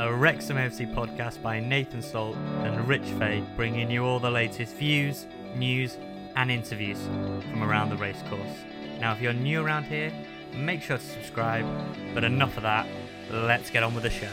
a 0.00 0.12
Wrexham 0.12 0.56
FC 0.56 0.92
podcast 0.92 1.40
by 1.40 1.60
Nathan 1.60 2.02
Salt 2.02 2.36
and 2.62 2.88
Rich 2.88 3.06
Fay, 3.16 3.44
bringing 3.54 3.88
you 3.88 4.04
all 4.04 4.18
the 4.18 4.30
latest 4.30 4.74
views, 4.74 5.26
news, 5.54 5.98
and 6.34 6.50
interviews 6.50 6.98
from 7.48 7.62
around 7.62 7.90
the 7.90 7.96
racecourse. 7.96 8.58
Now, 8.98 9.12
if 9.12 9.20
you're 9.20 9.32
new 9.32 9.64
around 9.64 9.84
here, 9.84 10.12
make 10.52 10.82
sure 10.82 10.98
to 10.98 11.04
subscribe. 11.04 11.64
But 12.12 12.24
enough 12.24 12.56
of 12.56 12.64
that, 12.64 12.88
let's 13.30 13.70
get 13.70 13.84
on 13.84 13.94
with 13.94 14.02
the 14.02 14.10
show. 14.10 14.26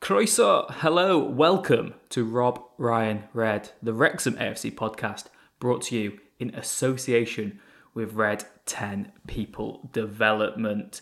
Croeso, 0.00 0.68
hello, 0.78 1.18
welcome 1.20 1.94
to 2.08 2.24
Rob 2.24 2.60
Ryan 2.78 3.28
Red, 3.32 3.70
the 3.80 3.94
Wrexham 3.94 4.34
AFC 4.34 4.74
podcast, 4.74 5.26
brought 5.62 5.82
to 5.82 5.96
you 5.96 6.18
in 6.40 6.52
association 6.56 7.60
with 7.94 8.14
Red 8.14 8.44
10 8.66 9.12
People 9.28 9.88
Development. 9.92 11.00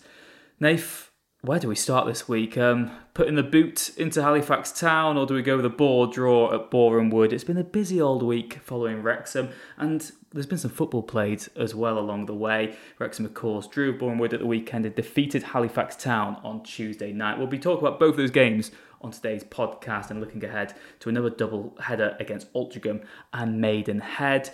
Nath, 0.61 1.11
where 1.41 1.59
do 1.59 1.67
we 1.67 1.75
start 1.75 2.07
this 2.07 2.29
week? 2.29 2.59
Um, 2.59 2.91
putting 3.15 3.37
the 3.37 3.43
boot 3.43 3.91
into 3.97 4.23
Halifax 4.23 4.71
Town, 4.71 5.17
or 5.17 5.25
do 5.25 5.33
we 5.33 5.41
go 5.41 5.57
with 5.57 5.65
a 5.65 5.71
ball 5.71 6.09
draw 6.09 6.55
at 6.55 6.71
Boreham 6.71 7.09
Wood? 7.09 7.33
It's 7.33 7.43
been 7.43 7.57
a 7.57 7.65
busy 7.65 8.03
old 8.03 8.23
week 8.23 8.59
following 8.63 9.03
Wrexham, 9.03 9.49
and 9.79 10.13
there's 10.33 10.47
been 10.47 10.59
some 10.59 10.71
football 10.71 11.03
played 11.03 11.45
as 11.57 11.75
well 11.75 11.99
along 11.99 12.27
the 12.27 12.35
way. 12.35 12.77
Wrexham, 12.99 13.25
of 13.25 13.35
course, 13.35 13.67
drew 13.67 13.99
Wood 13.99 14.33
at 14.33 14.41
the 14.41 14.47
weekend 14.47 14.87
and 14.87 14.95
defeated 14.95 15.43
Halifax 15.43 15.97
Town 15.97 16.41
on 16.45 16.63
Tuesday 16.63 17.13
night. 17.13 17.37
We'll 17.37 17.49
be 17.49 17.59
talking 17.59 17.87
about 17.87 17.99
both 17.99 18.17
those 18.17 18.31
games 18.31 18.71
on 19.01 19.11
today's 19.11 19.43
podcast 19.43 20.11
and 20.11 20.21
looking 20.21 20.45
ahead 20.45 20.75
to 21.01 21.09
another 21.09 21.31
double 21.31 21.77
header 21.81 22.17
against 22.21 22.53
Altrincham 22.53 23.05
and 23.33 23.61
Maidenhead. 23.61 24.51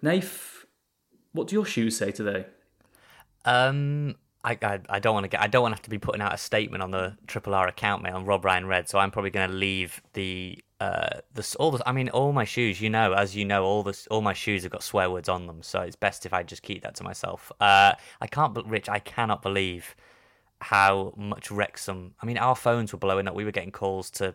Nath, 0.00 0.64
what 1.32 1.48
do 1.48 1.56
your 1.56 1.66
shoes 1.66 1.96
say 1.98 2.10
today? 2.10 2.46
Um, 3.44 4.16
I, 4.44 4.56
I, 4.62 4.80
I 4.88 4.98
don't 5.00 5.14
want 5.14 5.24
to 5.24 5.28
get 5.28 5.40
I 5.40 5.48
don't 5.48 5.62
want 5.62 5.72
to 5.72 5.76
have 5.76 5.82
to 5.82 5.90
be 5.90 5.98
putting 5.98 6.22
out 6.22 6.32
a 6.32 6.38
statement 6.38 6.82
on 6.82 6.90
the 6.90 7.16
Triple 7.26 7.54
R 7.54 7.68
account, 7.68 8.02
mate, 8.02 8.12
on 8.12 8.24
Rob 8.24 8.44
Ryan 8.44 8.66
Red. 8.66 8.88
So 8.88 8.98
I'm 8.98 9.10
probably 9.10 9.30
going 9.30 9.48
to 9.48 9.54
leave 9.54 10.00
the 10.12 10.58
uh 10.80 11.20
the 11.34 11.56
all 11.58 11.72
the 11.72 11.82
I 11.88 11.92
mean 11.92 12.08
all 12.10 12.32
my 12.32 12.44
shoes. 12.44 12.80
You 12.80 12.90
know, 12.90 13.12
as 13.12 13.34
you 13.34 13.44
know, 13.44 13.64
all 13.64 13.82
the 13.82 13.98
all 14.10 14.20
my 14.20 14.32
shoes 14.32 14.62
have 14.62 14.72
got 14.72 14.82
swear 14.82 15.10
words 15.10 15.28
on 15.28 15.46
them. 15.46 15.62
So 15.62 15.80
it's 15.80 15.96
best 15.96 16.24
if 16.24 16.32
I 16.32 16.42
just 16.42 16.62
keep 16.62 16.82
that 16.82 16.94
to 16.96 17.04
myself. 17.04 17.50
Uh, 17.60 17.94
I 18.20 18.26
can't, 18.28 18.54
but 18.54 18.68
Rich, 18.68 18.88
I 18.88 19.00
cannot 19.00 19.42
believe 19.42 19.96
how 20.60 21.12
much 21.16 21.50
Wrexham. 21.50 22.14
I 22.22 22.26
mean, 22.26 22.38
our 22.38 22.54
phones 22.56 22.92
were 22.92 22.98
blowing 22.98 23.28
up. 23.28 23.34
We 23.34 23.44
were 23.44 23.52
getting 23.52 23.72
calls 23.72 24.10
to, 24.12 24.34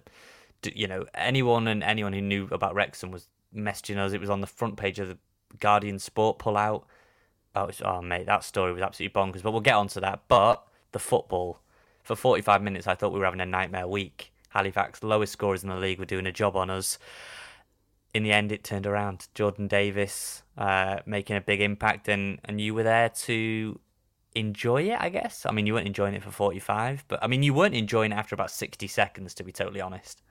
you 0.63 0.87
know, 0.87 1.05
anyone 1.13 1.67
and 1.67 1.83
anyone 1.83 2.13
who 2.13 2.21
knew 2.21 2.47
about 2.51 2.75
Wrexham 2.75 3.11
was 3.11 3.27
messaging 3.55 3.97
us. 3.97 4.13
It 4.13 4.21
was 4.21 4.29
on 4.29 4.41
the 4.41 4.47
front 4.47 4.77
page 4.77 4.99
of 4.99 5.09
the 5.09 5.17
Guardian 5.59 5.99
Sport 5.99 6.39
pull 6.39 6.57
Oh, 7.55 7.69
oh, 7.83 8.01
mate, 8.01 8.25
that 8.25 8.43
story 8.43 8.73
was 8.73 8.81
absolutely 8.81 9.19
bonkers. 9.19 9.43
But 9.43 9.51
we'll 9.51 9.61
get 9.61 9.75
onto 9.75 9.99
that. 9.99 10.23
But 10.27 10.65
the 10.91 10.99
football, 10.99 11.59
for 12.03 12.15
45 12.15 12.61
minutes, 12.61 12.87
I 12.87 12.95
thought 12.95 13.13
we 13.13 13.19
were 13.19 13.25
having 13.25 13.41
a 13.41 13.45
nightmare 13.45 13.87
week. 13.87 14.31
Halifax, 14.49 15.03
lowest 15.03 15.33
scorers 15.33 15.63
in 15.63 15.69
the 15.69 15.75
league, 15.75 15.99
were 15.99 16.05
doing 16.05 16.27
a 16.27 16.31
job 16.31 16.55
on 16.55 16.69
us. 16.69 16.97
In 18.13 18.23
the 18.23 18.31
end, 18.31 18.51
it 18.51 18.63
turned 18.63 18.85
around. 18.85 19.27
Jordan 19.33 19.67
Davies 19.67 20.43
uh, 20.57 20.99
making 21.05 21.35
a 21.35 21.41
big 21.41 21.61
impact, 21.61 22.07
and, 22.07 22.39
and 22.45 22.59
you 22.59 22.73
were 22.73 22.83
there 22.83 23.09
to 23.09 23.79
enjoy 24.35 24.83
it, 24.83 24.97
I 24.99 25.09
guess. 25.09 25.45
I 25.47 25.51
mean, 25.51 25.67
you 25.67 25.73
weren't 25.73 25.87
enjoying 25.87 26.13
it 26.13 26.23
for 26.23 26.31
45, 26.31 27.05
but 27.07 27.23
I 27.23 27.27
mean, 27.27 27.43
you 27.43 27.53
weren't 27.53 27.75
enjoying 27.75 28.11
it 28.11 28.15
after 28.15 28.35
about 28.35 28.51
60 28.51 28.87
seconds, 28.87 29.33
to 29.35 29.43
be 29.43 29.51
totally 29.51 29.81
honest 29.81 30.21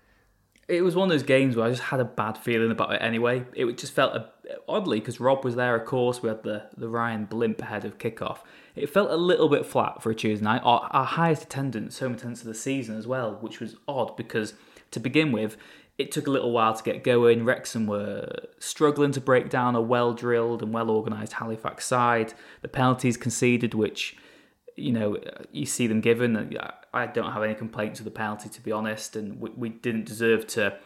it 0.68 0.82
was 0.82 0.94
one 0.94 1.10
of 1.10 1.10
those 1.10 1.22
games 1.22 1.56
where 1.56 1.66
I 1.66 1.70
just 1.70 1.82
had 1.82 2.00
a 2.00 2.04
bad 2.04 2.38
feeling 2.38 2.70
about 2.70 2.92
it 2.92 3.02
anyway. 3.02 3.44
It 3.54 3.76
just 3.76 3.92
felt 3.92 4.14
a, 4.14 4.28
oddly 4.68 5.00
because 5.00 5.20
Rob 5.20 5.44
was 5.44 5.56
there, 5.56 5.74
of 5.74 5.86
course. 5.86 6.22
We 6.22 6.28
had 6.28 6.42
the, 6.42 6.64
the 6.76 6.88
Ryan 6.88 7.26
Blimp 7.26 7.60
ahead 7.62 7.84
of 7.84 7.98
kickoff. 7.98 8.38
It 8.74 8.90
felt 8.90 9.10
a 9.10 9.16
little 9.16 9.48
bit 9.48 9.66
flat 9.66 10.02
for 10.02 10.10
a 10.10 10.14
Tuesday 10.14 10.44
night. 10.44 10.62
Our, 10.64 10.88
our 10.92 11.04
highest 11.04 11.44
attendance, 11.44 11.98
home 11.98 12.14
attendance 12.14 12.40
of 12.40 12.46
the 12.46 12.54
season 12.54 12.96
as 12.96 13.06
well, 13.06 13.38
which 13.40 13.60
was 13.60 13.76
odd 13.86 14.16
because 14.16 14.54
to 14.90 15.00
begin 15.00 15.32
with, 15.32 15.56
it 15.98 16.10
took 16.10 16.26
a 16.26 16.30
little 16.30 16.52
while 16.52 16.74
to 16.74 16.82
get 16.82 17.04
going. 17.04 17.44
Wrexham 17.44 17.86
were 17.86 18.28
struggling 18.58 19.12
to 19.12 19.20
break 19.20 19.50
down 19.50 19.76
a 19.76 19.80
well 19.80 20.14
drilled 20.14 20.62
and 20.62 20.72
well 20.72 20.90
organised 20.90 21.34
Halifax 21.34 21.86
side. 21.86 22.34
The 22.62 22.68
penalties 22.68 23.16
conceded, 23.16 23.74
which 23.74 24.16
you 24.76 24.92
know, 24.92 25.18
you 25.52 25.66
see 25.66 25.86
them 25.86 26.00
given. 26.00 26.56
I 26.94 27.06
don't 27.06 27.32
have 27.32 27.42
any 27.42 27.54
complaints 27.54 28.00
with 28.00 28.06
the 28.06 28.16
penalty, 28.16 28.48
to 28.48 28.60
be 28.60 28.72
honest, 28.72 29.16
and 29.16 29.40
we, 29.40 29.50
we 29.50 29.68
didn't 29.68 30.06
deserve 30.06 30.46
to 30.48 30.78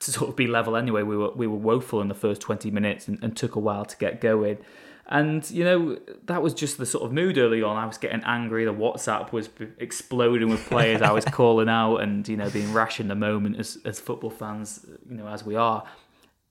to 0.00 0.12
sort 0.12 0.30
of 0.30 0.36
be 0.36 0.46
level 0.46 0.76
anyway. 0.76 1.02
We 1.02 1.16
were 1.16 1.30
we 1.30 1.46
were 1.46 1.56
woeful 1.56 2.00
in 2.00 2.08
the 2.08 2.14
first 2.14 2.40
twenty 2.40 2.70
minutes 2.70 3.08
and, 3.08 3.22
and 3.22 3.36
took 3.36 3.54
a 3.54 3.60
while 3.60 3.84
to 3.84 3.96
get 3.96 4.20
going. 4.20 4.58
And 5.06 5.48
you 5.50 5.64
know 5.64 5.98
that 6.24 6.42
was 6.42 6.54
just 6.54 6.78
the 6.78 6.86
sort 6.86 7.04
of 7.04 7.12
mood 7.12 7.36
early 7.36 7.62
on. 7.62 7.76
I 7.76 7.86
was 7.86 7.98
getting 7.98 8.22
angry. 8.24 8.64
The 8.64 8.72
WhatsApp 8.72 9.32
was 9.32 9.50
exploding 9.78 10.48
with 10.48 10.64
players. 10.66 11.02
I 11.02 11.12
was 11.12 11.24
calling 11.32 11.68
out 11.68 11.98
and 11.98 12.26
you 12.28 12.36
know 12.36 12.48
being 12.50 12.72
rash 12.72 13.00
in 13.00 13.08
the 13.08 13.14
moment 13.14 13.58
as 13.58 13.78
as 13.84 14.00
football 14.00 14.30
fans, 14.30 14.86
you 15.08 15.16
know 15.16 15.26
as 15.26 15.44
we 15.44 15.56
are. 15.56 15.84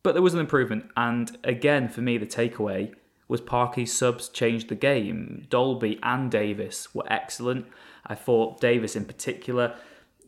But 0.04 0.14
there 0.14 0.22
was 0.22 0.34
an 0.34 0.40
improvement, 0.40 0.90
and 0.96 1.38
again 1.44 1.90
for 1.90 2.02
me 2.02 2.18
the 2.18 2.26
takeaway 2.26 2.94
was 3.30 3.40
Parky's 3.40 3.94
subs 3.94 4.28
changed 4.28 4.68
the 4.68 4.76
game. 4.76 5.46
Dalby 5.50 6.00
and 6.04 6.30
Davies 6.30 6.90
were 6.94 7.06
excellent. 7.08 7.68
I 8.06 8.16
thought 8.16 8.60
Davies 8.60 8.96
in 8.96 9.06
particular. 9.06 9.76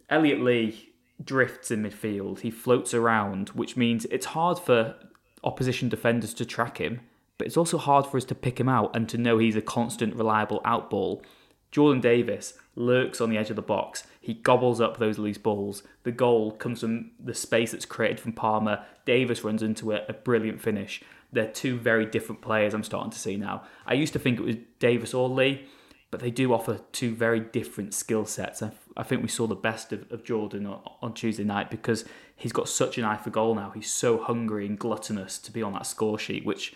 Elliot 0.10 0.40
Lee 0.42 0.91
drifts 1.24 1.72
in 1.72 1.84
midfield. 1.84 2.40
He 2.42 2.52
floats 2.52 2.94
around, 2.94 3.50
which 3.50 3.78
means 3.78 4.06
it's 4.06 4.28
hard 4.28 4.60
for 4.60 4.96
opposition 5.44 5.90
defenders 5.90 6.34
to 6.36 6.46
track 6.46 6.78
him, 6.78 7.02
but 7.38 7.48
it's 7.48 7.58
also 7.58 7.78
hard 7.78 8.06
for 8.06 8.18
us 8.18 8.26
to 8.26 8.36
pick 8.36 8.60
him 8.60 8.70
out 8.70 8.96
and 8.96 9.10
to 9.10 9.18
know 9.18 9.38
he's 9.38 9.56
a 9.56 9.62
constant, 9.62 10.16
reliable 10.16 10.62
outball. 10.66 11.24
Jordan 11.72 12.02
Davies 12.02 12.54
lurks 12.76 13.22
on 13.22 13.30
the 13.30 13.38
edge 13.38 13.50
of 13.50 13.56
the 13.56 13.62
box. 13.62 14.04
He 14.20 14.34
gobbles 14.34 14.82
up 14.82 14.98
those 14.98 15.18
loose 15.18 15.38
balls. 15.38 15.84
The 16.04 16.12
goal 16.12 16.52
comes 16.52 16.82
from 16.82 17.12
the 17.20 17.34
space 17.34 17.72
that's 17.72 17.86
created 17.86 18.20
from 18.20 18.34
Palmer. 18.34 18.86
Davies 19.06 19.44
runs 19.44 19.64
into 19.64 19.92
it, 19.92 20.06
a 20.10 20.14
brilliant 20.14 20.62
finish 20.62 21.02
they're 21.32 21.48
two 21.48 21.78
very 21.78 22.06
different 22.06 22.42
players 22.42 22.74
I'm 22.74 22.84
starting 22.84 23.12
to 23.12 23.20
see 23.20 23.38
now. 23.38 23.64
I 23.86 23.94
used 23.94 24.14
to 24.14 24.20
think 24.20 24.40
it 24.40 24.44
was 24.44 24.56
Davies 24.80 25.14
or 25.14 25.30
Lee, 25.30 25.66
but 26.10 26.20
they 26.20 26.32
do 26.32 26.54
offer 26.54 26.80
two 26.92 27.16
very 27.16 27.40
different 27.40 27.94
skill 27.94 28.26
sets. 28.26 28.62
I, 28.62 28.72
think 29.04 29.22
we 29.22 29.28
saw 29.28 29.48
the 29.48 29.56
best 29.56 29.94
of, 29.94 30.12
of 30.12 30.24
Jordan 30.24 30.66
on, 30.66 30.82
on, 31.02 31.14
Tuesday 31.14 31.44
night 31.44 31.70
because 31.70 32.06
he's 32.36 32.52
got 32.52 32.68
such 32.68 32.98
an 32.98 33.06
eye 33.06 33.18
for 33.18 33.30
goal 33.30 33.56
now. 33.56 33.72
He's 33.72 33.92
so 33.92 34.18
hungry 34.18 34.66
and 34.66 34.78
gluttonous 34.78 35.38
to 35.40 35.52
be 35.52 35.64
on 35.64 35.74
that 35.74 35.86
score 35.86 36.20
sheet, 36.20 36.46
which 36.46 36.74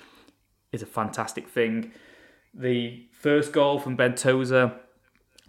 is 0.71 0.81
a 0.81 0.85
fantastic 0.85 1.47
thing. 1.47 1.91
The 2.53 3.05
first 3.11 3.51
goal 3.51 3.79
from 3.79 3.95
Ben 3.95 4.15
Tozer, 4.15 4.73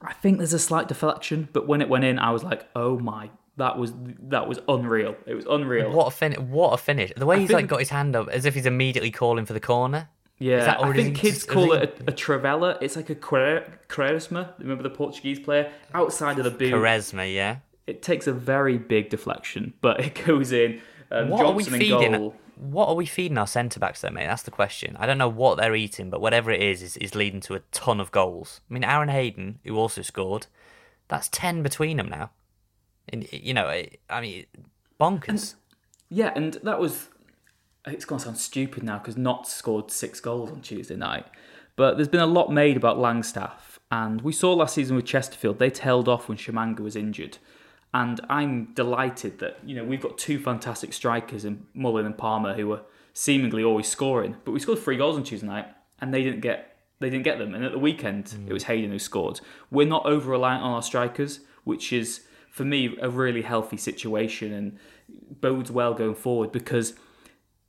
I 0.02 0.12
think 0.14 0.38
there's 0.38 0.52
a 0.52 0.58
slight 0.58 0.88
deflection, 0.88 1.48
but 1.52 1.66
when 1.66 1.80
it 1.80 1.88
went 1.88 2.04
in, 2.04 2.18
I 2.18 2.30
was 2.30 2.42
like, 2.42 2.68
"Oh 2.74 2.98
my, 2.98 3.30
that 3.56 3.78
was 3.78 3.92
that 4.28 4.48
was 4.48 4.58
unreal. 4.68 5.16
It 5.26 5.34
was 5.34 5.46
unreal." 5.46 5.92
What 5.92 6.08
a 6.08 6.10
fin! 6.10 6.32
What 6.50 6.72
a 6.72 6.78
finish! 6.78 7.12
The 7.16 7.26
way 7.26 7.38
he's 7.40 7.52
like 7.52 7.68
got 7.68 7.78
his 7.78 7.90
hand 7.90 8.16
up 8.16 8.28
as 8.28 8.44
if 8.44 8.54
he's 8.54 8.66
immediately 8.66 9.12
calling 9.12 9.46
for 9.46 9.52
the 9.52 9.60
corner. 9.60 10.08
Yeah, 10.38 10.76
I 10.78 10.92
think 10.92 11.16
kids 11.16 11.44
call 11.44 11.72
it 11.72 11.98
a, 12.00 12.10
a 12.10 12.12
trivela. 12.12 12.76
It's 12.82 12.94
like 12.96 13.08
a 13.08 13.14
Quaresma. 13.14 14.52
Remember 14.58 14.82
the 14.82 14.90
Portuguese 14.90 15.38
player 15.38 15.72
outside 15.94 16.38
of 16.38 16.44
the 16.44 16.50
boot. 16.50 16.74
Quaresma, 16.74 17.32
yeah. 17.32 17.58
It 17.86 18.02
takes 18.02 18.26
a 18.26 18.32
very 18.32 18.76
big 18.76 19.08
deflection, 19.08 19.72
but 19.80 20.00
it 20.04 20.26
goes 20.26 20.52
in. 20.52 20.80
Um, 21.10 21.30
What 21.30 21.46
are 21.46 21.52
we 21.52 21.64
feeding? 21.64 22.12
goal. 22.12 22.34
What 22.56 22.88
are 22.88 22.94
we 22.94 23.06
feeding 23.06 23.36
our 23.36 23.46
centre 23.46 23.78
backs 23.78 24.00
though, 24.00 24.10
mate? 24.10 24.26
That's 24.26 24.42
the 24.42 24.50
question. 24.50 24.96
I 24.98 25.06
don't 25.06 25.18
know 25.18 25.28
what 25.28 25.56
they're 25.56 25.74
eating, 25.74 26.08
but 26.10 26.20
whatever 26.20 26.50
it 26.50 26.62
is, 26.62 26.82
is, 26.82 26.96
is 26.96 27.14
leading 27.14 27.40
to 27.42 27.54
a 27.54 27.60
ton 27.70 28.00
of 28.00 28.10
goals. 28.12 28.60
I 28.70 28.74
mean, 28.74 28.84
Aaron 28.84 29.10
Hayden, 29.10 29.58
who 29.64 29.76
also 29.76 30.00
scored, 30.02 30.46
that's 31.08 31.28
ten 31.28 31.62
between 31.62 31.98
them 31.98 32.08
now. 32.08 32.30
And 33.10 33.30
you 33.32 33.54
know, 33.54 33.66
I 34.10 34.20
mean, 34.20 34.46
bonkers. 35.00 35.54
Yeah, 36.08 36.32
and 36.34 36.54
that 36.62 36.78
was. 36.80 37.08
It's 37.86 38.04
going 38.04 38.18
to 38.18 38.24
sound 38.24 38.38
stupid 38.38 38.82
now 38.82 38.98
because 38.98 39.16
Notts 39.16 39.52
scored 39.52 39.90
six 39.90 40.20
goals 40.20 40.50
on 40.50 40.60
Tuesday 40.60 40.96
night. 40.96 41.26
But 41.76 41.96
there's 41.96 42.08
been 42.08 42.20
a 42.20 42.26
lot 42.26 42.50
made 42.50 42.76
about 42.76 42.96
Langstaff. 42.96 43.78
And 43.90 44.22
we 44.22 44.32
saw 44.32 44.52
last 44.54 44.74
season 44.74 44.96
with 44.96 45.04
Chesterfield, 45.04 45.58
they 45.58 45.70
tailed 45.70 46.08
off 46.08 46.28
when 46.28 46.36
Tshimanga 46.36 46.80
was 46.80 46.96
injured. 46.96 47.38
And 47.94 48.20
I'm 48.28 48.72
delighted 48.74 49.38
that, 49.38 49.58
you 49.64 49.76
know, 49.76 49.84
we've 49.84 50.00
got 50.00 50.18
two 50.18 50.38
fantastic 50.38 50.92
strikers 50.92 51.44
in 51.44 51.66
Mullin 51.74 52.04
and 52.04 52.18
Palmer 52.18 52.54
who 52.54 52.66
were 52.66 52.82
seemingly 53.12 53.62
always 53.62 53.86
scoring. 53.86 54.36
But 54.44 54.52
we 54.52 54.60
scored 54.60 54.80
three 54.80 54.96
goals 54.96 55.16
on 55.16 55.22
Tuesday 55.22 55.46
night 55.46 55.68
and 56.00 56.12
they 56.12 56.22
didn't 56.22 56.40
get 56.40 56.72
they 56.98 57.10
didn't 57.10 57.24
get 57.24 57.38
them. 57.38 57.54
And 57.54 57.64
at 57.64 57.72
the 57.72 57.78
weekend 57.78 58.34
it 58.48 58.52
was 58.52 58.64
mm. 58.64 58.68
Hayden 58.68 58.90
who 58.90 58.98
scored. 58.98 59.40
We're 59.70 59.86
not 59.86 60.06
over 60.06 60.30
reliant 60.30 60.64
on 60.64 60.72
our 60.72 60.82
strikers, 60.82 61.40
which 61.64 61.92
is 61.92 62.22
for 62.50 62.64
me 62.64 62.96
a 63.00 63.08
really 63.08 63.42
healthy 63.42 63.76
situation 63.76 64.52
and 64.52 64.78
bodes 65.40 65.70
well 65.70 65.94
going 65.94 66.14
forward 66.14 66.52
because 66.52 66.94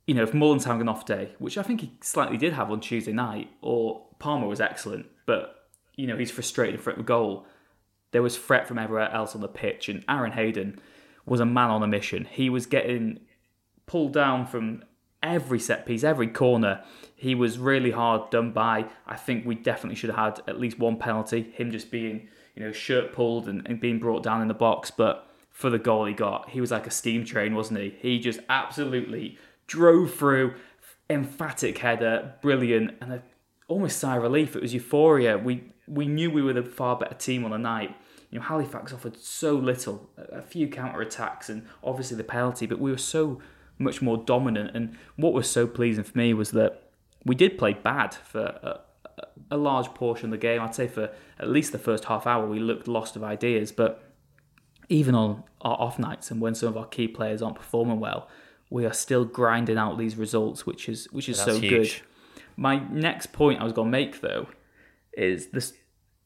you 0.08 0.14
know, 0.14 0.22
if 0.22 0.32
Mullin's 0.32 0.64
having 0.64 0.80
an 0.80 0.88
off 0.88 1.04
day, 1.04 1.34
which 1.38 1.58
I 1.58 1.62
think 1.62 1.82
he 1.82 1.92
slightly 2.00 2.38
did 2.38 2.54
have 2.54 2.70
on 2.70 2.80
Tuesday 2.80 3.12
night, 3.12 3.50
or 3.60 4.06
Palmer 4.18 4.48
was 4.48 4.58
excellent, 4.58 5.04
but 5.26 5.68
you 5.96 6.06
know 6.06 6.16
he's 6.16 6.30
frustrated 6.30 6.80
of 6.80 6.96
the 6.96 7.02
goal. 7.02 7.44
There 8.12 8.22
was 8.22 8.38
threat 8.38 8.66
from 8.66 8.78
everywhere 8.78 9.12
else 9.12 9.34
on 9.34 9.42
the 9.42 9.48
pitch, 9.48 9.86
and 9.90 10.02
Aaron 10.08 10.32
Hayden 10.32 10.80
was 11.26 11.40
a 11.40 11.44
man 11.44 11.68
on 11.68 11.82
a 11.82 11.86
mission. 11.86 12.24
He 12.24 12.48
was 12.48 12.64
getting 12.64 13.20
pulled 13.84 14.14
down 14.14 14.46
from 14.46 14.82
every 15.22 15.60
set 15.60 15.84
piece, 15.84 16.02
every 16.02 16.28
corner. 16.28 16.82
He 17.14 17.34
was 17.34 17.58
really 17.58 17.90
hard 17.90 18.30
done 18.30 18.52
by. 18.52 18.86
I 19.06 19.16
think 19.16 19.44
we 19.44 19.56
definitely 19.56 19.96
should 19.96 20.08
have 20.08 20.36
had 20.36 20.48
at 20.48 20.58
least 20.58 20.78
one 20.78 20.96
penalty. 20.96 21.52
Him 21.52 21.70
just 21.70 21.90
being, 21.90 22.28
you 22.54 22.64
know, 22.64 22.72
shirt 22.72 23.12
pulled 23.12 23.46
and, 23.46 23.60
and 23.66 23.78
being 23.78 23.98
brought 23.98 24.22
down 24.22 24.40
in 24.40 24.48
the 24.48 24.54
box. 24.54 24.90
But 24.90 25.28
for 25.50 25.68
the 25.68 25.78
goal 25.78 26.06
he 26.06 26.14
got, 26.14 26.48
he 26.48 26.62
was 26.62 26.70
like 26.70 26.86
a 26.86 26.90
steam 26.90 27.26
train, 27.26 27.54
wasn't 27.54 27.80
he? 27.80 27.94
He 28.00 28.18
just 28.18 28.40
absolutely 28.48 29.36
drove 29.68 30.12
through, 30.12 30.54
emphatic 31.08 31.78
header, 31.78 32.34
brilliant, 32.42 32.94
and 33.00 33.12
a, 33.12 33.22
almost 33.68 33.98
sigh 33.98 34.16
relief. 34.16 34.56
It 34.56 34.62
was 34.62 34.74
euphoria. 34.74 35.38
We 35.38 35.72
we 35.86 36.06
knew 36.06 36.30
we 36.30 36.42
were 36.42 36.52
the 36.52 36.64
far 36.64 36.96
better 36.96 37.14
team 37.14 37.44
on 37.44 37.52
the 37.52 37.58
night. 37.58 37.94
You 38.30 38.38
know, 38.38 38.44
Halifax 38.44 38.92
offered 38.92 39.16
so 39.16 39.54
little, 39.54 40.10
a 40.18 40.38
a 40.38 40.42
few 40.42 40.68
counter 40.68 41.00
attacks, 41.00 41.48
and 41.48 41.66
obviously 41.84 42.16
the 42.16 42.24
penalty, 42.24 42.66
but 42.66 42.80
we 42.80 42.90
were 42.90 42.98
so 42.98 43.40
much 43.78 44.02
more 44.02 44.16
dominant. 44.16 44.74
And 44.74 44.98
what 45.16 45.32
was 45.32 45.48
so 45.48 45.66
pleasing 45.66 46.04
for 46.04 46.18
me 46.18 46.34
was 46.34 46.50
that 46.50 46.90
we 47.24 47.34
did 47.34 47.56
play 47.56 47.74
bad 47.74 48.14
for 48.14 48.80
a 49.50 49.56
large 49.56 49.88
portion 49.94 50.26
of 50.26 50.30
the 50.32 50.38
game. 50.38 50.60
I'd 50.60 50.74
say 50.74 50.88
for 50.88 51.10
at 51.38 51.48
least 51.48 51.72
the 51.72 51.78
first 51.78 52.06
half 52.06 52.26
hour, 52.26 52.46
we 52.46 52.58
looked 52.58 52.88
lost 52.88 53.16
of 53.16 53.24
ideas. 53.24 53.72
But 53.72 54.02
even 54.88 55.14
on 55.14 55.44
our 55.60 55.76
off 55.80 55.98
nights 55.98 56.30
and 56.30 56.40
when 56.40 56.54
some 56.54 56.68
of 56.68 56.76
our 56.76 56.86
key 56.86 57.08
players 57.08 57.42
aren't 57.42 57.56
performing 57.56 58.00
well, 58.00 58.28
we 58.70 58.84
are 58.84 58.92
still 58.92 59.24
grinding 59.24 59.78
out 59.78 59.98
these 59.98 60.16
results, 60.16 60.66
which 60.66 60.88
is 60.88 61.06
which 61.12 61.28
is 61.28 61.38
That's 61.38 61.52
so 61.52 61.60
huge. 61.60 61.98
good. 61.98 62.46
My 62.56 62.80
next 62.90 63.32
point 63.32 63.60
I 63.60 63.64
was 63.64 63.72
going 63.72 63.88
to 63.88 63.92
make 63.92 64.20
though 64.20 64.48
is 65.12 65.48
this: 65.48 65.72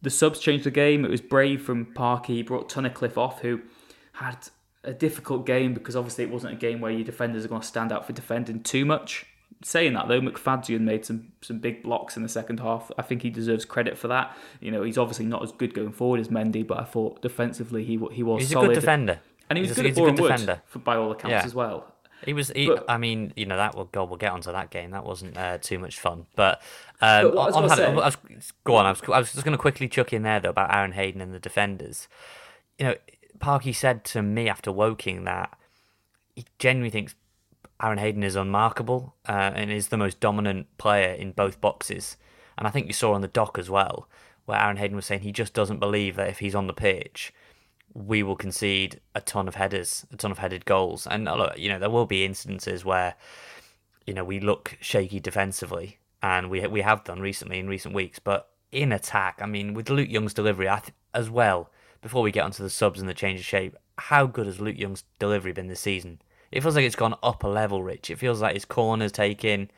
the 0.01 0.11
subs 0.11 0.39
changed 0.41 0.65
the 0.65 0.71
game. 0.71 1.05
It 1.05 1.11
was 1.11 1.21
brave 1.21 1.63
from 1.63 1.87
Parky. 1.95 2.37
He 2.37 2.43
brought 2.43 2.69
Tunnicliffe 2.69 3.17
off, 3.17 3.41
who 3.41 3.61
had 4.15 4.49
a 4.85 4.93
difficult 4.93 5.47
game 5.47 5.75
because 5.75 5.95
obviously 5.95 6.25
it 6.25 6.31
wasn't 6.31 6.53
a 6.53 6.57
game 6.57 6.81
where 6.81 6.91
your 6.91 7.05
defenders 7.05 7.45
are 7.45 7.49
going 7.49 7.61
to 7.61 7.67
stand 7.67 7.93
out 7.93 8.05
for 8.07 8.13
defending 8.13 8.63
too 8.63 8.85
much. 8.85 9.27
Saying 9.65 9.93
that 9.93 10.09
though, 10.09 10.21
McFadzean 10.21 10.81
made 10.81 11.05
some 11.05 11.29
some 11.41 11.61
big 11.61 11.85
blocks 11.85 12.17
in 12.17 12.25
the 12.25 12.29
second 12.29 12.59
half. 12.59 12.91
I 12.99 13.03
think 13.03 13.23
he 13.23 13.31
deserves 13.31 13.65
credit 13.65 13.97
for 13.97 14.09
that. 14.09 14.37
You 14.61 14.73
know, 14.73 14.83
he's 14.83 14.99
obviously 14.99 15.27
not 15.27 15.43
as 15.45 15.53
good 15.53 15.73
going 15.73 15.93
forward 15.93 16.19
as 16.19 16.29
Mendy, 16.29 16.67
but 16.67 16.81
I 16.81 16.85
thought 16.85 17.23
defensively 17.23 17.85
he 17.85 18.01
he 18.11 18.25
was 18.25 18.41
He's 18.41 18.51
a 18.51 18.55
solid. 18.55 18.69
good 18.69 18.75
defender. 18.75 19.21
and 19.49 19.57
he 19.59 19.63
was 19.63 19.69
He's 19.71 19.77
good 19.77 19.85
a, 19.85 19.89
at 19.89 19.91
he's 19.91 19.99
a 19.99 20.01
good 20.01 20.17
Boreham 20.17 20.23
Wood, 20.23 20.29
defender. 20.41 20.63
for, 20.67 20.79
by 20.81 20.97
all 20.97 21.13
accounts 21.13 21.31
Yeah. 21.31 21.45
as 21.45 21.55
well. 21.55 21.92
He 22.25 22.33
was. 22.33 22.49
He, 22.55 22.67
But- 22.67 22.85
I 22.89 22.99
mean, 22.99 23.33
you 23.37 23.47
know 23.47 23.57
that. 23.57 23.75
Well, 23.75 23.89
God, 23.91 24.09
we'll 24.09 24.19
get 24.19 24.33
onto 24.33 24.53
that 24.53 24.71
game. 24.71 24.91
That 24.93 25.05
wasn't 25.05 25.37
uh, 25.37 25.59
too 25.59 25.79
much 25.79 25.99
fun. 25.99 26.27
But, 26.37 26.61
um, 27.01 27.33
But 27.35 27.39
I 27.39 27.47
was 27.47 27.57
on, 27.57 27.81
I 27.81 28.05
was- 28.35 28.53
go 28.65 28.77
on. 28.77 28.87
I 28.87 28.91
was, 28.91 29.03
I 29.13 29.19
was 29.19 29.33
just 29.33 29.45
going 29.45 29.57
to 29.57 29.61
quickly 29.61 29.89
chuck 29.89 30.13
in 30.13 30.23
there 30.23 30.41
though 30.41 30.51
about 30.51 30.75
Aaron 30.75 30.93
Hayden 30.93 31.21
and 31.21 31.35
the 31.35 31.39
defenders. 31.41 32.09
You 32.79 32.87
know, 32.87 32.95
Parky 33.39 33.73
said 33.73 34.05
to 34.07 34.23
me 34.23 34.49
after 34.49 34.71
Woking 34.71 35.25
that 35.25 35.57
he 36.37 36.45
genuinely 36.59 36.91
thinks 36.91 37.15
Aaron 37.83 37.99
Hayden 37.99 38.23
is 38.23 38.37
unmarkable 38.37 39.15
uh, 39.29 39.51
and 39.55 39.71
is 39.71 39.89
the 39.89 39.97
most 39.99 40.21
dominant 40.21 40.67
player 40.79 41.13
in 41.13 41.33
both 41.33 41.61
boxes. 41.61 42.17
And 42.57 42.67
I 42.67 42.71
think 42.71 42.87
you 42.87 42.93
saw 42.93 43.13
on 43.15 43.21
the 43.23 43.29
doc 43.29 43.59
as 43.59 43.69
well, 43.69 44.09
where 44.45 44.59
Aaron 44.61 44.77
Hayden 44.77 44.95
was 44.97 45.07
saying 45.07 45.23
he 45.23 45.33
just 45.33 45.53
doesn't 45.55 45.81
believe 45.81 46.15
that 46.17 46.29
if 46.29 46.39
he's 46.39 46.55
on 46.55 46.67
the 46.69 46.73
pitch, 46.73 47.33
we 47.95 48.23
will 48.23 48.37
concede 48.37 49.01
a 49.15 49.21
ton 49.21 49.49
of 49.49 49.55
headers, 49.55 50.07
a 50.13 50.17
ton 50.17 50.31
of 50.31 50.39
headed 50.39 50.65
goals. 50.65 51.07
And 51.07 51.29
uh, 51.29 51.53
you 51.57 51.69
know, 51.69 51.79
there 51.79 51.91
will 51.91 52.07
be 52.07 52.25
instances 52.25 52.85
where, 52.85 53.15
you 54.07 54.15
know, 54.15 54.25
we 54.25 54.41
look 54.41 54.77
shaky 54.81 55.21
defensively, 55.21 55.99
and 56.23 56.51
we 56.51 56.67
we 56.67 56.81
have 56.83 57.05
done 57.05 57.21
recently 57.21 57.59
in 57.59 57.69
recent 57.69 57.95
weeks. 57.95 58.19
But 58.19 58.49
in 58.71 58.93
attack, 58.93 59.41
I 59.43 59.47
mean, 59.47 59.75
with 59.75 59.91
Luke 59.91 60.11
Young's 60.11 60.35
delivery 60.35 60.67
th- 60.67 60.95
as 61.15 61.31
well. 61.31 61.71
Before 62.01 62.23
we 62.23 62.33
get 62.33 62.43
onto 62.43 62.65
the 62.65 62.71
subs 62.71 62.99
and 62.99 63.09
the 63.09 63.15
change 63.15 63.39
of 63.39 63.47
shape, 63.47 63.77
how 63.97 64.27
good 64.27 64.47
has 64.47 64.61
Luke 64.61 64.77
Young's 64.77 65.05
delivery 65.21 65.53
been 65.53 65.69
this 65.69 65.79
season? 65.79 66.21
It 66.51 66.61
feels 66.61 66.75
like 66.75 66.85
it's 66.85 66.97
gone 66.97 67.15
up 67.23 67.45
a 67.45 67.49
level, 67.49 67.85
Rich. 67.85 68.11
It 68.11 68.19
feels 68.19 68.43
like 68.43 68.55
his 68.55 68.65
corners 68.65 69.13
taken, 69.13 69.71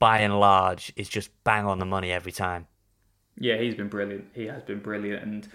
by 0.00 0.18
and 0.18 0.40
large, 0.40 0.92
is 0.96 1.08
just 1.08 1.30
bang 1.44 1.66
on 1.66 1.78
the 1.78 1.84
money 1.84 2.10
every 2.10 2.32
time. 2.32 2.66
Yeah, 3.38 3.58
he's 3.58 3.76
been 3.76 3.88
brilliant. 3.88 4.26
He 4.34 4.46
has 4.46 4.64
been 4.64 4.80
brilliant, 4.80 5.22
and 5.22 5.48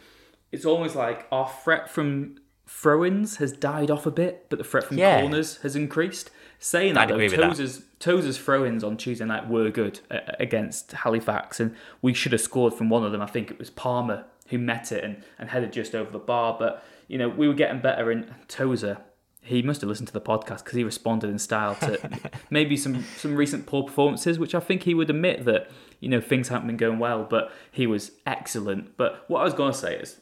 it's 0.56 0.66
almost 0.66 0.96
like 0.96 1.28
our 1.32 1.50
threat 1.64 1.90
from 1.90 2.38
throw-ins 2.68 3.38
has 3.38 3.52
died 3.52 3.92
off 3.92 4.06
a 4.06 4.12
bit, 4.12 4.48
but 4.50 4.58
the 4.58 4.64
threat 4.66 4.86
from 4.86 4.98
Yeah. 4.98 5.22
corners 5.22 5.58
has 5.58 5.76
increased. 5.76 6.32
Saying 6.58 6.98
I'd 6.98 7.10
that, 7.10 7.18
though, 7.18 7.30
that. 7.30 7.40
Tozer's, 7.52 7.84
Tozer's 8.00 8.38
throw-ins 8.38 8.84
on 8.84 8.98
Tuesday 8.98 9.26
night 9.26 9.48
were 9.50 9.70
good 9.70 10.00
uh, 10.10 10.20
against 10.40 10.94
Halifax, 10.94 11.60
and 11.60 11.76
we 12.02 12.14
should 12.14 12.32
have 12.32 12.42
scored 12.42 12.74
from 12.74 12.90
one 12.90 13.04
of 13.04 13.12
them. 13.12 13.22
I 13.22 13.28
think 13.28 13.52
it 13.52 13.60
was 13.60 13.70
Palmer 13.70 14.26
who 14.48 14.58
met 14.58 14.92
it 14.92 15.04
and, 15.04 15.24
and 15.38 15.50
headed 15.50 15.74
just 15.74 15.94
over 15.94 16.10
the 16.10 16.20
bar, 16.20 16.56
but 16.58 16.84
you 17.08 17.18
know 17.18 17.28
we 17.30 17.48
were 17.48 17.54
getting 17.54 17.82
better. 17.82 18.10
And 18.10 18.34
Tozer, 18.48 18.98
he 19.42 19.62
must 19.62 19.82
have 19.82 19.90
listened 19.90 20.08
to 20.08 20.14
the 20.14 20.22
podcast 20.22 20.60
because 20.64 20.74
he 20.76 20.84
responded 20.84 21.30
in 21.30 21.38
style 21.40 21.76
to 21.76 22.00
maybe 22.50 22.78
some 22.78 23.04
some 23.18 23.36
recent 23.36 23.66
poor 23.66 23.84
performances, 23.84 24.40
which 24.40 24.56
I 24.56 24.60
think 24.60 24.84
he 24.84 24.94
would 24.94 25.10
admit 25.10 25.46
that 25.46 25.70
you 26.00 26.10
know 26.10 26.22
things 26.22 26.48
haven't 26.48 26.68
been 26.68 26.78
going 26.78 27.00
well, 27.00 27.24
but 27.30 27.52
he 27.72 27.86
was 27.86 28.12
excellent. 28.26 28.96
But 28.98 29.26
what 29.28 29.42
I 29.42 29.44
was 29.44 29.54
going 29.54 29.74
to 29.74 29.78
say 29.78 29.96
is, 29.98 30.22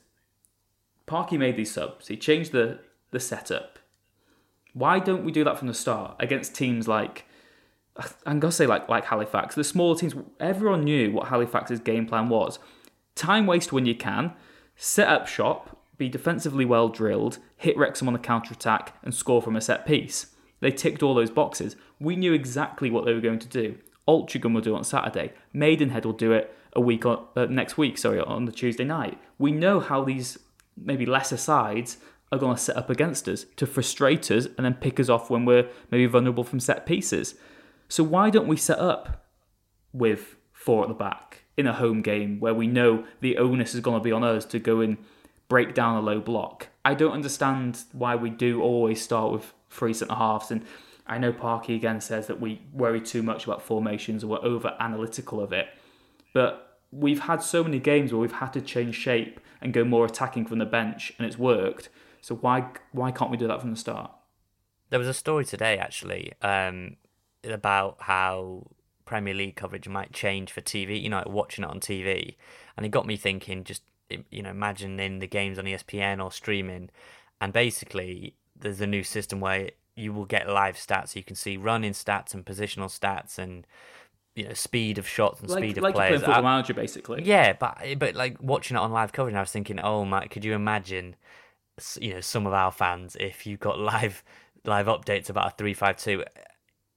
Parky 1.06 1.38
made 1.38 1.58
these 1.58 1.72
subs. 1.72 2.08
He 2.08 2.18
changed 2.18 2.52
the 2.52 2.80
the 3.12 3.20
setup. 3.20 3.80
Why 4.74 5.00
don't 5.00 5.24
we 5.24 5.32
do 5.32 5.44
that 5.44 5.60
from 5.60 5.68
the 5.68 5.74
start 5.74 6.16
against 6.20 6.56
teams 6.56 6.88
like? 6.88 7.26
I'm 8.26 8.40
gonna 8.40 8.52
say 8.52 8.66
like 8.66 8.90
like 8.90 9.06
Halifax, 9.06 9.56
the 9.56 9.64
smaller 9.64 9.98
teams. 9.98 10.16
Everyone 10.40 10.84
knew 10.84 11.12
what 11.12 11.28
Halifax's 11.28 11.80
game 11.80 12.08
plan 12.08 12.30
was: 12.30 12.60
time 13.16 13.46
waste 13.46 13.72
when 13.72 13.86
you 13.86 13.96
can, 13.96 14.34
set 14.76 15.08
up 15.08 15.28
shop, 15.28 15.78
be 15.98 16.10
defensively 16.10 16.66
well 16.66 16.90
drilled, 16.90 17.40
hit 17.56 17.78
Wrexham 17.78 18.08
on 18.08 18.14
the 18.14 18.20
counter 18.20 18.54
attack, 18.54 18.98
and 19.04 19.14
score 19.14 19.42
from 19.42 19.56
a 19.56 19.62
set 19.62 19.86
piece. 19.86 20.28
They 20.60 20.72
ticked 20.72 21.04
all 21.04 21.14
those 21.14 21.30
boxes. 21.30 21.76
We 22.00 22.16
knew 22.16 22.34
exactly 22.34 22.90
what 22.90 23.06
they 23.06 23.14
were 23.14 23.22
going 23.22 23.40
to 23.40 23.48
do. 23.48 23.78
Altrincham 24.08 24.54
will 24.54 24.62
do 24.62 24.74
it 24.74 24.78
on 24.78 24.84
Saturday. 24.84 25.34
Maidenhead 25.54 26.06
will 26.06 26.14
do 26.14 26.32
it 26.32 26.56
a 26.74 26.82
week 26.82 27.06
on 27.06 27.26
uh, 27.36 27.46
next 27.46 27.78
week. 27.78 27.98
Sorry, 27.98 28.20
on 28.20 28.46
the 28.46 28.52
Tuesday 28.52 28.84
night. 28.84 29.20
We 29.38 29.52
know 29.52 29.80
how 29.80 30.04
these 30.04 30.40
maybe 30.78 31.06
lesser 31.06 31.38
sides 31.38 31.98
are 32.32 32.40
going 32.40 32.56
to 32.56 32.62
set 32.62 32.78
up 32.78 32.90
against 32.90 33.28
us 33.30 33.46
to 33.58 33.68
frustrate 33.68 34.32
us 34.32 34.46
and 34.46 34.66
then 34.66 34.74
pick 34.74 35.00
us 35.00 35.10
off 35.10 35.30
when 35.30 35.46
we're 35.46 35.70
maybe 35.92 36.06
vulnerable 36.06 36.44
from 36.44 36.60
set 36.60 36.86
pieces. 36.86 37.36
So 37.88 38.04
why 38.04 38.30
don't 38.30 38.48
we 38.48 38.58
set 38.58 38.80
up 38.80 39.26
with 39.92 40.36
four 40.52 40.84
at 40.84 40.88
the 40.88 40.96
back 40.96 41.44
in 41.56 41.68
a 41.68 41.74
home 41.74 42.02
game 42.02 42.40
where 42.40 42.54
we 42.54 42.66
know 42.66 43.06
the 43.22 43.38
onus 43.38 43.76
is 43.76 43.82
going 43.82 44.00
to 44.00 44.04
be 44.04 44.12
on 44.12 44.24
us 44.24 44.46
to 44.46 44.60
go 44.60 44.82
and 44.82 44.98
break 45.48 45.76
down 45.76 45.96
a 45.96 46.02
low 46.02 46.20
block? 46.20 46.70
I 46.84 46.96
don't 46.96 47.12
understand 47.12 47.84
why 47.92 48.16
we 48.16 48.30
do 48.30 48.62
always 48.62 49.02
start 49.02 49.32
with 49.32 49.54
three 49.70 49.94
centre 49.94 50.16
halves. 50.16 50.50
And 50.50 50.66
I 51.06 51.20
know 51.20 51.32
Parky 51.32 51.76
again 51.76 52.02
says 52.02 52.28
that 52.28 52.42
we 52.42 52.62
worry 52.74 53.02
too 53.02 53.22
much 53.22 53.46
about 53.46 53.62
formations 53.62 54.24
and 54.24 54.32
we're 54.32 54.44
over 54.44 54.76
analytical 54.80 55.40
of 55.40 55.54
it. 55.54 55.68
But 56.34 56.73
we've 56.94 57.22
had 57.22 57.42
so 57.42 57.64
many 57.64 57.80
games 57.80 58.12
where 58.12 58.20
we've 58.20 58.32
had 58.32 58.54
to 58.54 58.62
change 58.62 58.96
shape 58.96 59.40
and 59.62 59.74
go 59.74 59.84
more 59.84 60.06
attacking 60.06 60.46
from 60.46 60.60
the 60.60 60.66
bench, 60.66 61.14
and 61.18 61.26
it's 61.26 61.38
worked. 61.38 61.90
So 62.22 62.36
why 62.36 62.68
why 62.92 63.12
can't 63.12 63.32
we 63.32 63.38
do 63.38 63.48
that 63.48 63.62
from 63.62 63.72
the 63.72 63.78
start? 63.78 64.12
There 64.90 65.00
was 65.00 65.08
a 65.08 65.14
story 65.14 65.46
today 65.46 65.78
actually 65.78 66.34
um, 66.42 66.98
about 67.44 67.98
how 68.02 68.68
Premier 69.06 69.34
League 69.34 69.56
coverage 69.56 69.88
might 69.88 70.14
change 70.14 70.52
for 70.52 70.62
TV. 70.62 71.02
You 71.02 71.10
know, 71.10 71.24
watching 71.26 71.64
it 71.64 71.70
on 71.70 71.80
TV, 71.80 72.36
and 72.78 72.86
it 72.86 72.90
got 72.90 73.08
me 73.08 73.18
thinking. 73.18 73.64
Just 73.64 73.84
you 74.30 74.44
know, 74.44 74.52
imagining 74.52 75.20
the 75.20 75.28
games 75.28 75.58
on 75.58 75.66
ESPN 75.66 76.24
or 76.24 76.32
streaming, 76.32 76.90
and 77.42 77.52
basically 77.52 78.36
there's 78.56 78.82
a 78.82 78.88
new 78.88 79.04
system 79.04 79.40
where 79.40 79.72
you 79.96 80.14
will 80.14 80.26
get 80.26 80.50
live 80.50 80.76
stats. 80.76 81.10
So 81.10 81.20
you 81.20 81.24
can 81.24 81.36
see 81.36 81.58
running 81.58 81.94
stats 81.94 82.34
and 82.34 82.46
positional 82.46 82.88
stats 82.88 83.38
and 83.38 83.66
you 84.36 84.48
know 84.48 84.54
speed 84.54 84.98
of 84.98 85.08
shots 85.08 85.42
and 85.42 85.50
like, 85.50 85.64
speed 85.64 85.78
of 85.78 85.84
like 85.84 85.96
players. 85.96 86.22
Like 86.22 86.26
Football 86.26 86.44
Manager, 86.44 86.74
basically. 86.74 87.24
Yeah, 87.24 87.54
but 87.54 87.78
but 87.98 88.16
like 88.16 88.42
watching 88.42 88.78
it 88.78 88.80
on 88.80 88.92
live 88.92 89.14
coverage, 89.14 89.36
I 89.36 89.42
was 89.42 89.52
thinking, 89.52 89.80
oh 89.80 90.06
my, 90.06 90.28
could 90.28 90.44
you 90.44 90.54
imagine, 90.54 91.16
you 92.00 92.16
know, 92.16 92.22
some 92.22 92.48
of 92.48 92.54
our 92.54 92.72
fans 92.72 93.16
if 93.20 93.46
you 93.46 93.58
got 93.58 93.80
live 93.80 94.24
live 94.66 94.88
updates 94.88 95.30
about 95.30 95.48
a 95.48 95.56
three 95.58 95.74
five 95.74 95.98
two. 95.98 96.24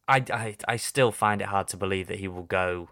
I, 0.09 0.23
I 0.33 0.57
I 0.69 0.77
still 0.77 1.13
find 1.13 1.43
it 1.43 1.49
hard 1.49 1.69
to 1.69 1.77
believe 1.77 2.07
that 2.07 2.21
he 2.21 2.29
will 2.29 2.45
go, 2.45 2.91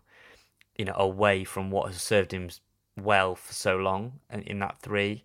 you 0.77 0.85
know, 0.85 0.95
away 0.97 1.45
from 1.45 1.71
what 1.71 1.87
has 1.87 2.03
served 2.03 2.33
him 2.33 2.51
well 2.97 3.35
for 3.35 3.53
so 3.53 3.77
long 3.77 4.21
in 4.31 4.59
that 4.59 4.81
three. 4.81 5.25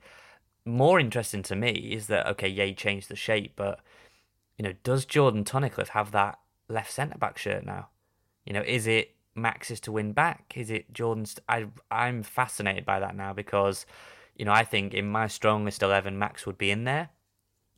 More 0.65 0.99
interesting 0.99 1.41
to 1.43 1.55
me 1.55 1.71
is 1.71 2.07
that 2.07 2.27
okay, 2.27 2.47
yeah, 2.47 2.65
he 2.65 2.73
changed 2.73 3.09
the 3.09 3.15
shape, 3.15 3.53
but 3.55 3.79
you 4.57 4.63
know, 4.63 4.73
does 4.83 5.05
Jordan 5.05 5.43
Tunnicliffe 5.43 5.89
have 5.89 6.11
that 6.11 6.39
left 6.67 6.91
centre 6.91 7.17
back 7.17 7.37
shirt 7.37 7.65
now? 7.65 7.89
You 8.49 8.55
know, 8.55 8.63
is 8.65 8.87
it 8.87 9.15
Max's 9.35 9.79
to 9.81 9.91
win 9.91 10.11
back? 10.11 10.53
Is 10.55 10.71
it 10.71 10.91
Jordan's? 10.91 11.39
I 11.47 11.67
I'm 11.91 12.23
fascinated 12.23 12.83
by 12.83 12.99
that 12.99 13.15
now 13.15 13.31
because, 13.31 13.85
you 14.35 14.43
know, 14.43 14.51
I 14.51 14.65
think 14.65 14.95
in 14.95 15.07
my 15.07 15.27
strongest 15.27 15.83
eleven, 15.83 16.17
Max 16.17 16.47
would 16.47 16.57
be 16.57 16.71
in 16.71 16.83
there, 16.83 17.09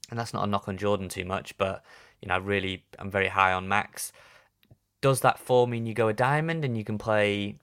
and 0.09 0.17
that's 0.17 0.33
not 0.33 0.45
a 0.45 0.47
knock 0.47 0.69
on 0.69 0.77
Jordan 0.77 1.09
too 1.09 1.25
much, 1.25 1.57
but 1.57 1.83
you 2.21 2.29
know, 2.29 2.35
I 2.35 2.37
really 2.37 2.85
I'm 2.97 3.11
very 3.11 3.27
high 3.27 3.51
on 3.51 3.67
Max. 3.67 4.13
Does 5.01 5.19
that 5.21 5.39
for 5.39 5.67
mean 5.67 5.85
you 5.85 5.93
go 5.93 6.07
a 6.07 6.13
diamond 6.13 6.63
and 6.63 6.77
you 6.77 6.85
can 6.85 6.97
play 6.97 7.57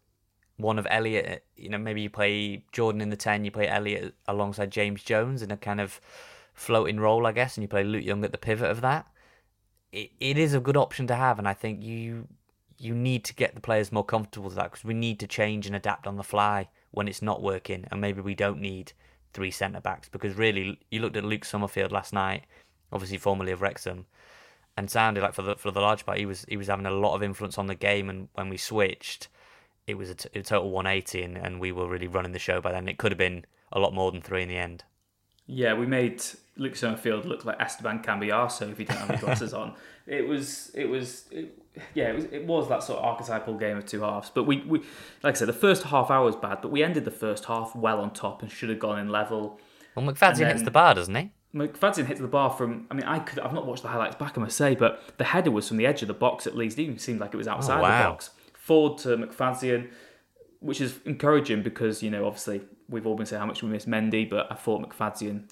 one 0.58 0.78
of 0.78 0.86
Elliot? 0.90 1.46
You 1.56 1.70
know, 1.70 1.78
maybe 1.78 2.02
you 2.02 2.10
play 2.10 2.64
Jordan 2.72 3.00
in 3.00 3.08
the 3.08 3.16
ten, 3.16 3.42
you 3.42 3.50
play 3.50 3.68
Elliot 3.68 4.14
alongside 4.26 4.70
James 4.70 5.02
Jones 5.02 5.40
in 5.40 5.50
a 5.50 5.56
kind 5.56 5.80
of 5.80 5.98
floating 6.52 7.00
role, 7.00 7.26
I 7.26 7.32
guess, 7.32 7.56
and 7.56 7.62
you 7.62 7.68
play 7.68 7.84
Luke 7.84 8.04
Young 8.04 8.22
at 8.22 8.32
the 8.32 8.38
pivot 8.38 8.70
of 8.70 8.82
that. 8.82 9.06
It, 9.92 10.10
it 10.20 10.36
is 10.36 10.52
a 10.52 10.60
good 10.60 10.76
option 10.76 11.06
to 11.06 11.14
have, 11.14 11.38
and 11.38 11.48
I 11.48 11.54
think 11.54 11.82
you 11.82 12.28
you 12.78 12.94
need 12.94 13.24
to 13.24 13.34
get 13.34 13.54
the 13.54 13.60
players 13.60 13.92
more 13.92 14.04
comfortable 14.04 14.46
with 14.46 14.56
that 14.56 14.70
because 14.70 14.84
we 14.84 14.94
need 14.94 15.18
to 15.20 15.26
change 15.26 15.66
and 15.66 15.74
adapt 15.74 16.06
on 16.06 16.16
the 16.16 16.22
fly 16.22 16.68
when 16.92 17.08
it's 17.08 17.22
not 17.22 17.42
working, 17.42 17.84
and 17.90 18.00
maybe 18.00 18.20
we 18.20 18.34
don't 18.34 18.60
need 18.60 18.92
three 19.32 19.50
centre 19.50 19.80
backs 19.80 20.08
because 20.08 20.34
really, 20.36 20.78
you 20.90 21.00
looked 21.00 21.16
at 21.16 21.24
Luke 21.24 21.44
Summerfield 21.44 21.92
last 21.92 22.12
night, 22.12 22.44
obviously 22.92 23.18
formerly 23.18 23.52
of 23.52 23.60
Wrexham, 23.60 24.06
and 24.76 24.90
sounded 24.90 25.22
like 25.22 25.34
for 25.34 25.42
the 25.42 25.56
for 25.56 25.70
the 25.70 25.80
large 25.80 26.06
part 26.06 26.18
he 26.18 26.26
was 26.26 26.46
he 26.48 26.56
was 26.56 26.68
having 26.68 26.86
a 26.86 26.90
lot 26.90 27.14
of 27.14 27.22
influence 27.22 27.58
on 27.58 27.66
the 27.66 27.74
game, 27.74 28.08
and 28.08 28.28
when 28.34 28.48
we 28.48 28.56
switched, 28.56 29.28
it 29.86 29.98
was 29.98 30.10
a, 30.10 30.14
t- 30.14 30.38
a 30.38 30.42
total 30.42 30.70
180, 30.70 31.22
and, 31.22 31.36
and 31.36 31.60
we 31.60 31.72
were 31.72 31.88
really 31.88 32.06
running 32.06 32.32
the 32.32 32.38
show 32.38 32.60
by 32.60 32.70
then. 32.70 32.88
It 32.88 32.98
could 32.98 33.10
have 33.10 33.18
been 33.18 33.44
a 33.72 33.80
lot 33.80 33.92
more 33.92 34.12
than 34.12 34.22
three 34.22 34.42
in 34.42 34.48
the 34.48 34.56
end. 34.56 34.84
Yeah, 35.46 35.74
we 35.74 35.86
made 35.86 36.22
Luke 36.56 36.76
Summerfield 36.76 37.24
look 37.24 37.44
like 37.44 37.58
Esteban 37.58 38.02
Cambiaso 38.02 38.70
if 38.70 38.78
he 38.78 38.84
didn't 38.84 39.00
have 39.00 39.10
his 39.10 39.20
glasses 39.20 39.54
on. 39.54 39.74
It 40.06 40.28
was, 40.28 40.70
it 40.74 40.84
was, 40.84 41.24
it, 41.30 41.58
yeah, 41.94 42.10
it 42.10 42.14
was, 42.14 42.24
it 42.26 42.46
was 42.46 42.68
that 42.68 42.82
sort 42.82 42.98
of 42.98 43.04
archetypal 43.04 43.54
game 43.54 43.76
of 43.76 43.86
two 43.86 44.00
halves. 44.02 44.30
But 44.32 44.44
we, 44.44 44.58
we, 44.66 44.80
like 45.22 45.34
I 45.34 45.38
said, 45.38 45.48
the 45.48 45.52
first 45.52 45.84
half 45.84 46.10
hour 46.10 46.24
was 46.24 46.36
bad, 46.36 46.60
but 46.62 46.70
we 46.70 46.82
ended 46.82 47.04
the 47.04 47.10
first 47.10 47.46
half 47.46 47.74
well 47.74 48.00
on 48.00 48.12
top 48.12 48.42
and 48.42 48.50
should 48.50 48.68
have 48.68 48.78
gone 48.78 48.98
in 48.98 49.08
level. 49.08 49.60
Well, 49.94 50.06
McFadzean 50.06 50.48
hits 50.48 50.62
the 50.62 50.70
bar, 50.70 50.94
doesn't 50.94 51.14
he? 51.14 51.32
McFadzean 51.54 52.06
hits 52.06 52.20
the 52.20 52.28
bar 52.28 52.50
from. 52.50 52.86
I 52.90 52.94
mean, 52.94 53.04
I 53.04 53.18
could. 53.18 53.38
I've 53.38 53.54
not 53.54 53.66
watched 53.66 53.82
the 53.82 53.88
highlights 53.88 54.16
back, 54.16 54.36
I 54.36 54.40
must 54.40 54.56
say, 54.56 54.74
but 54.74 55.18
the 55.18 55.24
header 55.24 55.50
was 55.50 55.68
from 55.68 55.78
the 55.78 55.86
edge 55.86 56.02
of 56.02 56.08
the 56.08 56.14
box 56.14 56.46
at 56.46 56.56
least. 56.56 56.78
It 56.78 56.82
even 56.82 56.98
seemed 56.98 57.20
like 57.20 57.34
it 57.34 57.38
was 57.38 57.48
outside 57.48 57.78
oh, 57.78 57.82
wow. 57.82 58.02
the 58.02 58.10
box. 58.10 58.30
Forward 58.54 58.98
to 58.98 59.16
McFadzean, 59.16 59.90
which 60.60 60.80
is 60.80 60.98
encouraging 61.06 61.62
because 61.62 62.02
you 62.02 62.10
know 62.10 62.26
obviously 62.26 62.60
we've 62.88 63.06
all 63.06 63.16
been 63.16 63.26
saying 63.26 63.40
how 63.40 63.46
much 63.46 63.62
we 63.62 63.68
miss 63.68 63.86
Mendy, 63.86 64.28
but 64.28 64.50
I 64.50 64.54
thought 64.54 64.86
McFadzean 64.86 65.48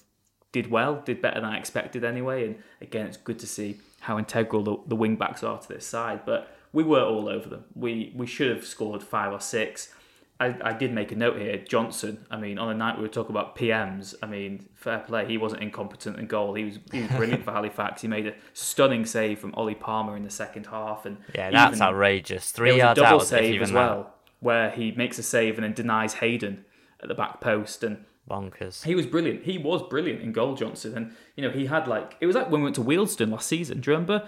did 0.51 0.69
well, 0.71 1.01
did 1.03 1.21
better 1.21 1.41
than 1.41 1.49
I 1.49 1.57
expected 1.57 2.03
anyway. 2.03 2.45
And 2.45 2.55
again, 2.81 3.07
it's 3.07 3.17
good 3.17 3.39
to 3.39 3.47
see 3.47 3.77
how 4.07 4.17
integral 4.17 4.63
the, 4.63 4.77
the 4.87 4.95
wing 4.95 5.17
backs 5.17 5.43
are 5.43 5.59
to 5.59 5.67
this 5.67 5.85
side. 5.85 6.21
But 6.25 6.49
we 6.71 6.83
were 6.83 7.03
all 7.03 7.27
over 7.27 7.49
them. 7.49 7.65
We 7.75 8.13
we 8.15 8.25
should 8.25 8.49
have 8.55 8.65
scored 8.65 9.03
five 9.03 9.33
or 9.33 9.41
six. 9.41 9.93
I, 10.39 10.55
I 10.63 10.73
did 10.73 10.93
make 10.93 11.11
a 11.11 11.15
note 11.15 11.37
here. 11.37 11.57
Johnson. 11.57 12.25
I 12.31 12.37
mean, 12.37 12.57
on 12.57 12.69
the 12.69 12.73
night 12.73 12.95
we 12.95 13.01
were 13.01 13.09
talking 13.09 13.35
about 13.35 13.55
PMs. 13.57 14.15
I 14.23 14.27
mean, 14.27 14.69
fair 14.75 14.99
play. 14.99 15.25
He 15.25 15.37
wasn't 15.37 15.61
incompetent 15.61 16.19
in 16.19 16.27
goal. 16.27 16.53
He 16.53 16.63
was 16.63 16.79
he 16.91 17.01
was 17.01 17.11
brilliant 17.11 17.43
for 17.43 17.51
Halifax. 17.57 18.01
He 18.01 18.07
made 18.07 18.27
a 18.27 18.33
stunning 18.53 19.05
save 19.05 19.39
from 19.39 19.53
Ollie 19.55 19.75
Palmer 19.75 20.15
in 20.15 20.23
the 20.23 20.29
second 20.29 20.67
half. 20.67 21.05
And 21.05 21.17
yeah, 21.35 21.51
that's 21.51 21.75
even, 21.75 21.87
outrageous. 21.87 22.51
Three 22.51 22.77
yards 22.77 22.99
a 22.99 23.03
double 23.03 23.19
out 23.19 23.27
save 23.27 23.61
as 23.61 23.73
well, 23.73 24.03
that. 24.03 24.13
where 24.39 24.71
he 24.71 24.93
makes 24.93 25.19
a 25.19 25.23
save 25.23 25.55
and 25.55 25.65
then 25.65 25.73
denies 25.73 26.15
Hayden 26.15 26.63
at 27.01 27.09
the 27.09 27.15
back 27.15 27.41
post 27.41 27.83
and 27.83 28.05
bonkers. 28.29 28.83
He 28.83 28.95
was 28.95 29.05
brilliant. 29.05 29.43
He 29.43 29.57
was 29.57 29.81
brilliant 29.83 30.21
in 30.21 30.31
goal, 30.31 30.55
Johnson. 30.55 30.95
And, 30.95 31.15
you 31.35 31.43
know, 31.43 31.49
he 31.49 31.65
had 31.65 31.87
like, 31.87 32.15
it 32.19 32.25
was 32.25 32.35
like 32.35 32.49
when 32.49 32.61
we 32.61 32.65
went 32.65 32.75
to 32.75 32.83
Wealdstone 32.83 33.31
last 33.31 33.47
season. 33.47 33.81
Do 33.81 33.91
you 33.91 33.95
remember? 33.95 34.27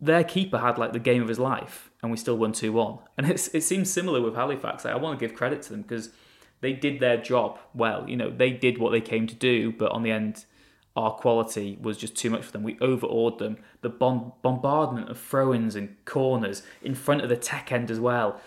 Their 0.00 0.24
keeper 0.24 0.58
had 0.58 0.78
like 0.78 0.92
the 0.92 0.98
game 0.98 1.20
of 1.20 1.28
his 1.28 1.38
life 1.38 1.90
and 2.02 2.10
we 2.10 2.16
still 2.16 2.36
won 2.36 2.52
2 2.52 2.72
1. 2.72 2.98
And 3.18 3.30
it's, 3.30 3.48
it 3.48 3.62
seems 3.62 3.90
similar 3.92 4.22
with 4.22 4.34
Halifax. 4.34 4.84
Like, 4.84 4.94
I 4.94 4.96
want 4.96 5.18
to 5.18 5.26
give 5.26 5.36
credit 5.36 5.62
to 5.62 5.70
them 5.70 5.82
because 5.82 6.10
they 6.60 6.72
did 6.72 7.00
their 7.00 7.16
job 7.16 7.58
well. 7.74 8.08
You 8.08 8.16
know, 8.16 8.30
they 8.30 8.50
did 8.50 8.78
what 8.78 8.90
they 8.90 9.00
came 9.00 9.26
to 9.26 9.34
do, 9.34 9.72
but 9.72 9.92
on 9.92 10.02
the 10.02 10.10
end, 10.10 10.44
our 10.96 11.12
quality 11.12 11.78
was 11.80 11.96
just 11.96 12.16
too 12.16 12.30
much 12.30 12.44
for 12.44 12.52
them. 12.52 12.62
We 12.62 12.78
overawed 12.80 13.38
them. 13.38 13.58
The 13.80 13.88
bomb- 13.88 14.32
bombardment 14.42 15.08
of 15.08 15.18
throw 15.18 15.54
ins 15.54 15.76
and 15.76 15.96
corners 16.04 16.62
in 16.82 16.94
front 16.94 17.22
of 17.22 17.28
the 17.28 17.36
tech 17.36 17.70
end 17.70 17.90
as 17.90 18.00
well 18.00 18.40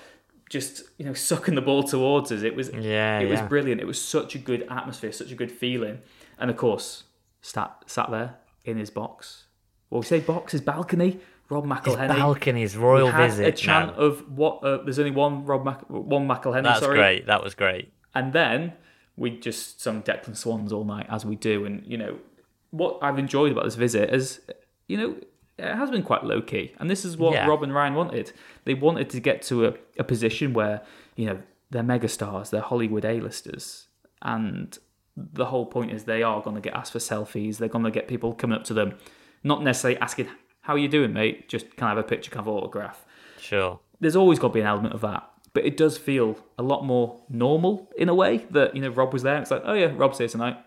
just 0.50 0.84
you 0.98 1.06
know 1.06 1.14
sucking 1.14 1.56
the 1.56 1.62
ball 1.62 1.84
towards 1.84 2.32
us. 2.32 2.44
It 2.44 2.56
was 2.56 2.70
yeah, 2.70 3.20
it 3.20 3.26
yeah. 3.26 3.32
was 3.32 3.42
brilliant. 3.42 3.82
It 3.82 3.88
was 3.88 4.02
such 4.02 4.36
a 4.36 4.40
good 4.40 4.66
atmosphere, 4.70 5.12
such 5.12 5.32
a 5.32 5.36
good 5.36 5.52
feeling, 5.52 6.00
and 6.40 6.50
of 6.50 6.58
course, 6.58 7.04
sat 7.42 7.84
sat 7.88 8.12
there 8.12 8.36
in 8.66 8.78
his 8.78 8.90
box. 8.90 9.46
Well, 9.90 10.02
we 10.02 10.06
say 10.06 10.20
box, 10.20 10.52
his 10.54 10.62
balcony. 10.62 11.20
Rob 11.50 11.66
McElhenney. 11.66 12.08
His 12.08 12.18
balcony, 12.18 12.62
his 12.62 12.78
royal 12.78 13.12
had 13.12 13.30
visit. 13.30 13.48
A 13.48 13.52
chant 13.52 13.92
of 13.92 14.24
what? 14.30 14.64
Uh, 14.64 14.82
there's 14.84 14.98
only 14.98 15.12
one 15.12 15.46
Rob 15.46 15.66
Mac- 15.66 15.90
one 15.90 16.28
McElhenney. 16.28 16.64
That's 16.64 16.80
sorry. 16.80 16.98
great. 16.98 17.28
That 17.28 17.44
was 17.44 17.54
great. 17.54 17.94
And 18.16 18.34
then 18.34 18.74
we 19.18 19.40
just 19.40 19.82
sung 19.82 20.02
Declan 20.02 20.36
Swans 20.36 20.72
all 20.72 20.86
night 20.86 21.06
as 21.10 21.26
we 21.26 21.36
do, 21.36 21.66
and 21.66 21.86
you 21.86 21.98
know 21.98 22.18
what 22.72 22.98
I've 23.04 23.20
enjoyed 23.20 23.52
about 23.52 23.66
this 23.66 23.76
visit 23.76 24.12
is, 24.12 24.42
you 24.88 24.98
know, 24.98 25.16
it 25.58 25.76
has 25.76 25.92
been 25.92 26.04
quite 26.04 26.24
low 26.24 26.42
key, 26.42 26.74
and 26.80 26.90
this 26.90 27.06
is 27.06 27.18
what 27.18 27.34
Yeah. 27.34 27.48
Rob 27.48 27.64
and 27.64 27.74
Ryan 27.74 27.94
wanted. 27.94 28.32
They 28.66 28.74
wanted 28.74 29.10
to 29.12 29.20
get 29.20 29.42
to 29.44 29.68
a, 29.68 29.74
a 30.00 30.04
position 30.04 30.54
where 30.54 30.82
you 31.16 31.26
know 31.28 31.40
they're 31.70 31.84
megastars, 31.84 32.50
they're 32.50 32.62
Hollywood 32.62 33.06
A-listers, 33.06 33.88
and 34.22 34.78
the 35.16 35.46
whole 35.46 35.66
point 35.66 35.92
is 35.92 36.04
they 36.06 36.24
are 36.24 36.42
going 36.42 36.56
to 36.56 36.62
get 36.62 36.74
asked 36.74 36.92
for 36.92 37.00
selfies. 37.00 37.58
They're 37.58 37.70
going 37.70 37.86
to 37.86 37.92
get 37.92 38.08
people 38.08 38.34
coming 38.34 38.58
up 38.58 38.64
to 38.66 38.74
them, 38.74 38.96
not 39.44 39.64
necessarily 39.64 40.00
asking 40.00 40.28
how 40.62 40.74
are 40.74 40.80
you 40.80 40.88
doing, 40.88 41.14
mate. 41.14 41.50
Just 41.50 41.76
can 41.76 41.86
I 41.88 41.90
have 41.90 41.98
a 41.98 42.04
picture, 42.04 42.32
can 42.32 42.40
I 42.40 42.42
have 42.42 42.48
an 42.48 42.54
autograph? 42.54 43.06
Sure. 43.40 43.80
There's 44.00 44.16
always 44.16 44.40
got 44.40 44.50
to 44.50 44.54
be 44.54 44.62
an 44.62 44.68
element 44.68 44.94
of 44.94 45.02
that, 45.02 45.30
but 45.54 45.66
it 45.66 45.78
does 45.78 45.98
feel 45.98 46.38
a 46.58 46.64
lot 46.64 46.84
more 46.84 47.22
normal 47.30 47.90
in 47.98 48.10
a 48.10 48.16
way 48.16 48.46
that 48.52 48.76
you 48.76 48.82
know 48.82 48.90
Rob 48.90 49.14
was 49.14 49.24
there. 49.24 49.40
It's 49.42 49.52
like, 49.52 49.62
oh 49.66 49.74
yeah, 49.74 49.92
Rob's 49.96 50.18
here 50.18 50.28
tonight. 50.28 50.58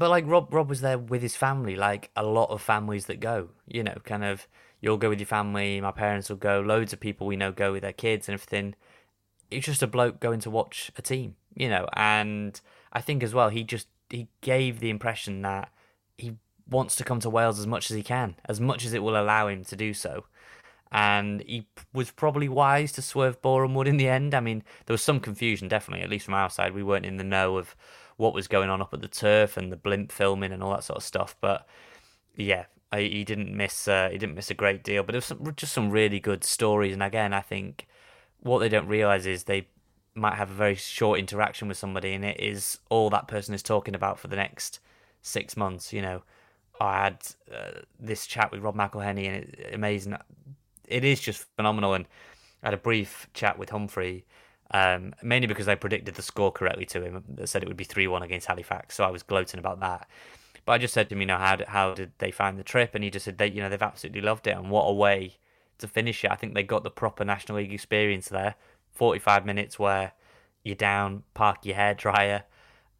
But 0.00 0.08
like 0.08 0.26
Rob, 0.26 0.54
Rob 0.54 0.70
was 0.70 0.80
there 0.80 0.96
with 0.98 1.20
his 1.20 1.36
family, 1.36 1.76
like 1.76 2.08
a 2.16 2.24
lot 2.24 2.48
of 2.48 2.62
families 2.62 3.04
that 3.04 3.20
go. 3.20 3.50
You 3.66 3.82
know, 3.82 3.96
kind 4.02 4.24
of 4.24 4.48
you'll 4.80 4.96
go 4.96 5.10
with 5.10 5.20
your 5.20 5.26
family. 5.26 5.78
My 5.78 5.92
parents 5.92 6.30
will 6.30 6.38
go. 6.38 6.60
Loads 6.60 6.94
of 6.94 7.00
people 7.00 7.26
we 7.26 7.36
know 7.36 7.52
go 7.52 7.72
with 7.72 7.82
their 7.82 7.92
kids 7.92 8.26
and 8.26 8.32
everything. 8.32 8.76
It's 9.50 9.66
just 9.66 9.82
a 9.82 9.86
bloke 9.86 10.18
going 10.18 10.40
to 10.40 10.50
watch 10.50 10.90
a 10.96 11.02
team, 11.02 11.36
you 11.54 11.68
know. 11.68 11.86
And 11.92 12.58
I 12.94 13.02
think 13.02 13.22
as 13.22 13.34
well, 13.34 13.50
he 13.50 13.62
just 13.62 13.88
he 14.08 14.28
gave 14.40 14.80
the 14.80 14.88
impression 14.88 15.42
that 15.42 15.70
he 16.16 16.36
wants 16.66 16.96
to 16.96 17.04
come 17.04 17.20
to 17.20 17.28
Wales 17.28 17.58
as 17.58 17.66
much 17.66 17.90
as 17.90 17.94
he 17.94 18.02
can, 18.02 18.36
as 18.46 18.58
much 18.58 18.86
as 18.86 18.94
it 18.94 19.02
will 19.02 19.20
allow 19.20 19.48
him 19.48 19.64
to 19.66 19.76
do 19.76 19.92
so. 19.92 20.24
And 20.90 21.42
he 21.42 21.66
was 21.92 22.10
probably 22.10 22.48
wise 22.48 22.90
to 22.92 23.02
swerve 23.02 23.42
Boreham 23.42 23.74
Wood 23.74 23.86
in 23.86 23.98
the 23.98 24.08
end. 24.08 24.32
I 24.34 24.40
mean, 24.40 24.62
there 24.86 24.94
was 24.94 25.02
some 25.02 25.20
confusion, 25.20 25.68
definitely, 25.68 26.02
at 26.02 26.10
least 26.10 26.24
from 26.24 26.34
our 26.34 26.48
side. 26.48 26.72
We 26.72 26.82
weren't 26.82 27.04
in 27.04 27.18
the 27.18 27.22
know 27.22 27.58
of 27.58 27.76
what 28.20 28.34
was 28.34 28.48
going 28.48 28.68
on 28.68 28.82
up 28.82 28.92
at 28.92 29.00
the 29.00 29.08
turf 29.08 29.56
and 29.56 29.72
the 29.72 29.76
blimp 29.76 30.12
filming 30.12 30.52
and 30.52 30.62
all 30.62 30.72
that 30.72 30.84
sort 30.84 30.98
of 30.98 31.02
stuff. 31.02 31.34
But 31.40 31.66
yeah, 32.36 32.66
I, 32.92 33.00
he 33.00 33.24
didn't 33.24 33.56
miss 33.56 33.88
uh, 33.88 34.10
he 34.12 34.18
didn't 34.18 34.34
miss 34.34 34.50
a 34.50 34.54
great 34.54 34.84
deal. 34.84 35.02
But 35.02 35.14
it 35.14 35.18
was 35.18 35.24
some, 35.24 35.52
just 35.56 35.72
some 35.72 35.90
really 35.90 36.20
good 36.20 36.44
stories. 36.44 36.92
And 36.92 37.02
again, 37.02 37.32
I 37.32 37.40
think 37.40 37.88
what 38.40 38.58
they 38.58 38.68
don't 38.68 38.86
realize 38.86 39.26
is 39.26 39.44
they 39.44 39.68
might 40.14 40.34
have 40.34 40.50
a 40.50 40.54
very 40.54 40.74
short 40.74 41.18
interaction 41.18 41.66
with 41.66 41.78
somebody, 41.78 42.12
and 42.12 42.24
it 42.24 42.38
is 42.38 42.78
all 42.90 43.08
that 43.08 43.26
person 43.26 43.54
is 43.54 43.62
talking 43.62 43.94
about 43.94 44.18
for 44.18 44.28
the 44.28 44.36
next 44.36 44.80
six 45.22 45.56
months. 45.56 45.90
You 45.90 46.02
know, 46.02 46.22
I 46.78 47.04
had 47.04 47.26
uh, 47.50 47.80
this 47.98 48.26
chat 48.26 48.52
with 48.52 48.60
Rob 48.60 48.76
McElhenney, 48.76 49.26
and 49.28 49.36
it's 49.36 49.74
amazing. 49.74 50.14
It 50.86 51.04
is 51.04 51.20
just 51.20 51.46
phenomenal. 51.56 51.94
And 51.94 52.04
I 52.62 52.66
had 52.66 52.74
a 52.74 52.78
brief 52.78 53.28
chat 53.32 53.58
with 53.58 53.70
Humphrey 53.70 54.26
Um, 54.72 55.14
mainly 55.22 55.48
because 55.48 55.66
I 55.66 55.74
predicted 55.74 56.14
the 56.14 56.22
score 56.22 56.52
correctly 56.52 56.86
to 56.86 57.02
him. 57.02 57.24
That 57.28 57.48
said 57.48 57.62
it 57.62 57.68
would 57.68 57.76
be 57.76 57.84
three 57.84 58.06
one 58.06 58.22
against 58.22 58.46
Halifax, 58.46 58.94
so 58.94 59.04
I 59.04 59.10
was 59.10 59.24
gloating 59.24 59.58
about 59.58 59.80
that. 59.80 60.08
But 60.64 60.72
I 60.72 60.78
just 60.78 60.94
said 60.94 61.08
to 61.08 61.14
him, 61.14 61.22
you 61.22 61.26
know, 61.26 61.38
how 61.38 61.56
did, 61.56 61.68
how 61.68 61.94
did 61.94 62.12
they 62.18 62.30
find 62.30 62.56
the 62.56 62.62
trip? 62.62 62.94
And 62.94 63.02
he 63.02 63.10
just 63.10 63.24
said 63.24 63.38
they, 63.38 63.48
you 63.48 63.60
know, 63.60 63.68
they've 63.68 63.82
absolutely 63.82 64.20
loved 64.20 64.46
it, 64.46 64.56
and 64.56 64.70
what 64.70 64.84
a 64.84 64.92
way 64.92 65.38
to 65.78 65.88
finish 65.88 66.24
it. 66.24 66.30
I 66.30 66.36
think 66.36 66.54
they 66.54 66.62
got 66.62 66.84
the 66.84 66.90
proper 66.90 67.24
National 67.24 67.58
League 67.58 67.72
experience 67.72 68.28
there. 68.28 68.54
Forty 68.92 69.18
five 69.18 69.44
minutes 69.44 69.78
where 69.78 70.12
you're 70.62 70.76
down, 70.76 71.24
park 71.34 71.64
your 71.64 71.74
hair 71.74 71.94
dryer, 71.94 72.44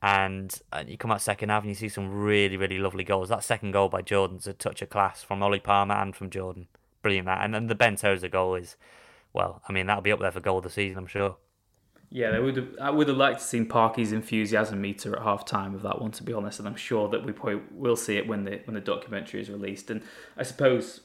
and, 0.02 0.60
and 0.72 0.88
you 0.88 0.96
come 0.96 1.12
out 1.12 1.20
second 1.20 1.50
half 1.50 1.62
and 1.62 1.68
you 1.68 1.74
see 1.74 1.90
some 1.90 2.10
really, 2.10 2.56
really 2.56 2.78
lovely 2.78 3.04
goals. 3.04 3.28
That 3.28 3.44
second 3.44 3.72
goal 3.72 3.90
by 3.90 4.02
Jordan's 4.02 4.46
a 4.46 4.54
touch 4.54 4.80
of 4.82 4.88
class 4.88 5.22
from 5.22 5.42
Ollie 5.42 5.60
Palmer 5.60 5.94
and 5.94 6.16
from 6.16 6.30
Jordan. 6.30 6.68
Brilliant 7.02 7.26
that. 7.26 7.44
And 7.44 7.54
then 7.54 7.66
the 7.66 7.74
Ben 7.74 7.96
Tozer 7.96 8.28
goal 8.28 8.54
is, 8.54 8.76
well, 9.34 9.62
I 9.68 9.72
mean, 9.72 9.86
that'll 9.86 10.02
be 10.02 10.10
up 10.10 10.20
there 10.20 10.32
for 10.32 10.40
goal 10.40 10.58
of 10.58 10.64
the 10.64 10.70
season, 10.70 10.98
I'm 10.98 11.06
sure. 11.06 11.36
Yeah, 12.12 12.32
they 12.32 12.40
would 12.40 12.56
have, 12.56 12.68
I 12.80 12.90
would 12.90 13.06
have 13.06 13.16
liked 13.16 13.38
to 13.38 13.44
seen 13.44 13.66
Parky's 13.66 14.10
enthusiasm 14.10 14.80
meter 14.80 15.14
at 15.16 15.22
half 15.22 15.44
time 15.44 15.74
of 15.76 15.82
that 15.82 16.00
one, 16.00 16.10
to 16.12 16.24
be 16.24 16.32
honest, 16.32 16.58
and 16.58 16.66
I'm 16.66 16.76
sure 16.76 17.08
that 17.08 17.24
we 17.24 17.32
probably 17.32 17.60
will 17.70 17.96
see 17.96 18.16
it 18.16 18.26
when 18.26 18.44
the 18.44 18.60
when 18.64 18.74
the 18.74 18.80
documentary 18.80 19.40
is 19.40 19.48
released. 19.48 19.90
And 19.90 20.02
I 20.36 20.42
suppose, 20.42 21.02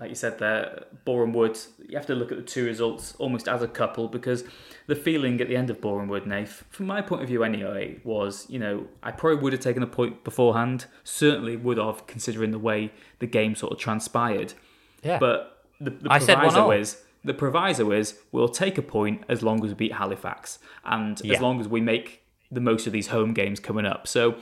like 0.00 0.08
you 0.08 0.14
said 0.14 0.38
there, 0.38 0.84
Boreham 1.04 1.34
Wood, 1.34 1.58
you 1.86 1.98
have 1.98 2.06
to 2.06 2.14
look 2.14 2.32
at 2.32 2.38
the 2.38 2.44
two 2.44 2.64
results 2.64 3.14
almost 3.18 3.48
as 3.48 3.60
a 3.60 3.68
couple 3.68 4.08
because 4.08 4.44
the 4.86 4.96
feeling 4.96 5.38
at 5.42 5.48
the 5.48 5.56
end 5.56 5.68
of 5.68 5.82
Boreham 5.82 6.08
Wood, 6.08 6.26
Nath, 6.26 6.64
from 6.70 6.86
my 6.86 7.02
point 7.02 7.20
of 7.20 7.28
view 7.28 7.44
anyway, 7.44 8.00
was, 8.02 8.46
you 8.48 8.58
know, 8.58 8.86
I 9.02 9.10
probably 9.10 9.42
would 9.42 9.52
have 9.52 9.60
taken 9.60 9.82
a 9.82 9.86
point 9.86 10.24
beforehand, 10.24 10.86
certainly 11.04 11.56
would 11.56 11.76
have, 11.76 12.06
considering 12.06 12.50
the 12.50 12.58
way 12.58 12.92
the 13.18 13.26
game 13.26 13.54
sort 13.54 13.72
of 13.72 13.78
transpired. 13.78 14.54
Yeah. 15.02 15.18
But 15.18 15.64
the, 15.80 15.90
the 15.90 16.10
I 16.10 16.18
said 16.18 16.38
proviso 16.38 16.70
is 16.70 17.02
the 17.26 17.34
proviso 17.34 17.90
is 17.92 18.18
we'll 18.32 18.48
take 18.48 18.78
a 18.78 18.82
point 18.82 19.22
as 19.28 19.42
long 19.42 19.62
as 19.64 19.70
we 19.70 19.74
beat 19.74 19.92
Halifax 19.94 20.58
and 20.84 21.20
Yeah. 21.22 21.34
as 21.34 21.40
long 21.40 21.60
as 21.60 21.68
we 21.68 21.80
make 21.80 22.22
the 22.50 22.60
most 22.60 22.86
of 22.86 22.92
these 22.92 23.08
home 23.08 23.34
games 23.34 23.58
coming 23.60 23.84
up. 23.86 24.06
So 24.06 24.36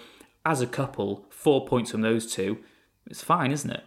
as 0.44 0.60
a 0.60 0.66
couple, 0.66 1.26
four 1.30 1.66
points 1.66 1.90
from 1.90 2.02
those 2.02 2.32
two, 2.32 2.58
it's 3.06 3.22
fine, 3.22 3.50
isn't 3.52 3.70
it? 3.70 3.84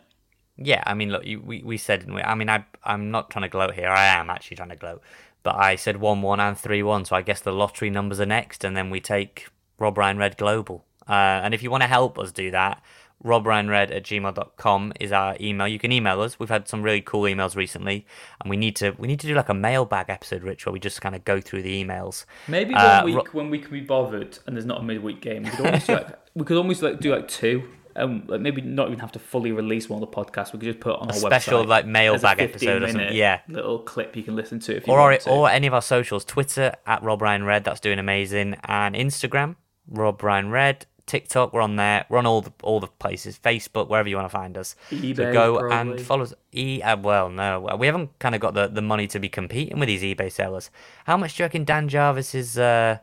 Yeah, 0.58 0.84
I 0.88 0.94
mean, 0.96 1.12
look, 1.12 1.24
you, 1.26 1.40
we 1.40 1.62
we 1.64 1.78
said, 1.78 2.12
we? 2.12 2.22
I 2.22 2.34
mean, 2.34 2.50
I 2.50 2.66
I'm 2.84 3.12
not 3.12 3.30
trying 3.30 3.44
to 3.44 3.50
gloat 3.50 3.74
here. 3.76 3.90
I 3.90 4.06
am 4.20 4.30
actually 4.30 4.58
trying 4.58 4.70
to 4.70 4.76
gloat, 4.76 5.02
but 5.44 5.56
I 5.56 5.76
said 5.76 5.98
one 5.98 6.22
one 6.24 6.40
and 6.40 6.58
three 6.58 6.82
one. 6.82 7.06
So 7.06 7.16
I 7.16 7.22
guess 7.22 7.42
the 7.42 7.54
lottery 7.54 7.92
numbers 7.92 8.20
are 8.20 8.26
next, 8.40 8.64
and 8.64 8.76
then 8.76 8.90
we 8.90 9.00
take 9.00 9.50
Rob 9.78 9.98
Ryan 9.98 10.18
Red 10.18 10.36
Global. 10.38 10.84
Uh, 11.08 11.42
and 11.44 11.54
if 11.54 11.62
you 11.62 11.70
want 11.72 11.84
to 11.84 11.88
help 11.88 12.18
us 12.18 12.32
do 12.32 12.50
that, 12.52 12.82
robryanred 13.24 13.92
at 13.96 14.04
gmail.com 14.04 14.94
is 15.00 15.12
our 15.12 15.36
email. 15.42 15.68
You 15.68 15.80
can 15.80 15.92
email 15.92 16.22
us. 16.22 16.40
We've 16.40 16.50
had 16.50 16.68
some 16.68 16.82
really 16.84 17.02
cool 17.02 17.24
emails 17.24 17.56
recently, 17.56 18.06
and 18.42 18.50
we 18.50 18.58
need 18.58 18.76
to 18.78 18.92
we 18.98 19.08
need 19.08 19.20
to 19.22 19.28
do 19.28 19.34
like 19.34 19.50
a 19.50 19.54
mailbag 19.54 20.10
episode, 20.10 20.44
Rich, 20.44 20.66
where 20.66 20.74
we 20.74 20.80
just 20.80 21.02
kind 21.02 21.16
of 21.16 21.26
go 21.26 21.42
through 21.42 21.64
the 21.64 21.84
emails. 21.84 22.26
Maybe 22.48 22.74
one 22.74 22.86
Uh, 22.86 23.02
week 23.06 23.16
Ro- 23.16 23.24
when 23.34 23.50
we 23.50 23.60
can 23.60 23.72
be 23.72 23.82
bothered 23.82 24.40
and 24.46 24.56
there's 24.56 24.66
not 24.66 24.80
a 24.80 24.84
midweek 24.84 25.22
game, 25.22 25.44
we 25.44 25.50
could 25.50 25.66
almost 25.66 25.88
do 25.88 25.94
like 25.94 26.08
we 26.36 26.44
could 26.46 26.58
almost 26.58 26.82
like 26.82 27.00
do 27.00 27.14
like 27.14 27.28
two. 27.28 27.68
Um, 27.96 28.26
like 28.28 28.42
maybe 28.42 28.62
not 28.62 28.90
even 28.90 29.00
have 29.00 29.12
to 29.14 29.20
fully 29.20 29.52
release 29.52 29.90
one 29.90 30.04
of 30.04 30.08
the 30.12 30.16
podcasts. 30.16 30.54
We 30.54 30.60
could 30.60 30.68
just 30.68 30.80
put 30.80 31.00
on 31.00 31.08
our 31.08 31.14
special, 31.16 31.64
website 31.64 31.68
like, 31.68 31.84
a 31.86 31.88
mailbag 31.88 32.40
episode 32.40 32.84
or 32.84 32.88
something, 32.90 33.16
yeah. 33.16 33.40
little 33.48 33.80
clip 33.80 34.16
you 34.16 34.22
can 34.22 34.36
listen 34.36 34.60
to 34.60 34.76
if 34.78 34.86
you 34.86 34.94
or 34.94 35.00
want 35.00 35.22
to. 35.22 35.32
or 35.32 35.50
any 35.50 35.66
of 35.66 35.74
our 35.74 35.82
socials, 35.82 36.24
Twitter 36.24 36.76
at 36.86 37.02
Rob 37.02 37.24
Ryan 37.24 37.44
Red, 37.44 37.64
that's 37.64 37.80
doing 37.80 37.98
amazing, 37.98 38.56
and 38.66 38.94
Instagram 38.94 39.56
Rob 39.90 40.22
Ryan 40.22 40.52
Red, 40.52 40.86
TikTok, 41.08 41.54
we're 41.54 41.62
on 41.62 41.78
there, 41.78 42.06
we're 42.10 42.18
on 42.20 42.28
all 42.28 42.42
the 42.42 42.52
all 42.62 42.80
the 42.80 42.88
places, 42.88 43.40
Facebook, 43.42 43.88
wherever 43.88 44.08
you 44.08 44.18
want 44.18 44.26
to 44.26 44.38
find 44.38 44.58
us. 44.58 44.76
so 44.90 45.34
go 45.34 45.58
probably. 45.58 45.76
and 45.78 46.02
follow 46.02 46.24
us. 46.24 46.34
E, 46.54 46.82
uh, 46.82 46.98
well, 46.98 47.30
no, 47.30 47.76
we 47.80 47.88
haven't 47.88 48.20
kind 48.20 48.36
of 48.36 48.42
got 48.42 48.54
the, 48.54 48.68
the 48.68 48.82
money 48.82 49.08
to 49.08 49.20
be 49.20 49.30
competing 49.30 49.80
with 49.80 49.88
these 49.88 50.04
eBay 50.04 50.32
sellers. 50.32 50.70
How 51.06 51.18
much 51.18 51.36
do 51.36 51.44
you 51.44 51.46
reckon 51.46 51.64
Dan 51.64 51.88
Jarvis's 51.88 52.58
uh, 52.58 53.00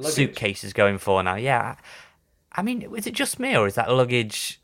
suitcase 0.00 0.62
is 0.64 0.72
going 0.72 0.98
for 0.98 1.22
now? 1.22 1.34
Yeah, 1.34 1.76
I 2.52 2.62
mean, 2.62 2.82
is 2.96 3.06
it 3.06 3.14
just 3.14 3.40
me 3.40 3.56
or 3.56 3.66
is 3.66 3.74
that 3.74 3.90
luggage 3.90 4.60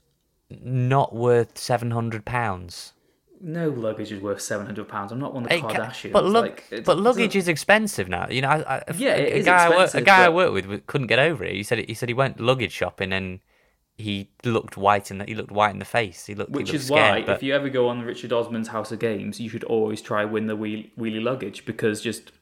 not 0.48 1.14
worth 1.14 1.58
seven 1.58 1.90
hundred 1.90 2.24
pounds? 2.24 2.92
No 3.40 3.68
luggage 3.68 4.10
is 4.10 4.20
worth 4.20 4.40
seven 4.40 4.66
hundred 4.66 4.88
pounds. 4.88 5.12
I'm 5.12 5.20
not 5.20 5.32
one 5.34 5.44
of 5.44 5.48
the 5.48 5.56
It 5.56 5.62
Kardashians. 5.62 6.12
But 6.12 6.24
look, 6.24 6.42
like, 6.44 6.64
it's- 6.70 6.86
but 6.86 6.98
luggage 6.98 7.36
is 7.36 7.46
expensive 7.48 8.08
now. 8.08 8.26
You 8.28 8.42
know, 8.42 8.48
I, 8.48 8.76
I, 8.78 8.82
Yeah, 8.96 9.14
a, 9.14 9.20
a 9.22 9.24
is 9.36 9.44
guy 9.44 9.66
I 9.66 9.68
work, 9.70 9.94
a 9.94 10.00
guy 10.00 10.22
I 10.24 10.26
but- 10.26 10.34
worked 10.34 10.66
with 10.68 10.86
couldn't 10.86 11.06
get 11.06 11.18
over 11.18 11.44
it. 11.44 11.54
He 11.54 11.62
said 11.62 11.78
he 11.78 11.94
said 11.94 12.08
he 12.08 12.14
went 12.14 12.40
luggage 12.40 12.72
shopping 12.72 13.12
and 13.12 13.40
he 13.96 14.30
looked 14.44 14.76
white 14.76 15.10
in 15.10 15.18
the, 15.18 15.24
he 15.24 15.34
looked 15.34 15.50
white 15.50 15.70
in 15.72 15.78
the 15.78 15.84
face. 15.84 16.26
He 16.26 16.34
looked 16.34 16.50
Which 16.52 16.70
he 16.70 16.74
looked 16.74 16.82
is 16.82 16.86
scared, 16.88 17.20
why, 17.20 17.26
but 17.26 17.36
if 17.36 17.42
you 17.42 17.54
ever 17.54 17.68
go 17.68 17.88
on 17.88 18.02
Richard 18.02 18.32
Osman's 18.32 18.68
House 18.68 18.92
of 18.92 18.98
Games, 19.00 19.40
you 19.40 19.48
should 19.48 19.64
always 19.64 20.00
try 20.02 20.24
win 20.24 20.46
the 20.46 20.56
wheel, 20.56 20.84
wheelie 20.98 21.22
luggage 21.22 21.64
because 21.64 22.00
just 22.00 22.32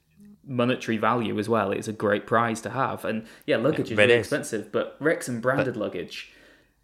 monetary 0.47 0.97
value 0.97 1.39
as 1.39 1.49
well. 1.49 1.73
It's 1.73 1.89
a 1.89 1.93
great 1.93 2.27
prize 2.27 2.61
to 2.63 2.71
have, 2.71 3.05
and 3.05 3.27
yeah, 3.47 3.57
luggage 3.57 3.87
is 3.87 3.93
it 3.93 3.97
really 3.99 4.15
is. 4.15 4.21
expensive. 4.27 4.71
But 4.73 4.97
Wrexham 5.01 5.41
branded 5.41 5.77
luggage. 5.77 6.33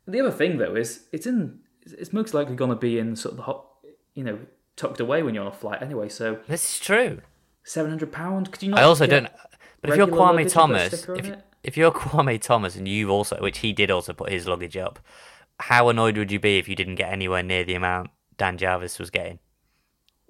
The 0.07 0.21
other 0.21 0.31
thing 0.31 0.59
though 0.59 0.75
is 0.75 1.07
it's 1.13 1.27
in. 1.27 1.61
It's 1.85 2.13
most 2.13 2.33
likely 2.33 2.55
going 2.57 2.71
to 2.71 2.77
be 2.77 2.99
in 2.99 3.17
sort 3.17 3.33
of 3.33 3.37
the 3.39 3.43
hot, 3.43 3.67
you 4.15 4.25
know, 4.25 4.39
tucked 4.77 5.01
away 5.01 5.23
when 5.23 5.35
you're 5.35 5.45
on 5.45 5.53
a 5.53 5.55
flight 5.57 5.83
anyway. 5.83 6.09
So 6.09 6.41
this 6.49 6.75
is 6.75 6.81
true. 6.81 7.21
seven 7.65 7.91
hundred 7.91 8.13
pound. 8.13 8.53
Could 8.53 8.63
you 8.63 8.71
not? 8.71 8.81
I 8.81 8.83
also 8.85 9.07
don't. 9.07 9.29
But 9.81 9.91
if 9.91 9.97
you're 9.97 10.07
Kwame 10.07 10.31
and 10.31 10.39
put 10.39 10.47
a 10.47 10.51
Thomas, 10.51 11.09
if, 11.09 11.37
if 11.65 11.77
you're 11.77 11.91
Kwame 11.91 12.41
Thomas 12.41 12.77
and 12.77 12.87
you've 12.87 13.11
also, 13.11 13.37
which 13.41 13.59
he 13.59 13.73
did 13.73 13.91
also 13.91 14.13
put 14.13 14.31
his 14.31 14.47
luggage 14.47 14.77
up, 14.77 15.01
how 15.59 15.89
annoyed 15.89 16.17
would 16.17 16.31
you 16.31 16.39
be 16.39 16.59
if 16.59 16.69
you 16.69 16.77
didn't 16.77 16.95
get 16.95 17.13
anywhere 17.13 17.43
near 17.43 17.65
the 17.65 17.75
amount 17.75 18.11
Dan 18.37 18.59
Jarvis 18.59 18.99
was 18.99 19.11
getting? 19.11 19.39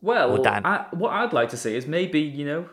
Well, 0.01 0.43
Dan. 0.43 0.67
I, 0.67 0.87
what 0.93 1.13
I'd 1.13 1.33
like 1.33 1.51
to 1.51 1.57
see 1.57 1.77
is 1.77 1.87
maybe 1.87 2.21
you 2.21 2.45
know 2.45 2.69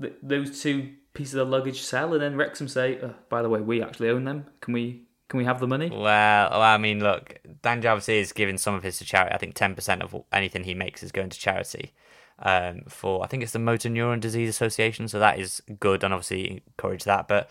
th- 0.00 0.14
those 0.22 0.60
two 0.60 0.92
pieces 1.14 1.34
of 1.34 1.48
luggage 1.48 1.80
sell, 1.80 2.12
and 2.12 2.22
then 2.22 2.36
Wrexham 2.36 2.68
say, 2.68 2.98
oh, 3.02 3.14
"By 3.28 3.42
the 3.42 3.48
way, 3.48 3.60
we 3.60 3.82
actually 3.82 4.10
own 4.10 4.24
them. 4.24 4.46
Can 4.60 4.74
we? 4.74 5.05
Can 5.28 5.38
we 5.38 5.44
have 5.44 5.60
the 5.60 5.66
money?" 5.66 5.90
Well, 5.90 6.62
I 6.62 6.78
mean, 6.78 7.00
look, 7.02 7.38
Dan 7.62 7.82
Jarvis 7.82 8.08
is 8.08 8.32
giving 8.32 8.58
some 8.58 8.74
of 8.74 8.82
his 8.82 8.98
to 8.98 9.04
charity. 9.04 9.34
I 9.34 9.38
think 9.38 9.54
ten 9.54 9.74
percent 9.74 10.02
of 10.02 10.14
anything 10.32 10.64
he 10.64 10.74
makes 10.74 11.02
is 11.02 11.12
going 11.12 11.30
to 11.30 11.38
charity. 11.38 11.92
Um, 12.38 12.82
for 12.88 13.24
I 13.24 13.26
think 13.28 13.42
it's 13.42 13.52
the 13.52 13.58
Motor 13.58 13.88
Neuron 13.88 14.20
Disease 14.20 14.48
Association, 14.48 15.08
so 15.08 15.18
that 15.18 15.38
is 15.38 15.62
good, 15.80 16.04
and 16.04 16.12
obviously 16.12 16.62
encourage 16.66 17.04
that. 17.04 17.28
But 17.28 17.48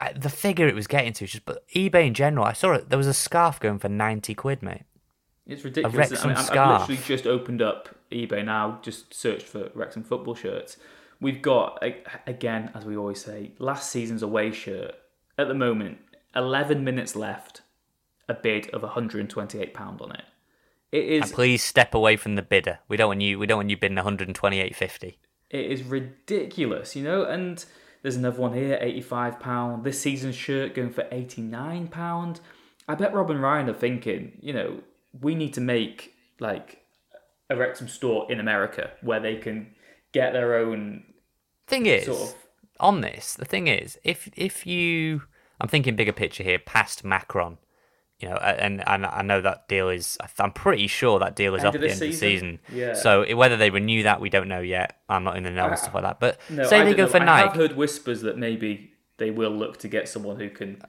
uh, 0.00 0.10
the 0.14 0.28
figure 0.28 0.68
it 0.68 0.74
was 0.74 0.86
getting 0.86 1.14
to, 1.14 1.26
just 1.26 1.44
but 1.46 1.66
eBay 1.70 2.06
in 2.06 2.14
general, 2.14 2.44
I 2.44 2.52
saw 2.52 2.72
it. 2.74 2.90
There 2.90 2.98
was 2.98 3.06
a 3.06 3.14
scarf 3.14 3.58
going 3.58 3.78
for 3.78 3.88
ninety 3.88 4.34
quid, 4.34 4.62
mate. 4.62 4.82
It's 5.46 5.64
ridiculous. 5.64 5.96
Wrexham 6.10 6.18
I 6.18 6.26
mean, 6.28 6.36
I've- 6.36 6.46
scarf. 6.46 6.82
I've 6.82 6.88
literally 6.88 7.06
just 7.08 7.26
opened 7.26 7.62
up 7.62 7.88
eBay 8.12 8.44
now, 8.44 8.78
just 8.82 9.14
searched 9.14 9.46
for 9.46 9.70
Wrexham 9.74 10.02
football 10.04 10.34
shirts. 10.34 10.76
We've 11.20 11.40
got 11.40 11.82
again, 12.26 12.70
as 12.74 12.84
we 12.84 12.96
always 12.96 13.24
say, 13.24 13.52
last 13.58 13.90
season's 13.90 14.22
away 14.22 14.52
shirt. 14.52 14.94
At 15.38 15.48
the 15.48 15.54
moment, 15.54 15.98
eleven 16.36 16.84
minutes 16.84 17.16
left. 17.16 17.62
A 18.28 18.34
bid 18.34 18.68
of 18.70 18.82
128 18.82 19.72
pound 19.72 20.00
on 20.00 20.10
it. 20.10 20.24
It 20.90 21.04
is. 21.04 21.22
And 21.22 21.32
please 21.32 21.62
step 21.62 21.94
away 21.94 22.16
from 22.16 22.34
the 22.34 22.42
bidder. 22.42 22.80
We 22.88 22.96
don't 22.96 23.08
want 23.08 23.20
you. 23.20 23.38
We 23.38 23.46
don't 23.46 23.58
want 23.58 23.70
you 23.70 23.76
bidding 23.76 23.94
one 23.96 24.04
hundred 24.04 24.28
and 24.28 24.34
twenty-eight 24.34 24.74
fifty. 24.74 25.18
it 25.50 25.64
is 25.70 25.82
ridiculous, 25.84 26.96
you 26.96 27.04
know. 27.04 27.22
And 27.24 27.64
there's 28.02 28.16
another 28.16 28.40
one 28.40 28.52
here, 28.52 28.78
85 28.80 29.38
pound. 29.40 29.84
This 29.84 30.00
season's 30.00 30.34
shirt 30.36 30.74
going 30.74 30.90
for 30.90 31.06
89 31.10 31.88
pound. 31.88 32.40
I 32.88 32.94
bet 32.94 33.12
Rob 33.14 33.30
and 33.30 33.42
Ryan 33.42 33.68
are 33.70 33.74
thinking, 33.74 34.38
you 34.40 34.52
know, 34.52 34.80
we 35.20 35.34
need 35.34 35.54
to 35.54 35.60
make 35.60 36.14
like 36.38 36.84
a 37.50 37.56
Wrexham 37.56 37.88
store 37.88 38.30
in 38.30 38.38
America 38.40 38.90
where 39.02 39.20
they 39.20 39.36
can 39.36 39.74
get 40.12 40.32
their 40.32 40.56
own 40.56 41.04
Thing 41.68 41.86
is, 41.86 42.06
sort 42.06 42.20
of. 42.22 42.34
on 42.78 43.00
this, 43.00 43.34
the 43.34 43.44
thing 43.44 43.66
is, 43.68 43.98
if 44.04 44.28
if 44.36 44.66
you, 44.66 45.22
I'm 45.60 45.68
thinking 45.68 45.96
bigger 45.96 46.12
picture 46.12 46.42
here, 46.42 46.58
past 46.58 47.04
Macron, 47.04 47.58
you 48.18 48.28
know, 48.28 48.36
and 48.36 48.86
and 48.88 49.04
I 49.06 49.22
know 49.22 49.40
that 49.40 49.68
deal 49.68 49.88
is, 49.88 50.16
I'm 50.38 50.52
pretty 50.52 50.86
sure 50.86 51.18
that 51.18 51.34
deal 51.36 51.54
is 51.54 51.60
End 51.64 51.68
up 51.68 51.74
at 51.76 51.80
the 51.80 51.86
end 51.88 51.94
of 51.94 52.00
the 52.00 52.12
season? 52.12 52.58
season. 52.66 52.78
Yeah. 52.78 52.94
So 52.94 53.34
whether 53.36 53.56
they 53.56 53.70
renew 53.70 54.02
that, 54.04 54.20
we 54.20 54.30
don't 54.30 54.48
know 54.48 54.60
yet. 54.60 54.98
I'm 55.08 55.24
not 55.24 55.36
in 55.36 55.42
the 55.44 55.50
know 55.50 55.66
and 55.68 55.78
stuff 55.78 55.94
like 55.94 56.04
that. 56.04 56.20
But 56.20 56.38
No, 56.50 56.64
say 56.64 56.80
I 56.80 56.84
they 56.84 56.94
go 56.94 57.04
know. 57.04 57.10
for 57.10 57.20
Nike, 57.20 57.48
have 57.48 57.56
heard 57.56 57.76
whispers 57.76 58.22
that 58.22 58.36
maybe 58.38 58.92
they 59.18 59.30
will 59.30 59.50
look 59.50 59.78
to 59.78 59.88
get 59.88 60.08
someone 60.08 60.36
who 60.38 60.48
can. 60.50 60.82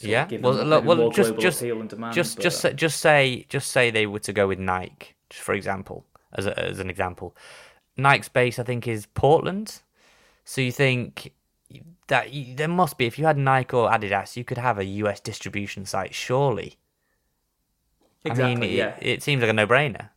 yeah. 0.00 0.26
give 0.26 0.42
Well, 0.42 0.54
look, 0.54 0.84
well, 0.84 1.10
just 1.10 1.36
just 1.38 1.60
demand, 1.60 2.14
just 2.14 2.36
but- 2.36 2.42
just 2.42 2.58
uh, 2.64 2.68
say- 2.70 2.74
just 2.74 3.00
say 3.00 3.46
just 3.48 3.70
say 3.70 3.90
they 3.90 4.06
were 4.06 4.18
to 4.20 4.32
go 4.32 4.48
with 4.48 4.58
Nike, 4.58 5.14
just 5.30 5.42
for 5.42 5.54
example, 5.54 6.06
as 6.32 6.46
a, 6.46 6.58
as 6.58 6.78
an 6.78 6.90
example. 6.90 7.34
Nike's 7.96 8.28
base, 8.28 8.58
I 8.58 8.62
think, 8.62 8.86
is 8.86 9.06
Portland. 9.06 9.80
So 10.44 10.60
you 10.60 10.70
think 10.72 11.32
that 12.08 12.32
you, 12.32 12.54
there 12.54 12.68
must 12.68 12.98
be, 12.98 13.06
if 13.06 13.18
you 13.18 13.26
had 13.26 13.36
Nike 13.36 13.74
or 13.76 13.90
Adidas, 13.90 14.36
you 14.36 14.44
could 14.44 14.58
have 14.58 14.78
a 14.78 14.84
US 14.84 15.20
distribution 15.20 15.84
site, 15.84 16.14
surely. 16.14 16.76
exactly, 18.24 18.52
I 18.52 18.54
mean, 18.56 18.76
yeah. 18.76 18.96
it, 19.00 19.06
it 19.06 19.22
seems 19.22 19.40
like 19.40 19.50
a 19.50 19.52
no-brainer. 19.52 20.10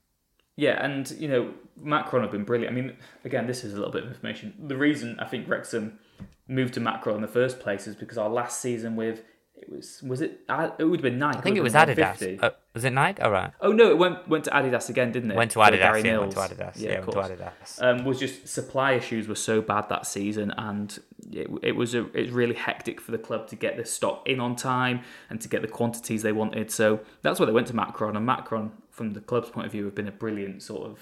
Yeah, 0.56 0.84
and 0.84 1.10
you 1.12 1.28
know, 1.28 1.54
Macron 1.82 2.21
have 2.23 2.32
been 2.32 2.43
brilliant. 2.43 2.71
I 2.71 2.75
mean, 2.75 2.97
again, 3.23 3.47
this 3.47 3.63
is 3.63 3.73
a 3.73 3.78
little 3.78 3.93
bit 3.93 4.04
of 4.04 4.10
information. 4.10 4.54
The 4.60 4.75
reason 4.75 5.17
I 5.19 5.25
think 5.25 5.47
Wrexham 5.47 5.99
moved 6.47 6.73
to 6.73 6.80
Macron 6.80 7.15
in 7.15 7.21
the 7.21 7.28
first 7.28 7.60
place 7.60 7.88
is 7.88 7.95
because 7.95 8.17
our 8.17 8.30
last 8.30 8.60
season 8.60 8.95
with 8.95 9.23
It 9.62 9.69
was 9.69 10.02
was 10.04 10.22
it? 10.22 10.41
uh, 10.48 10.69
It 10.80 10.86
would 10.86 11.00
have 11.00 11.04
been 11.04 11.19
Nike. 11.19 11.38
I 11.38 11.41
think 11.41 11.58
it 11.58 11.62
was 11.63 11.74
Adidas. 11.74 12.41
Uh, 12.41 12.52
was 12.74 12.86
it 12.86 12.91
Nike? 12.91 13.22
All 13.22 13.32
right. 13.32 13.52
Oh 13.60 13.72
no, 13.72 13.89
it 13.89 13.98
went 13.98 14.28
went 14.28 14.45
to 14.45 14.52
Adidas 14.52 14.89
again, 14.89 15.12
didn't 15.12 15.32
it? 15.32 15.36
Went 15.36 15.52
to 15.52 15.60
Adidas. 15.60 16.04
Yeah, 16.04 16.17
went 16.17 16.32
to 16.32 16.38
Adidas. 16.39 16.80
Yeah, 16.80 16.91
of 17.00 17.08
went 17.08 17.28
to. 17.28 17.36
Adidas. 17.36 17.82
Um, 17.82 18.06
was 18.06 18.19
just 18.19 18.48
supply 18.48 18.93
issues 18.93 19.28
were 19.28 19.36
so 19.36 19.62
bad 19.62 19.89
that 19.89 20.06
season, 20.06 20.52
and 20.58 20.98
it, 21.32 21.50
it 21.62 21.72
was 21.74 21.93
a, 21.93 22.06
it 22.17 22.22
was 22.22 22.32
really 22.32 22.56
hectic 22.56 23.02
for 23.02 23.12
the 23.12 23.17
club 23.17 23.48
to 23.50 23.56
get 23.56 23.76
this 23.76 23.91
stock 23.91 24.28
in 24.28 24.39
on 24.39 24.56
time 24.56 25.02
and 25.30 25.41
to 25.41 25.50
get 25.50 25.62
the 25.62 25.67
quantities 25.67 26.22
they 26.24 26.32
wanted. 26.32 26.72
So 26.72 27.02
that's 27.22 27.39
why 27.39 27.45
they 27.45 27.52
went 27.52 27.67
to 27.67 27.76
Macron, 27.76 28.15
and 28.15 28.26
Macron, 28.26 28.72
from 28.91 29.12
the 29.13 29.22
club's 29.22 29.50
point 29.50 29.65
of 29.65 29.72
view, 29.72 29.86
have 29.86 29.95
been 29.95 30.08
a 30.08 30.12
brilliant 30.12 30.63
sort 30.63 30.89
of 30.89 31.00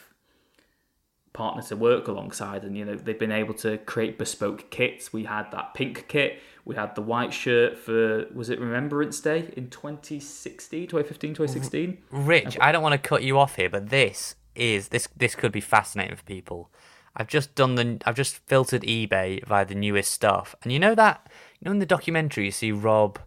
partner 1.33 1.61
to 1.61 1.75
work 1.75 2.07
alongside 2.07 2.63
and 2.63 2.75
you 2.75 2.83
know 2.83 2.95
they've 2.95 3.19
been 3.19 3.31
able 3.31 3.53
to 3.53 3.77
create 3.79 4.17
bespoke 4.17 4.71
kits 4.71 5.13
we 5.13 5.23
had 5.25 5.51
that 5.51 5.71
pink 5.75 6.07
kit 6.07 6.39
we 6.67 6.75
had 6.75 6.93
the 6.95 7.01
white 7.01 7.33
shirt 7.33 7.77
for 7.77 8.25
was 8.33 8.49
it 8.49 8.59
remembrance 8.59 9.21
day 9.21 9.51
in 9.55 9.69
2016 9.69 10.87
2015 10.87 11.29
mm-hmm. 11.29 11.35
2016 11.35 11.97
Rich, 12.11 12.57
I 12.59 12.71
don't 12.73 12.83
want 12.83 13.01
to 13.01 13.09
cut 13.09 13.23
you 13.23 13.39
off 13.39 13.55
here, 13.55 13.69
but 13.69 13.89
this 13.89 14.35
is 14.53 14.89
this 14.89 15.07
this 15.15 15.33
could 15.33 15.51
be 15.51 15.61
fascinating 15.61 16.17
for 16.17 16.23
people. 16.23 16.69
I've 17.15 17.27
just 17.27 17.55
done 17.55 17.75
the 17.75 17.99
I've 18.05 18.15
just 18.15 18.35
filtered 18.47 18.81
eBay 18.83 19.43
via 19.45 19.65
the 19.65 19.75
newest 19.75 20.11
stuff, 20.11 20.55
and 20.61 20.71
you 20.71 20.79
know 20.79 20.93
that 20.93 21.31
you 21.59 21.65
know 21.65 21.71
in 21.71 21.79
the 21.79 21.85
documentary 21.85 22.45
you 22.45 22.51
see 22.51 22.71
Rob 22.73 23.19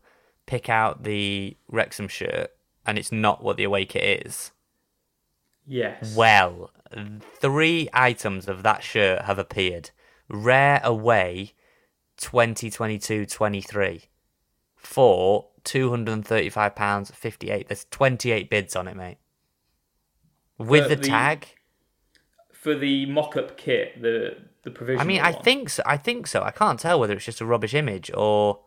pick 0.46 0.68
out 0.68 1.04
the 1.04 1.56
Wrexham 1.68 2.08
shirt, 2.08 2.50
and 2.84 2.98
it's 2.98 3.10
not 3.10 3.42
what 3.42 3.56
the 3.56 3.64
away 3.64 3.86
kit 3.86 4.26
is. 4.26 4.52
yes 5.66 6.14
Well, 6.14 6.70
three 7.40 7.88
items 7.94 8.48
of 8.48 8.62
that 8.64 8.82
shirt 8.82 9.22
have 9.22 9.38
appeared. 9.38 9.90
Rare 10.28 10.80
away 10.84 11.54
2022-23 12.20 14.02
for 14.76 15.46
£235.58. 15.64 17.68
There's 17.68 17.86
28 17.90 18.50
bids 18.50 18.76
on 18.76 18.88
it, 18.88 18.96
mate. 18.96 19.18
With 20.58 20.88
the, 20.88 20.96
the- 20.96 21.08
tag? 21.08 21.46
for 22.52 22.74
the 22.74 23.06
mock-up 23.06 23.56
kit 23.56 24.02
the 24.02 24.36
the 24.64 24.70
provisional 24.70 25.00
I 25.00 25.04
mean, 25.06 25.22
I 25.22 25.30
one. 25.30 25.42
think 25.42 25.70
so. 25.70 25.82
I 25.86 25.96
think 25.96 26.26
so. 26.26 26.42
I 26.42 26.50
can't 26.50 26.78
tell 26.78 27.00
whether 27.00 27.14
it's 27.14 27.24
just 27.24 27.40
a 27.40 27.46
rubbish 27.46 27.72
image 27.72 28.10
or 28.12 28.60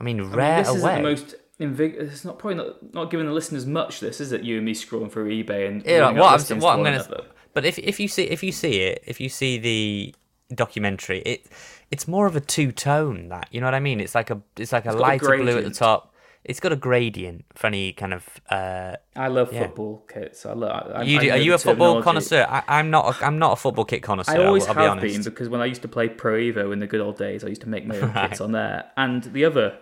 I 0.00 0.02
mean, 0.02 0.18
I 0.18 0.22
mean, 0.24 0.32
rare 0.32 0.64
this 0.64 0.74
isn't 0.74 0.96
the 0.96 1.02
most 1.02 1.36
invig- 1.60 1.94
it's 1.94 2.24
not 2.24 2.40
probably 2.40 2.56
not, 2.56 2.94
not 2.94 3.10
giving 3.12 3.26
the 3.26 3.32
listeners 3.32 3.64
much 3.64 4.00
this 4.00 4.20
is 4.20 4.32
it 4.32 4.42
you 4.42 4.56
and 4.56 4.64
me 4.66 4.74
scrolling 4.74 5.12
through 5.12 5.30
ebay 5.30 5.68
and 5.68 5.84
Yeah, 5.86 6.10
what 6.10 6.40
up 6.40 6.50
I'm, 6.50 6.58
what 6.58 6.76
I'm 6.76 6.82
gonna. 6.82 7.06
But 7.54 7.64
if 7.64 7.78
if 7.78 8.00
you 8.00 8.08
see 8.08 8.24
if 8.24 8.42
you 8.42 8.50
see 8.50 8.80
it, 8.80 9.04
if 9.06 9.20
you 9.20 9.28
see 9.28 9.56
the 9.58 10.12
documentary, 10.54 11.20
it 11.20 11.46
it's 11.90 12.06
more 12.08 12.26
of 12.26 12.36
a 12.36 12.40
two 12.40 12.72
tone. 12.72 13.28
That 13.28 13.48
you 13.50 13.60
know 13.60 13.66
what 13.66 13.74
I 13.74 13.80
mean? 13.80 14.00
It's 14.00 14.14
like 14.14 14.30
a 14.30 14.40
it's 14.56 14.72
like 14.72 14.86
a 14.86 14.90
a 14.90 14.92
lighter 14.92 15.36
blue 15.36 15.58
at 15.58 15.64
the 15.64 15.70
top. 15.70 16.14
It's 16.44 16.60
got 16.60 16.72
a 16.72 16.76
gradient 16.76 17.44
for 17.54 17.66
any 17.66 17.92
kind 17.92 18.14
of. 18.14 18.26
Uh, 18.48 18.94
I 19.14 19.28
love 19.28 19.52
Yeah. 19.52 19.66
football 19.66 20.06
kits. 20.08 20.46
I 20.46 20.52
love. 20.54 20.92
I, 20.94 21.02
you 21.02 21.18
do, 21.20 21.26
know 21.26 21.34
are 21.34 21.36
you 21.36 21.54
a 21.54 21.58
football 21.58 22.02
connoisseur? 22.02 22.46
I, 22.48 22.62
I'm 22.68 22.90
not. 22.90 23.20
A, 23.20 23.26
I'm 23.26 23.38
not 23.38 23.52
a 23.52 23.56
football 23.56 23.84
kit 23.84 24.02
connoisseur. 24.02 24.32
I 24.40 24.44
always 24.46 24.62
I'll, 24.62 24.70
I'll 24.70 24.74
be 24.74 24.82
have 24.82 24.90
honest. 24.92 25.14
been 25.14 25.24
because 25.24 25.48
when 25.50 25.60
I 25.60 25.66
used 25.66 25.82
to 25.82 25.88
play 25.88 26.08
Pro 26.08 26.34
Evo 26.38 26.72
in 26.72 26.78
the 26.78 26.86
good 26.86 27.00
old 27.00 27.18
days, 27.18 27.44
I 27.44 27.48
used 27.48 27.60
to 27.62 27.68
make 27.68 27.84
my 27.86 27.98
own 27.98 28.12
Right. 28.14 28.30
kits 28.30 28.40
on 28.40 28.52
there. 28.52 28.90
And 28.96 29.24
the 29.24 29.44
other, 29.44 29.76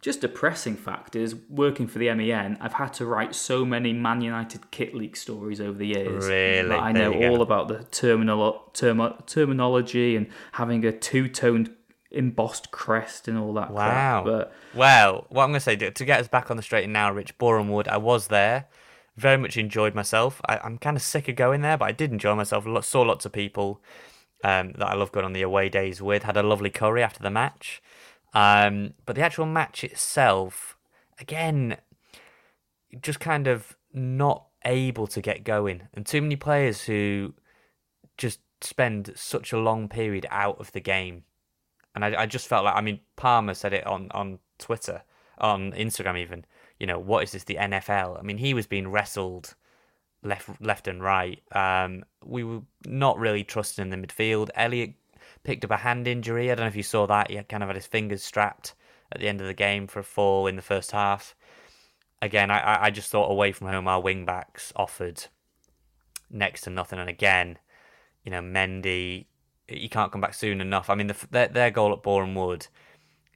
just 0.00 0.20
depressing 0.20 0.76
fact 0.76 1.16
is, 1.16 1.34
working 1.48 1.88
for 1.88 1.98
the 1.98 2.12
MEN, 2.14 2.56
I've 2.60 2.74
had 2.74 2.92
to 2.94 3.06
write 3.06 3.34
so 3.34 3.64
many 3.64 3.92
Man 3.92 4.20
United 4.20 4.70
kit 4.70 4.94
leak 4.94 5.16
stories 5.16 5.60
over 5.60 5.76
the 5.76 5.88
years. 5.88 6.26
Really? 6.26 6.74
I 6.74 6.92
know 6.92 7.12
all 7.12 7.42
about 7.42 7.68
the 7.68 7.84
terminal 7.90 8.70
term, 8.74 9.14
terminology 9.26 10.14
and 10.14 10.28
having 10.52 10.84
a 10.84 10.92
two-toned 10.92 11.74
embossed 12.10 12.70
crest 12.70 13.28
and 13.28 13.36
all 13.36 13.52
that. 13.54 13.70
Wow. 13.70 14.22
Crap. 14.22 14.24
But 14.24 14.52
Well, 14.74 15.26
what 15.30 15.44
I'm 15.44 15.50
going 15.50 15.60
to 15.60 15.60
say 15.60 15.76
to 15.76 16.04
get 16.04 16.20
us 16.20 16.28
back 16.28 16.50
on 16.50 16.56
the 16.56 16.62
straight 16.62 16.84
and 16.84 16.92
narrow, 16.92 17.14
Rich 17.14 17.36
Boreham 17.38 17.68
Wood, 17.68 17.88
I 17.88 17.96
was 17.96 18.28
there. 18.28 18.66
Very 19.16 19.36
much 19.36 19.56
enjoyed 19.56 19.96
myself. 19.96 20.40
I, 20.48 20.58
I'm 20.62 20.78
kind 20.78 20.96
of 20.96 21.02
sick 21.02 21.28
of 21.28 21.34
going 21.34 21.62
there, 21.62 21.76
but 21.76 21.86
I 21.86 21.92
did 21.92 22.12
enjoy 22.12 22.36
myself. 22.36 22.64
Saw 22.84 23.02
lots 23.02 23.26
of 23.26 23.32
people 23.32 23.82
um, 24.44 24.74
that 24.78 24.86
I 24.86 24.94
love 24.94 25.10
going 25.10 25.26
on 25.26 25.32
the 25.32 25.42
away 25.42 25.68
days 25.68 26.00
with. 26.00 26.22
Had 26.22 26.36
a 26.36 26.42
lovely 26.44 26.70
curry 26.70 27.02
after 27.02 27.20
the 27.20 27.30
match. 27.30 27.82
Um, 28.34 28.94
but 29.06 29.16
the 29.16 29.22
actual 29.22 29.46
match 29.46 29.84
itself, 29.84 30.76
again, 31.18 31.76
just 33.00 33.20
kind 33.20 33.46
of 33.46 33.76
not 33.92 34.46
able 34.64 35.06
to 35.08 35.20
get 35.20 35.44
going. 35.44 35.88
And 35.94 36.04
too 36.04 36.22
many 36.22 36.36
players 36.36 36.82
who 36.82 37.34
just 38.16 38.40
spend 38.60 39.12
such 39.14 39.52
a 39.52 39.58
long 39.58 39.88
period 39.88 40.26
out 40.30 40.58
of 40.58 40.72
the 40.72 40.80
game 40.80 41.24
and 41.98 42.04
I, 42.04 42.22
I 42.22 42.26
just 42.26 42.46
felt 42.46 42.64
like 42.64 42.76
I 42.76 42.80
mean 42.80 43.00
Palmer 43.16 43.54
said 43.54 43.72
it 43.72 43.86
on 43.86 44.08
on 44.12 44.38
Twitter, 44.58 45.02
on 45.38 45.72
Instagram 45.72 46.18
even. 46.18 46.44
You 46.78 46.86
know 46.86 46.98
what 46.98 47.24
is 47.24 47.32
this 47.32 47.44
the 47.44 47.56
NFL? 47.56 48.18
I 48.18 48.22
mean 48.22 48.38
he 48.38 48.54
was 48.54 48.68
being 48.68 48.88
wrestled 48.88 49.54
left 50.22 50.48
left 50.60 50.86
and 50.86 51.02
right. 51.02 51.42
Um, 51.52 52.04
we 52.24 52.44
were 52.44 52.60
not 52.86 53.18
really 53.18 53.42
trusting 53.42 53.82
in 53.82 53.90
the 53.90 54.06
midfield. 54.06 54.50
Elliot 54.54 54.94
picked 55.48 55.64
up 55.64 55.70
a 55.70 55.78
hand 55.78 56.06
injury. 56.06 56.50
I 56.50 56.54
don't 56.54 56.64
know 56.64 56.68
if 56.68 56.76
you 56.76 56.82
saw 56.82 57.06
that. 57.06 57.30
He 57.30 57.42
kind 57.44 57.62
of 57.62 57.70
had 57.70 57.76
his 57.76 57.86
fingers 57.86 58.22
strapped 58.22 58.74
at 59.10 59.18
the 59.18 59.28
end 59.28 59.40
of 59.40 59.46
the 59.46 59.54
game 59.54 59.86
for 59.86 60.00
a 60.00 60.04
fall 60.04 60.46
in 60.46 60.56
the 60.56 60.62
first 60.62 60.92
half. 60.92 61.34
Again, 62.20 62.50
I 62.50 62.84
I- 62.84 62.90
just 62.90 63.10
thought 63.10 63.30
away 63.30 63.52
from 63.52 63.68
home 63.68 63.88
our 63.88 63.98
wing 63.98 64.26
backs 64.26 64.74
offered 64.76 65.24
next 66.28 66.62
to 66.62 66.70
nothing, 66.70 66.98
and 66.98 67.08
again, 67.08 67.58
you 68.24 68.30
know 68.30 68.42
Mendy 68.42 69.24
you 69.68 69.88
can't 69.88 70.12
come 70.12 70.20
back 70.20 70.34
soon 70.34 70.60
enough. 70.60 70.90
I 70.90 70.94
mean, 70.94 71.06
the, 71.06 71.16
their, 71.30 71.48
their 71.48 71.70
goal 71.70 71.92
at 71.94 72.02
Boreham 72.02 72.34
Wood 72.34 72.66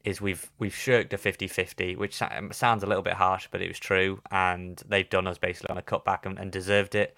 is 0.05 0.20
we've 0.20 0.51
we've 0.59 0.75
shirked 0.75 1.14
a 1.14 1.18
50-50, 1.18 1.96
which 1.96 2.16
sounds 2.16 2.83
a 2.83 2.87
little 2.87 3.03
bit 3.03 3.14
harsh, 3.14 3.48
but 3.51 3.62
it 3.62 3.68
was 3.68 3.79
true, 3.79 4.20
and 4.31 4.83
they've 4.87 5.09
done 5.09 5.27
us 5.27 5.38
basically 5.38 5.70
on 5.70 5.79
a 5.79 5.83
cutback 5.83 6.27
and, 6.27 6.38
and 6.38 6.53
deserved 6.53 6.94
it. 6.94 7.16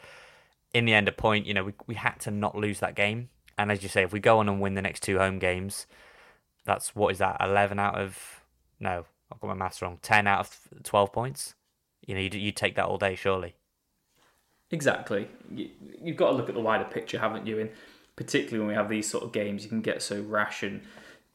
In 0.72 0.84
the 0.84 0.94
end, 0.94 1.08
a 1.08 1.12
point, 1.12 1.46
you 1.46 1.54
know, 1.54 1.64
we 1.64 1.72
we 1.88 1.94
had 1.96 2.20
to 2.20 2.30
not 2.30 2.54
lose 2.54 2.78
that 2.78 2.94
game, 2.94 3.30
and 3.58 3.70
as 3.70 3.82
you 3.82 3.88
say, 3.88 4.02
if 4.02 4.12
we 4.12 4.20
go 4.20 4.38
on 4.38 4.48
and 4.48 4.60
win 4.60 4.74
the 4.74 4.82
next 4.82 5.02
two 5.02 5.18
home 5.18 5.38
games, 5.38 5.86
that's 6.64 6.94
what 6.94 7.12
is 7.12 7.18
that 7.18 7.36
eleven 7.40 7.78
out 7.78 7.96
of 7.96 8.42
no, 8.80 9.04
I've 9.32 9.40
got 9.40 9.48
my 9.48 9.54
maths 9.54 9.82
wrong. 9.82 9.98
Ten 10.02 10.26
out 10.26 10.40
of 10.40 10.82
twelve 10.82 11.12
points. 11.12 11.54
You 12.06 12.14
know, 12.14 12.20
you 12.20 12.30
you 12.32 12.52
take 12.52 12.76
that 12.76 12.86
all 12.86 12.98
day, 12.98 13.14
surely. 13.14 13.54
Exactly. 14.70 15.28
You, 15.54 15.70
you've 16.02 16.16
got 16.16 16.30
to 16.30 16.36
look 16.36 16.48
at 16.48 16.54
the 16.54 16.60
wider 16.60 16.84
picture, 16.84 17.18
haven't 17.18 17.46
you? 17.46 17.60
And 17.60 17.70
particularly 18.16 18.58
when 18.58 18.68
we 18.68 18.74
have 18.74 18.88
these 18.88 19.08
sort 19.08 19.24
of 19.24 19.32
games, 19.32 19.62
you 19.62 19.68
can 19.68 19.82
get 19.82 20.02
so 20.02 20.20
rash 20.22 20.62
and 20.62 20.82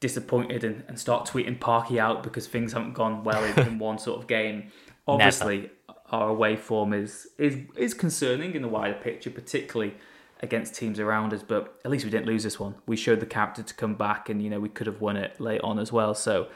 disappointed 0.00 0.64
and, 0.64 0.82
and 0.88 0.98
start 0.98 1.28
tweeting 1.28 1.58
Parky 1.60 2.00
out 2.00 2.22
because 2.22 2.46
things 2.46 2.72
haven't 2.72 2.94
gone 2.94 3.24
well 3.24 3.42
in, 3.44 3.58
in 3.66 3.78
one 3.90 3.98
sort 3.98 4.20
of 4.20 4.26
game. 4.26 4.70
Obviously, 5.06 5.70
our 6.10 6.28
away 6.28 6.56
form 6.56 6.92
is, 6.92 7.28
is 7.38 7.56
is 7.76 7.94
concerning 7.94 8.54
in 8.54 8.62
the 8.62 8.68
wider 8.68 8.94
picture, 8.94 9.30
particularly 9.30 9.94
against 10.40 10.74
teams 10.74 10.98
around 10.98 11.32
us. 11.32 11.42
But 11.42 11.78
at 11.84 11.90
least 11.90 12.04
we 12.04 12.10
didn't 12.10 12.26
lose 12.26 12.42
this 12.42 12.58
one. 12.58 12.74
We 12.86 12.96
showed 12.96 13.20
the 13.20 13.26
character 13.26 13.62
to 13.62 13.74
come 13.74 13.94
back, 13.94 14.28
and 14.28 14.42
you 14.42 14.50
know 14.50 14.60
we 14.60 14.68
could 14.68 14.86
have 14.86 15.00
won 15.00 15.16
it 15.16 15.40
late 15.40 15.60
on 15.62 15.78
as 15.78 15.92
well. 15.92 16.14
So 16.14 16.48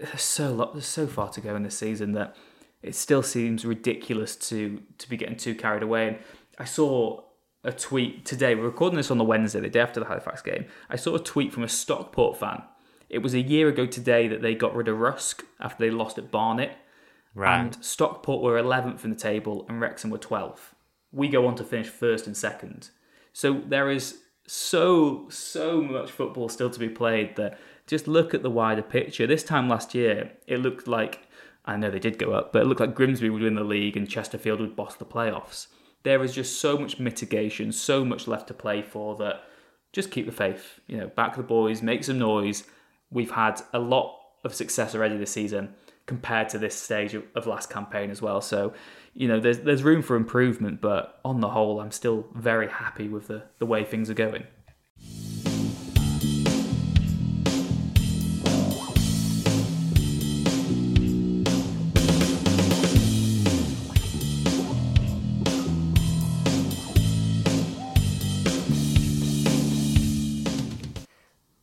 there's 0.00 0.22
so 0.22 0.52
lot, 0.52 0.74
there's 0.74 0.86
so 0.86 1.06
far 1.06 1.28
to 1.30 1.40
go 1.40 1.56
in 1.56 1.62
this 1.62 1.78
season 1.78 2.12
that 2.12 2.36
it 2.82 2.94
still 2.94 3.22
seems 3.22 3.64
ridiculous 3.64 4.36
to 4.36 4.82
to 4.98 5.08
be 5.08 5.16
getting 5.16 5.36
too 5.36 5.54
carried 5.54 5.82
away. 5.82 6.08
And 6.08 6.18
I 6.58 6.64
saw 6.64 7.22
a 7.64 7.72
tweet 7.72 8.24
today. 8.24 8.54
We're 8.54 8.64
recording 8.64 8.96
this 8.96 9.10
on 9.10 9.18
the 9.18 9.24
Wednesday, 9.24 9.60
the 9.60 9.68
day 9.68 9.80
after 9.80 10.00
the 10.00 10.06
Halifax 10.06 10.42
game. 10.42 10.66
I 10.88 10.96
saw 10.96 11.14
a 11.14 11.18
tweet 11.18 11.52
from 11.52 11.62
a 11.62 11.68
Stockport 11.68 12.38
fan. 12.38 12.62
It 13.08 13.18
was 13.18 13.34
a 13.34 13.40
year 13.40 13.68
ago 13.68 13.86
today 13.86 14.28
that 14.28 14.40
they 14.40 14.54
got 14.54 14.74
rid 14.74 14.88
of 14.88 14.98
Rusk 14.98 15.44
after 15.58 15.84
they 15.84 15.90
lost 15.90 16.16
at 16.16 16.30
Barnet. 16.30 16.72
Right. 17.34 17.60
And 17.60 17.84
Stockport 17.84 18.42
were 18.42 18.60
11th 18.60 19.04
in 19.04 19.10
the 19.10 19.16
table 19.16 19.66
and 19.68 19.80
Wrexham 19.80 20.10
were 20.10 20.18
12th. 20.18 20.74
We 21.12 21.28
go 21.28 21.46
on 21.46 21.56
to 21.56 21.64
finish 21.64 21.88
first 21.88 22.26
and 22.26 22.36
second. 22.36 22.90
So 23.32 23.62
there 23.66 23.90
is 23.90 24.18
so, 24.46 25.28
so 25.30 25.80
much 25.80 26.10
football 26.10 26.48
still 26.48 26.70
to 26.70 26.78
be 26.78 26.88
played 26.88 27.36
that 27.36 27.58
just 27.86 28.08
look 28.08 28.34
at 28.34 28.42
the 28.42 28.50
wider 28.50 28.82
picture. 28.82 29.26
This 29.26 29.44
time 29.44 29.68
last 29.68 29.94
year, 29.94 30.32
it 30.46 30.58
looked 30.58 30.86
like, 30.86 31.28
I 31.64 31.76
know 31.76 31.90
they 31.90 31.98
did 31.98 32.18
go 32.18 32.32
up, 32.32 32.52
but 32.52 32.62
it 32.62 32.66
looked 32.66 32.80
like 32.80 32.94
Grimsby 32.94 33.30
would 33.30 33.42
win 33.42 33.54
the 33.54 33.64
league 33.64 33.96
and 33.96 34.08
Chesterfield 34.08 34.60
would 34.60 34.76
boss 34.76 34.96
the 34.96 35.04
playoffs. 35.04 35.68
There 36.02 36.22
is 36.22 36.34
just 36.34 36.60
so 36.60 36.78
much 36.78 36.98
mitigation, 36.98 37.72
so 37.72 38.04
much 38.04 38.26
left 38.26 38.48
to 38.48 38.54
play 38.54 38.82
for 38.82 39.16
that 39.16 39.42
just 39.92 40.10
keep 40.10 40.26
the 40.26 40.32
faith. 40.32 40.80
You 40.86 40.98
know, 40.98 41.06
back 41.08 41.36
the 41.36 41.42
boys, 41.42 41.82
make 41.82 42.04
some 42.04 42.18
noise. 42.18 42.64
We've 43.10 43.30
had 43.30 43.60
a 43.72 43.78
lot 43.78 44.16
of 44.44 44.54
success 44.54 44.94
already 44.94 45.16
this 45.16 45.32
season 45.32 45.74
compared 46.06 46.48
to 46.50 46.58
this 46.58 46.74
stage 46.74 47.14
of, 47.14 47.46
last 47.46 47.70
campaign 47.70 48.10
as 48.10 48.22
well. 48.22 48.40
So, 48.40 48.72
you 49.14 49.28
know, 49.28 49.40
there's 49.40 49.60
there's 49.60 49.82
room 49.82 50.02
for 50.02 50.16
improvement, 50.16 50.80
but 50.80 51.20
on 51.24 51.40
the 51.40 51.50
whole, 51.50 51.80
I'm 51.80 51.90
still 51.90 52.28
very 52.34 52.68
happy 52.68 53.08
with 53.08 53.28
the, 53.28 53.42
the 53.58 53.66
way 53.66 53.84
things 53.84 54.08
are 54.08 54.14
going. 54.14 54.44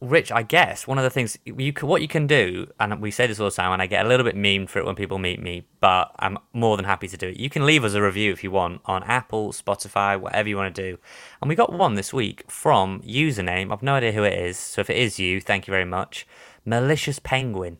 Rich, 0.10 0.32
I 0.32 0.44
guess 0.44 0.88
one 0.88 0.98
of 0.98 1.04
the 1.04 1.10
things 1.10 1.38
you 1.46 1.74
can, 1.74 1.88
what 1.88 2.02
you 2.02 2.08
can 2.08 2.28
do, 2.28 2.72
and 2.80 3.02
we 3.02 3.12
say 3.12 3.28
this 3.28 3.40
all 3.40 3.50
the 3.50 3.56
time, 3.56 3.74
and 3.74 3.82
I 3.82 3.88
get 3.88 4.06
a 4.06 4.10
little 4.10 4.24
bit 4.24 4.36
memed 4.36 4.70
for 4.70 4.80
it 4.80 4.86
when 4.86 4.96
people 4.96 5.18
meet 5.18 5.42
me, 5.42 5.66
but 5.80 6.16
I'm 6.20 6.38
more 6.54 6.78
than 6.78 6.86
happy 6.86 7.08
to 7.08 7.18
do 7.18 7.28
it. 7.28 7.38
You 7.38 7.50
can 7.50 7.66
leave 7.66 7.84
us 7.84 7.94
a 7.94 8.02
review 8.02 8.32
if 8.32 8.44
you 8.44 8.52
want 8.52 8.82
on 8.86 9.04
Apple, 9.04 9.52
Spotify, 9.52 10.20
whatever 10.20 10.48
you 10.48 10.56
want 10.56 10.74
to 10.74 10.82
do. 10.82 10.98
And 11.42 11.50
we 11.50 11.56
got 11.56 11.74
one 11.74 11.96
this 11.96 12.14
week 12.14 12.50
from 12.50 13.02
username. 13.02 13.72
I've 13.72 13.84
no 13.84 13.96
idea 13.96 14.14
who 14.14 14.24
it 14.24 14.34
is, 14.34 14.58
so 14.58 14.82
if 14.82 14.90
it 14.90 14.98
is 14.98 15.20
you, 15.20 15.42
thank 15.42 15.68
you 15.68 15.72
very 15.72 15.86
much. 15.86 16.26
Malicious 16.66 17.20
Penguin, 17.20 17.80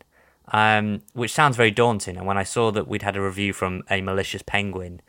um, 0.52 1.02
which 1.14 1.34
sounds 1.34 1.56
very 1.56 1.72
daunting. 1.72 2.18
And 2.18 2.26
when 2.26 2.38
I 2.38 2.44
saw 2.44 2.72
that 2.72 2.88
we'd 2.88 3.04
had 3.04 3.16
a 3.16 3.22
review 3.22 3.54
from 3.54 3.84
a 3.90 4.02
malicious 4.02 4.42
penguin, 4.42 5.02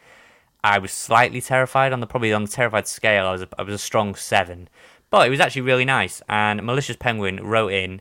I 0.62 0.78
was 0.78 0.92
slightly 0.92 1.40
terrified. 1.40 1.92
On 1.92 2.00
the 2.00 2.06
probably 2.06 2.32
on 2.32 2.44
the 2.44 2.50
terrified 2.50 2.88
scale, 2.88 3.26
I 3.26 3.32
was 3.32 3.42
a, 3.42 3.48
I 3.58 3.62
was 3.62 3.74
a 3.74 3.78
strong 3.78 4.14
seven 4.14 4.68
but 5.10 5.26
it 5.26 5.30
was 5.30 5.40
actually 5.40 5.62
really 5.62 5.84
nice. 5.84 6.22
And 6.28 6.62
Malicious 6.62 6.96
Penguin 6.96 7.44
wrote 7.44 7.72
in 7.72 8.00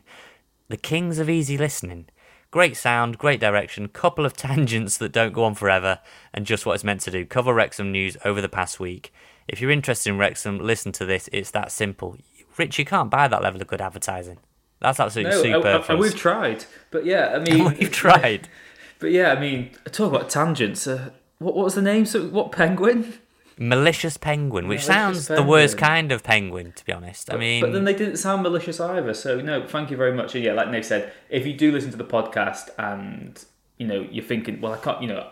The 0.68 0.76
Kings 0.76 1.18
of 1.18 1.30
Easy 1.30 1.56
Listening. 1.56 2.06
Great 2.50 2.76
sound, 2.76 3.18
great 3.18 3.40
direction, 3.40 3.88
couple 3.88 4.24
of 4.24 4.32
tangents 4.36 4.96
that 4.98 5.12
don't 5.12 5.32
go 5.32 5.44
on 5.44 5.54
forever, 5.54 6.00
and 6.32 6.46
just 6.46 6.64
what 6.64 6.74
it's 6.74 6.84
meant 6.84 7.02
to 7.02 7.10
do. 7.10 7.26
Cover 7.26 7.52
Wrexham 7.52 7.92
news 7.92 8.16
over 8.24 8.40
the 8.40 8.48
past 8.48 8.80
week. 8.80 9.12
If 9.46 9.60
you're 9.60 9.70
interested 9.70 10.10
in 10.10 10.18
Wrexham, 10.18 10.58
listen 10.58 10.92
to 10.92 11.04
this. 11.04 11.28
It's 11.32 11.50
that 11.52 11.72
simple. 11.72 12.16
Rich, 12.56 12.78
you 12.78 12.84
can't 12.84 13.10
buy 13.10 13.28
that 13.28 13.42
level 13.42 13.60
of 13.60 13.66
good 13.66 13.80
advertising. 13.80 14.38
That's 14.80 15.00
absolutely 15.00 15.32
no, 15.32 15.42
superb. 15.42 15.84
I, 15.88 15.92
I, 15.92 15.96
we've 15.96 16.14
tried, 16.14 16.64
but 16.90 17.04
yeah, 17.04 17.34
I 17.34 17.38
mean, 17.38 17.64
we've 17.78 17.92
tried. 17.92 18.48
But 19.00 19.12
yeah, 19.12 19.32
I 19.32 19.38
mean, 19.38 19.70
talk 19.92 20.12
about 20.12 20.28
tangents. 20.28 20.84
Uh, 20.84 21.10
what, 21.38 21.54
what 21.54 21.62
was 21.62 21.76
the 21.76 21.82
name? 21.82 22.04
So, 22.04 22.26
what 22.26 22.50
penguin? 22.50 23.14
Malicious 23.58 24.16
penguin, 24.16 24.68
which 24.68 24.86
malicious 24.86 24.86
sounds 24.86 25.28
penguin. 25.28 25.46
the 25.46 25.50
worst 25.50 25.78
kind 25.78 26.12
of 26.12 26.22
penguin, 26.22 26.72
to 26.72 26.84
be 26.84 26.92
honest. 26.92 27.26
But, 27.26 27.36
I 27.36 27.38
mean, 27.38 27.60
but 27.60 27.72
then 27.72 27.84
they 27.84 27.94
didn't 27.94 28.16
sound 28.16 28.42
malicious 28.42 28.80
either. 28.80 29.14
So 29.14 29.40
no, 29.40 29.66
thank 29.66 29.90
you 29.90 29.96
very 29.96 30.12
much. 30.12 30.34
And 30.34 30.44
yeah, 30.44 30.52
like 30.52 30.70
Nick 30.70 30.84
said, 30.84 31.12
if 31.28 31.46
you 31.46 31.52
do 31.52 31.72
listen 31.72 31.90
to 31.90 31.96
the 31.96 32.04
podcast 32.04 32.70
and 32.78 33.44
you 33.78 33.86
know 33.86 34.06
you're 34.10 34.24
thinking, 34.24 34.60
well, 34.60 34.72
I 34.72 34.78
can't, 34.78 35.02
you 35.02 35.08
know, 35.08 35.28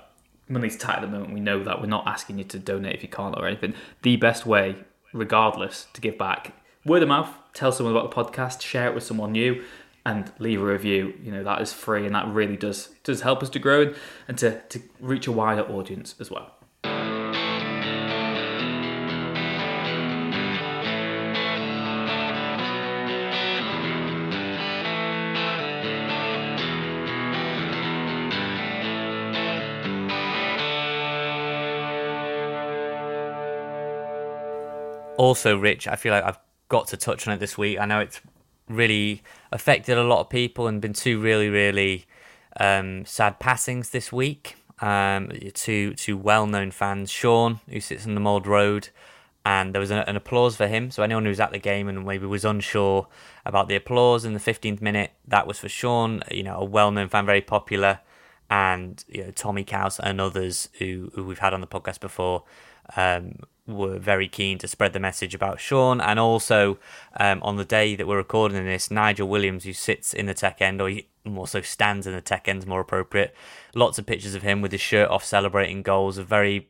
money's 0.48 0.76
tight 0.76 0.96
at 0.96 1.00
the 1.02 1.08
moment. 1.08 1.32
We 1.32 1.40
know 1.40 1.62
that 1.64 1.80
we're 1.80 1.86
not 1.86 2.06
asking 2.06 2.38
you 2.38 2.44
to 2.44 2.58
donate 2.58 2.94
if 2.94 3.02
you 3.02 3.08
can't 3.08 3.36
or 3.36 3.46
anything. 3.46 3.74
The 4.02 4.16
best 4.16 4.46
way, 4.46 4.76
regardless, 5.12 5.86
to 5.94 6.00
give 6.00 6.18
back, 6.18 6.54
word 6.84 7.02
of 7.02 7.08
mouth. 7.08 7.30
Tell 7.54 7.72
someone 7.72 7.96
about 7.96 8.10
the 8.10 8.22
podcast, 8.22 8.60
share 8.60 8.88
it 8.88 8.94
with 8.94 9.04
someone 9.04 9.32
new, 9.32 9.64
and 10.04 10.30
leave 10.38 10.60
a 10.60 10.64
review. 10.64 11.14
You 11.22 11.32
know 11.32 11.44
that 11.44 11.60
is 11.62 11.72
free, 11.72 12.06
and 12.06 12.14
that 12.14 12.28
really 12.28 12.56
does 12.56 12.90
does 13.02 13.22
help 13.22 13.42
us 13.42 13.50
to 13.50 13.58
grow 13.58 13.94
and 14.28 14.36
to 14.38 14.60
to 14.68 14.80
reach 15.00 15.26
a 15.26 15.32
wider 15.32 15.62
audience 15.62 16.14
as 16.20 16.30
well. 16.30 16.55
Also, 35.16 35.56
Rich, 35.56 35.88
I 35.88 35.96
feel 35.96 36.12
like 36.12 36.24
I've 36.24 36.38
got 36.68 36.88
to 36.88 36.96
touch 36.96 37.26
on 37.26 37.34
it 37.34 37.40
this 37.40 37.56
week. 37.56 37.78
I 37.78 37.86
know 37.86 38.00
it's 38.00 38.20
really 38.68 39.22
affected 39.52 39.96
a 39.96 40.04
lot 40.04 40.20
of 40.20 40.28
people 40.28 40.66
and 40.66 40.80
been 40.80 40.92
two 40.92 41.20
really, 41.20 41.48
really 41.48 42.06
um, 42.58 43.04
sad 43.04 43.38
passings 43.38 43.90
this 43.90 44.12
week. 44.12 44.56
Um, 44.80 45.30
two 45.54 45.94
two 45.94 46.18
well 46.18 46.46
known 46.46 46.70
fans, 46.70 47.10
Sean, 47.10 47.60
who 47.68 47.80
sits 47.80 48.04
in 48.04 48.14
the 48.14 48.20
Mold 48.20 48.46
Road, 48.46 48.90
and 49.44 49.74
there 49.74 49.80
was 49.80 49.90
an, 49.90 49.98
an, 49.98 50.16
applause 50.16 50.54
for 50.54 50.66
him. 50.66 50.90
So 50.90 51.02
anyone 51.02 51.24
who 51.24 51.30
was 51.30 51.40
at 51.40 51.50
the 51.50 51.58
game 51.58 51.88
and 51.88 52.04
maybe 52.04 52.26
was 52.26 52.44
unsure 52.44 53.08
about 53.46 53.68
the 53.68 53.76
applause 53.76 54.26
in 54.26 54.34
the 54.34 54.40
15th 54.40 54.82
minute, 54.82 55.12
that 55.26 55.46
was 55.46 55.58
for 55.58 55.70
Sean. 55.70 56.22
You 56.30 56.42
know, 56.42 56.56
a 56.58 56.64
well 56.64 56.90
known 56.90 57.08
fan, 57.08 57.24
very 57.24 57.40
popular, 57.40 58.00
and 58.50 59.02
you 59.08 59.24
know 59.24 59.30
Tommy 59.30 59.64
Couse 59.64 59.98
and 59.98 60.20
others 60.20 60.68
who 60.78 61.10
who 61.14 61.24
we've 61.24 61.38
had 61.38 61.54
on 61.54 61.62
the 61.62 61.66
podcast 61.66 62.00
before. 62.00 62.44
Um, 62.94 63.38
were 63.66 63.98
very 63.98 64.28
keen 64.28 64.58
to 64.58 64.68
spread 64.68 64.92
the 64.92 65.00
message 65.00 65.34
about 65.34 65.60
Sean. 65.60 66.00
And 66.00 66.18
also, 66.18 66.78
um, 67.18 67.42
on 67.42 67.56
the 67.56 67.64
day 67.64 67.96
that 67.96 68.06
we're 68.06 68.16
recording 68.16 68.64
this, 68.64 68.90
Nigel 68.90 69.28
Williams, 69.28 69.64
who 69.64 69.72
sits 69.72 70.14
in 70.14 70.26
the 70.26 70.34
tech 70.34 70.62
end, 70.62 70.80
or 70.80 70.88
he 70.88 71.08
also 71.36 71.60
stands 71.60 72.06
in 72.06 72.14
the 72.14 72.20
tech 72.20 72.48
end, 72.48 72.66
more 72.66 72.80
appropriate. 72.80 73.34
Lots 73.74 73.98
of 73.98 74.06
pictures 74.06 74.34
of 74.34 74.42
him 74.42 74.62
with 74.62 74.72
his 74.72 74.80
shirt 74.80 75.10
off, 75.10 75.24
celebrating 75.24 75.82
goals. 75.82 76.18
A 76.18 76.22
very, 76.22 76.68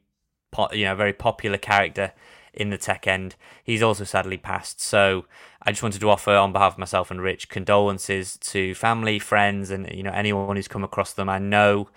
you 0.72 0.84
know, 0.84 0.94
very 0.94 1.12
popular 1.12 1.58
character 1.58 2.12
in 2.54 2.70
the 2.70 2.78
tech 2.78 3.06
end. 3.06 3.36
He's 3.62 3.82
also 3.82 4.04
sadly 4.04 4.38
passed. 4.38 4.80
So 4.80 5.26
I 5.62 5.72
just 5.72 5.82
wanted 5.82 6.00
to 6.00 6.10
offer, 6.10 6.32
on 6.32 6.52
behalf 6.52 6.72
of 6.72 6.78
myself 6.78 7.10
and 7.10 7.20
Rich, 7.20 7.50
condolences 7.50 8.38
to 8.38 8.74
family, 8.74 9.18
friends, 9.18 9.70
and 9.70 9.90
you 9.92 10.02
know 10.02 10.12
anyone 10.12 10.56
who's 10.56 10.68
come 10.68 10.84
across 10.84 11.12
them. 11.12 11.28
I 11.28 11.38
know 11.38 11.90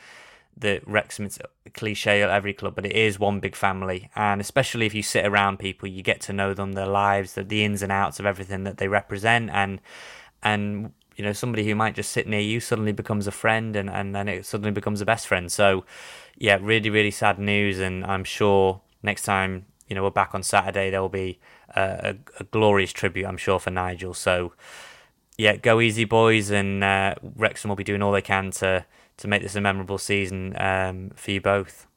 that 0.60 0.88
Wrexham 0.88 1.26
it's 1.26 1.40
cliche 1.74 2.22
at 2.22 2.30
every 2.30 2.54
club, 2.54 2.76
but 2.76 2.86
it 2.86 2.96
is 2.96 3.20
one 3.20 3.40
big 3.40 3.56
family. 3.56 4.10
And 4.16 4.42
especially 4.42 4.86
if 4.86 4.94
you 4.94 5.04
sit 5.04 5.26
around 5.26 5.60
people, 5.60 5.88
you 5.88 6.04
get 6.04 6.22
to 6.22 6.34
know 6.34 6.54
them, 6.54 6.74
their 6.74 6.88
lives, 6.88 7.34
the, 7.34 7.44
the 7.44 7.64
ins 7.64 7.82
and 7.82 7.92
outs 7.92 8.20
of 8.20 8.26
everything 8.26 8.64
that 8.66 8.78
they 8.78 8.88
represent, 8.88 9.50
and 9.52 9.80
and 10.44 10.94
you 11.16 11.24
know 11.24 11.34
somebody 11.34 11.68
who 11.68 11.76
might 11.76 11.96
just 11.96 12.12
sit 12.12 12.28
near 12.28 12.40
you 12.40 12.60
suddenly 12.60 12.92
becomes 12.92 13.28
a 13.28 13.32
friend, 13.32 13.76
and 13.76 13.90
and 13.90 14.16
then 14.16 14.28
it 14.28 14.46
suddenly 14.46 14.72
becomes 14.72 15.02
a 15.02 15.06
best 15.06 15.28
friend. 15.28 15.52
So 15.52 15.86
yeah, 16.38 16.58
really 16.62 16.90
really 16.90 17.12
sad 17.12 17.40
news, 17.40 17.80
and 17.80 18.06
I'm 18.06 18.24
sure 18.24 18.82
next 19.04 19.24
time 19.24 19.66
you 19.88 19.96
know 19.96 20.04
we're 20.04 20.12
back 20.12 20.36
on 20.36 20.44
Saturday 20.44 20.90
there 20.90 21.02
will 21.02 21.10
be 21.10 21.40
a, 21.76 21.82
a, 21.82 22.16
a 22.42 22.44
glorious 22.46 22.92
tribute, 22.92 23.26
I'm 23.26 23.38
sure 23.38 23.60
for 23.60 23.72
Nigel. 23.72 24.14
So 24.14 24.54
yeah, 25.38 25.56
go 25.56 25.80
easy 25.80 26.06
boys, 26.06 26.50
and 26.52 26.84
uh, 26.84 27.16
Wrexham 27.36 27.70
will 27.70 27.76
be 27.76 27.84
doing 27.84 28.02
all 28.02 28.12
they 28.12 28.22
can 28.22 28.52
to 28.52 28.86
to 29.20 29.28
make 29.28 29.42
this 29.42 29.56
a 29.56 29.62
memorable 29.62 29.98
season 29.98 30.56
um, 30.60 31.12
for 31.16 31.32
you 31.32 31.42
both. 31.42 31.88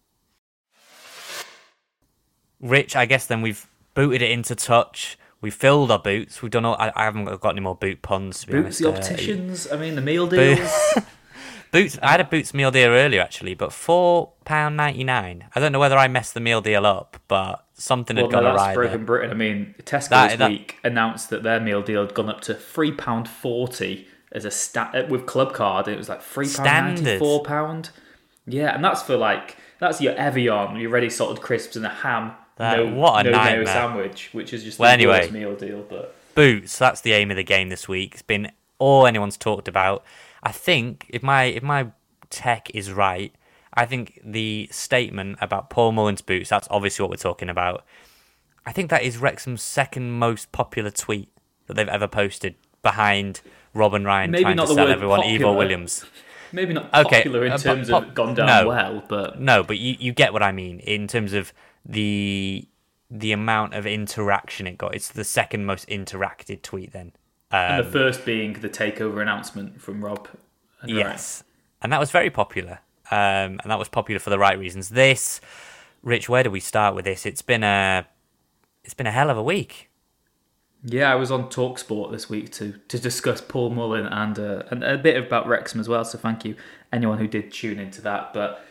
Rich, 2.60 2.94
I 2.94 3.06
guess 3.06 3.26
then 3.26 3.42
we've 3.42 3.66
booted 3.94 4.22
it 4.22 4.30
into 4.30 4.54
touch. 4.54 5.18
We 5.40 5.50
filled 5.50 5.90
our 5.90 5.98
boots. 5.98 6.42
We've 6.42 6.50
done 6.50 6.64
all. 6.64 6.76
I, 6.78 6.92
I 6.94 7.04
haven't 7.04 7.24
got 7.40 7.50
any 7.50 7.60
more 7.60 7.74
boot 7.74 8.02
puns. 8.02 8.40
To 8.40 8.46
be 8.46 8.52
boots, 8.52 8.80
honest. 8.80 8.80
the 8.80 8.88
uh, 8.88 8.92
opticians. 8.92 9.66
Uh, 9.66 9.74
I 9.74 9.78
mean, 9.78 9.96
the 9.96 10.00
meal 10.00 10.28
deals. 10.28 10.70
boots. 11.72 11.98
I 12.00 12.12
had 12.12 12.20
a 12.20 12.24
boots 12.24 12.54
meal 12.54 12.70
deal 12.70 12.90
earlier 12.90 13.20
actually, 13.20 13.54
but 13.54 13.72
four 13.72 14.32
pound 14.44 14.76
ninety 14.76 15.02
nine. 15.02 15.48
I 15.54 15.60
don't 15.60 15.72
know 15.72 15.80
whether 15.80 15.98
I 15.98 16.06
messed 16.06 16.34
the 16.34 16.40
meal 16.40 16.60
deal 16.60 16.86
up, 16.86 17.16
but 17.26 17.66
something 17.74 18.16
well, 18.16 18.26
had 18.26 18.32
gone 18.32 18.44
no, 18.44 18.54
awry. 18.54 18.74
Broken 18.74 19.04
Britain. 19.04 19.30
I 19.32 19.34
mean, 19.34 19.74
Tesco 19.82 20.10
that, 20.10 20.28
this 20.28 20.38
that, 20.38 20.50
week 20.50 20.76
announced 20.84 21.30
that 21.30 21.42
their 21.42 21.58
meal 21.58 21.82
deal 21.82 22.02
had 22.06 22.14
gone 22.14 22.28
up 22.28 22.40
to 22.42 22.54
three 22.54 22.92
pound 22.92 23.28
forty 23.28 24.06
as 24.32 24.44
a 24.44 24.50
stat 24.50 24.94
uh, 24.94 25.06
with 25.08 25.26
club 25.26 25.52
card. 25.54 25.88
It 25.88 25.96
was 25.96 26.08
like 26.08 26.22
three 26.22 26.48
pound 26.48 27.06
four 27.18 27.42
pound. 27.42 27.90
Yeah, 28.46 28.74
and 28.74 28.84
that's 28.84 29.02
for 29.02 29.16
like 29.16 29.56
that's 29.78 30.00
your 30.00 30.14
Evian, 30.14 30.76
your 30.76 30.90
ready 30.90 31.10
salted 31.10 31.42
crisps 31.42 31.76
and 31.76 31.86
a 31.86 31.90
ham. 31.90 32.32
That, 32.56 32.76
no, 32.76 32.94
what 32.94 33.26
a 33.26 33.30
no 33.30 33.36
nightmare. 33.36 33.66
sandwich, 33.66 34.30
which 34.32 34.52
is 34.52 34.64
just 34.64 34.78
well, 34.78 34.88
the 34.88 34.94
anyway, 34.94 35.30
meal 35.30 35.54
deal. 35.54 35.82
But 35.88 36.14
boots, 36.34 36.78
that's 36.78 37.00
the 37.00 37.12
aim 37.12 37.30
of 37.30 37.36
the 37.36 37.44
game 37.44 37.68
this 37.68 37.88
week. 37.88 38.14
It's 38.14 38.22
been 38.22 38.50
all 38.78 39.06
anyone's 39.06 39.36
talked 39.36 39.68
about. 39.68 40.04
I 40.42 40.52
think 40.52 41.06
if 41.08 41.22
my 41.22 41.44
if 41.44 41.62
my 41.62 41.88
tech 42.30 42.70
is 42.74 42.92
right, 42.92 43.34
I 43.74 43.86
think 43.86 44.20
the 44.24 44.68
statement 44.70 45.38
about 45.40 45.70
Paul 45.70 45.92
Mullin's 45.92 46.22
boots, 46.22 46.50
that's 46.50 46.68
obviously 46.70 47.02
what 47.02 47.10
we're 47.10 47.16
talking 47.16 47.48
about. 47.48 47.84
I 48.64 48.72
think 48.72 48.90
that 48.90 49.02
is 49.02 49.18
Wrexham's 49.18 49.62
second 49.62 50.12
most 50.12 50.52
popular 50.52 50.90
tweet 50.90 51.28
that 51.66 51.74
they've 51.74 51.88
ever 51.88 52.06
posted 52.06 52.54
behind 52.82 53.40
Rob 53.74 53.94
and 53.94 54.04
Ryan 54.04 54.30
Maybe 54.30 54.42
trying 54.44 54.56
to 54.56 54.66
sell 54.66 54.88
everyone 54.88 55.20
popular. 55.20 55.54
Evo 55.54 55.56
Williams. 55.56 56.04
Maybe 56.52 56.74
not 56.74 56.92
popular 56.92 57.38
okay, 57.38 57.46
in 57.46 57.52
uh, 57.52 57.58
terms 57.58 57.90
pop, 57.90 58.02
of 58.08 58.14
gone 58.14 58.34
down 58.34 58.46
no, 58.46 58.68
well, 58.68 59.02
but 59.08 59.40
no, 59.40 59.62
but 59.62 59.78
you, 59.78 59.96
you 59.98 60.12
get 60.12 60.34
what 60.34 60.42
I 60.42 60.52
mean 60.52 60.80
in 60.80 61.08
terms 61.08 61.32
of 61.32 61.52
the 61.84 62.68
the 63.10 63.32
amount 63.32 63.74
of 63.74 63.86
interaction 63.86 64.66
it 64.66 64.76
got. 64.76 64.94
It's 64.94 65.08
the 65.08 65.24
second 65.24 65.64
most 65.64 65.88
interacted 65.88 66.62
tweet 66.62 66.92
then. 66.92 67.12
Um, 67.50 67.60
and 67.60 67.82
the 67.84 67.86
um, 67.86 67.92
first 67.92 68.24
being 68.24 68.54
the 68.54 68.68
takeover 68.68 69.22
announcement 69.22 69.80
from 69.80 70.04
Rob. 70.04 70.28
And 70.82 70.90
yes, 70.90 71.42
Ryan. 71.42 71.78
and 71.82 71.92
that 71.92 72.00
was 72.00 72.10
very 72.10 72.30
popular, 72.30 72.80
um, 73.10 73.60
and 73.62 73.64
that 73.66 73.78
was 73.78 73.88
popular 73.88 74.18
for 74.18 74.30
the 74.30 74.38
right 74.38 74.58
reasons. 74.58 74.90
This, 74.90 75.40
Rich, 76.02 76.28
where 76.28 76.42
do 76.42 76.50
we 76.50 76.60
start 76.60 76.94
with 76.94 77.06
this? 77.06 77.24
It's 77.24 77.42
been 77.42 77.62
a 77.62 78.06
it's 78.84 78.94
been 78.94 79.06
a 79.06 79.12
hell 79.12 79.30
of 79.30 79.38
a 79.38 79.42
week. 79.42 79.88
Yeah, 80.84 81.12
I 81.12 81.14
was 81.14 81.30
on 81.30 81.48
Talksport 81.48 82.10
this 82.10 82.28
week 82.28 82.50
to 82.52 82.72
to 82.88 82.98
discuss 82.98 83.40
Paul 83.40 83.70
Mullin 83.70 84.06
and 84.06 84.38
uh, 84.38 84.64
and 84.70 84.82
a 84.82 84.98
bit 84.98 85.16
about 85.16 85.46
Wrexham 85.46 85.80
as 85.80 85.88
well. 85.88 86.04
So 86.04 86.18
thank 86.18 86.44
you 86.44 86.56
anyone 86.92 87.18
who 87.18 87.28
did 87.28 87.52
tune 87.52 87.78
into 87.78 88.02
that. 88.02 88.32
But 88.32 88.64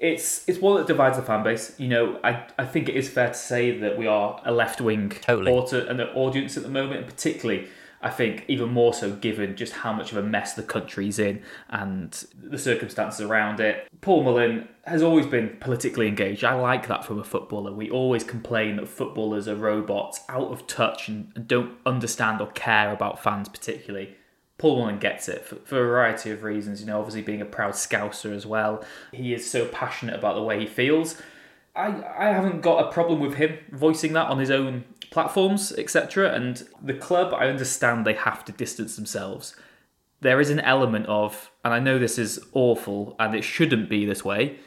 it's 0.00 0.48
it's 0.48 0.60
one 0.60 0.78
that 0.78 0.86
divides 0.86 1.16
the 1.16 1.22
fan 1.22 1.42
base. 1.42 1.78
You 1.78 1.88
know, 1.88 2.20
I 2.22 2.46
I 2.58 2.64
think 2.64 2.88
it 2.88 2.94
is 2.94 3.08
fair 3.08 3.28
to 3.28 3.34
say 3.34 3.76
that 3.78 3.98
we 3.98 4.06
are 4.06 4.40
a 4.44 4.52
left 4.52 4.80
wing 4.80 5.10
totally. 5.10 5.88
and 5.88 5.98
the 5.98 6.12
audience 6.14 6.56
at 6.56 6.62
the 6.62 6.68
moment, 6.68 7.00
and 7.00 7.06
particularly. 7.06 7.68
I 8.02 8.10
think 8.10 8.44
even 8.48 8.70
more 8.70 8.92
so 8.92 9.12
given 9.12 9.54
just 9.54 9.72
how 9.72 9.92
much 9.92 10.10
of 10.10 10.18
a 10.18 10.22
mess 10.22 10.54
the 10.54 10.62
country's 10.62 11.18
in 11.18 11.42
and 11.70 12.12
the 12.36 12.58
circumstances 12.58 13.20
around 13.20 13.60
it. 13.60 13.88
Paul 14.00 14.24
Mullin 14.24 14.68
has 14.84 15.02
always 15.02 15.26
been 15.26 15.56
politically 15.60 16.08
engaged. 16.08 16.42
I 16.42 16.54
like 16.54 16.88
that 16.88 17.04
from 17.04 17.20
a 17.20 17.24
footballer. 17.24 17.72
We 17.72 17.90
always 17.90 18.24
complain 18.24 18.76
that 18.76 18.88
footballers 18.88 19.46
are 19.46 19.54
robots, 19.54 20.20
out 20.28 20.50
of 20.50 20.66
touch, 20.66 21.08
and 21.08 21.46
don't 21.46 21.78
understand 21.86 22.40
or 22.40 22.48
care 22.48 22.92
about 22.92 23.22
fans 23.22 23.48
particularly. 23.48 24.16
Paul 24.58 24.78
Mullin 24.78 24.98
gets 24.98 25.28
it 25.28 25.44
for, 25.44 25.56
for, 25.56 25.82
a 25.82 25.86
variety 25.86 26.30
of 26.30 26.42
reasons. 26.42 26.80
You 26.80 26.86
know, 26.86 26.98
obviously 26.98 27.22
being 27.22 27.40
a 27.40 27.44
proud 27.44 27.74
Scouser 27.74 28.34
as 28.34 28.46
well. 28.46 28.84
He 29.12 29.32
is 29.34 29.48
so 29.48 29.66
passionate 29.66 30.16
about 30.16 30.34
the 30.34 30.42
way 30.42 30.60
he 30.60 30.66
feels. 30.66 31.20
I, 31.74 31.86
I 32.18 32.24
haven't 32.26 32.60
got 32.60 32.86
a 32.86 32.92
problem 32.92 33.20
with 33.20 33.34
him 33.34 33.58
voicing 33.70 34.12
that 34.12 34.28
on 34.28 34.38
his 34.38 34.50
own 34.50 34.84
platforms, 35.10 35.72
etc. 35.72 36.32
And 36.32 36.66
the 36.82 36.94
club, 36.94 37.32
I 37.32 37.48
understand 37.48 38.06
they 38.06 38.14
have 38.14 38.44
to 38.46 38.52
distance 38.52 38.96
themselves. 38.96 39.56
There 40.20 40.40
is 40.40 40.50
an 40.50 40.60
element 40.60 41.06
of, 41.06 41.50
and 41.64 41.72
I 41.72 41.80
know 41.80 41.98
this 41.98 42.18
is 42.18 42.40
awful 42.52 43.16
and 43.18 43.34
it 43.34 43.42
shouldn't 43.42 43.88
be 43.88 44.04
this 44.04 44.24
way, 44.24 44.58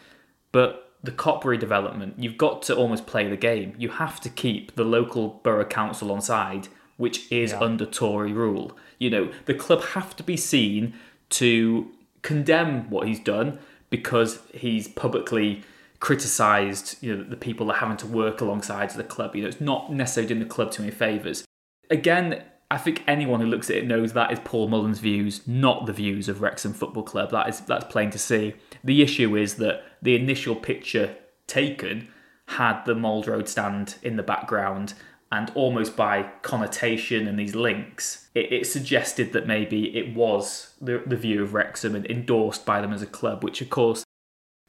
but 0.51 0.93
the 1.03 1.11
Kop 1.11 1.43
redevelopment, 1.43 2.13
you've 2.17 2.37
got 2.37 2.61
to 2.63 2.75
almost 2.75 3.05
play 3.05 3.29
the 3.29 3.37
game. 3.37 3.75
You 3.77 3.89
have 3.89 4.19
to 4.21 4.29
keep 4.29 4.75
the 4.75 4.83
local 4.83 5.39
borough 5.43 5.65
council 5.65 6.11
on 6.11 6.21
side, 6.21 6.67
which 6.97 7.31
is 7.31 7.51
yeah. 7.51 7.59
under 7.59 7.85
Tory 7.85 8.33
rule. 8.33 8.75
You 8.97 9.11
know, 9.11 9.31
the 9.45 9.53
club 9.53 9.83
have 9.83 10.15
to 10.15 10.23
be 10.23 10.35
seen 10.35 10.95
to 11.29 11.91
condemn 12.23 12.89
what 12.89 13.07
he's 13.07 13.19
done 13.19 13.59
because 13.89 14.39
he's 14.53 14.87
publicly 14.87 15.63
criticised 16.05 17.01
you 17.01 17.17
know 17.17 17.23
the 17.23 17.35
people 17.35 17.65
that 17.65 17.73
are 17.73 17.79
having 17.79 17.97
to 17.97 18.05
work 18.05 18.39
alongside 18.39 18.91
the 18.91 19.03
club. 19.03 19.35
You 19.35 19.41
know, 19.41 19.47
it's 19.47 19.59
not 19.59 19.91
necessarily 19.91 20.27
doing 20.27 20.39
the 20.39 20.45
club 20.45 20.69
too 20.69 20.83
many 20.83 20.93
favours. 20.93 21.43
Again, 21.89 22.43
I 22.69 22.77
think 22.77 23.03
anyone 23.07 23.41
who 23.41 23.47
looks 23.47 23.71
at 23.71 23.77
it 23.77 23.87
knows 23.87 24.13
that 24.13 24.31
is 24.31 24.37
Paul 24.43 24.67
Mullin's 24.67 24.99
views, 24.99 25.41
not 25.47 25.87
the 25.87 25.93
views 25.93 26.29
of 26.29 26.41
Wrexham 26.41 26.73
Football 26.73 27.01
Club. 27.01 27.31
That 27.31 27.49
is 27.49 27.59
that's 27.61 27.85
plain 27.85 28.11
to 28.11 28.19
see. 28.19 28.53
The 28.83 29.01
issue 29.01 29.35
is 29.35 29.55
that 29.55 29.81
the 29.99 30.15
initial 30.15 30.55
picture 30.55 31.15
taken 31.47 32.09
had 32.49 32.83
the 32.85 32.93
Mold 32.93 33.27
Road 33.27 33.49
stand 33.49 33.95
in 34.03 34.15
the 34.15 34.21
background 34.21 34.93
and 35.31 35.51
almost 35.55 35.95
by 35.95 36.29
connotation 36.43 37.27
and 37.27 37.39
these 37.39 37.55
links, 37.55 38.29
it, 38.35 38.53
it, 38.53 38.67
suggested 38.67 39.33
that 39.33 39.47
maybe 39.47 39.97
it 39.97 40.15
was 40.15 40.75
the, 40.79 41.01
the 41.03 41.17
view 41.17 41.41
of 41.41 41.55
Wrexham 41.55 41.95
and 41.95 42.05
endorsed 42.05 42.63
by 42.63 42.79
them 42.79 42.93
as 42.93 43.01
a 43.01 43.07
club, 43.07 43.43
which 43.43 43.59
of 43.59 43.71
course 43.71 44.04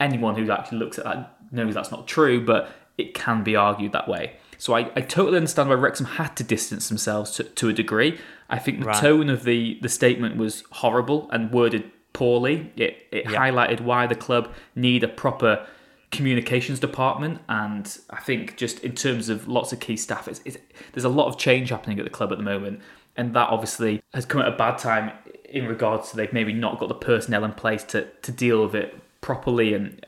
anyone 0.00 0.37
who 0.37 0.50
actually 0.50 0.78
looks 0.78 0.98
at 0.98 1.04
that 1.04 1.37
knows 1.50 1.74
that's 1.74 1.90
not 1.90 2.06
true, 2.06 2.44
but 2.44 2.70
it 2.98 3.14
can 3.14 3.42
be 3.42 3.56
argued 3.56 3.92
that 3.92 4.09
way. 4.09 4.37
So 4.59 4.74
I, 4.74 4.90
I 4.96 5.02
totally 5.02 5.37
understand 5.37 5.68
why 5.68 5.74
Wrexham 5.74 6.06
had 6.06 6.37
to 6.37 6.44
distance 6.44 6.88
themselves 6.88 7.32
to, 7.32 7.44
to 7.44 7.68
a 7.68 7.72
degree. 7.72 8.18
I 8.48 8.59
think 8.59 8.80
the 8.80 8.87
right. 8.87 8.96
tone 8.96 9.28
of 9.28 9.44
the, 9.44 9.78
the 9.82 9.88
statement 9.88 10.37
was 10.37 10.64
horrible 10.70 11.28
and 11.30 11.52
worded 11.52 11.90
poorly. 12.12 12.72
It, 12.76 13.06
it 13.12 13.26
highlighted 13.26 13.80
why 13.80 14.06
the 14.06 14.14
club 14.14 14.52
need 14.74 15.04
a 15.04 15.09
proper 15.09 15.66
communications 16.11 16.80
department, 16.80 17.40
and 17.48 17.98
I 18.11 18.20
think 18.20 18.56
just 18.56 18.78
in 18.80 18.94
terms 18.94 19.28
of 19.28 19.48
lots 19.48 19.72
of 19.72 19.80
key 19.80 19.96
staff, 19.96 20.28
it's, 20.28 20.40
it's, 20.44 20.56
there's 20.92 21.04
a 21.04 21.11
lot 21.11 21.26
of 21.26 21.37
change 21.37 21.70
happening 21.70 21.98
at 21.98 22.04
the 22.04 22.11
club 22.11 22.32
at 22.32 22.38
the 22.38 22.44
moment, 22.44 22.80
and 23.16 23.35
that 23.35 23.50
obviously 23.50 24.02
has 24.14 24.24
come 24.24 24.40
at 24.40 24.48
a 24.48 24.56
bad 24.56 24.78
time 24.78 25.12
in 25.44 25.66
regards 25.66 26.11
to 26.11 26.16
they've 26.16 26.32
maybe 26.32 26.52
not 26.52 26.78
got 26.78 26.88
the 26.88 26.94
personnel 26.94 27.44
in 27.44 27.52
place 27.52 27.82
to 27.85 28.06
to 28.22 28.32
deal 28.32 28.62
with 28.64 28.74
it 28.74 28.98
properly 29.26 29.74
and 29.74 30.00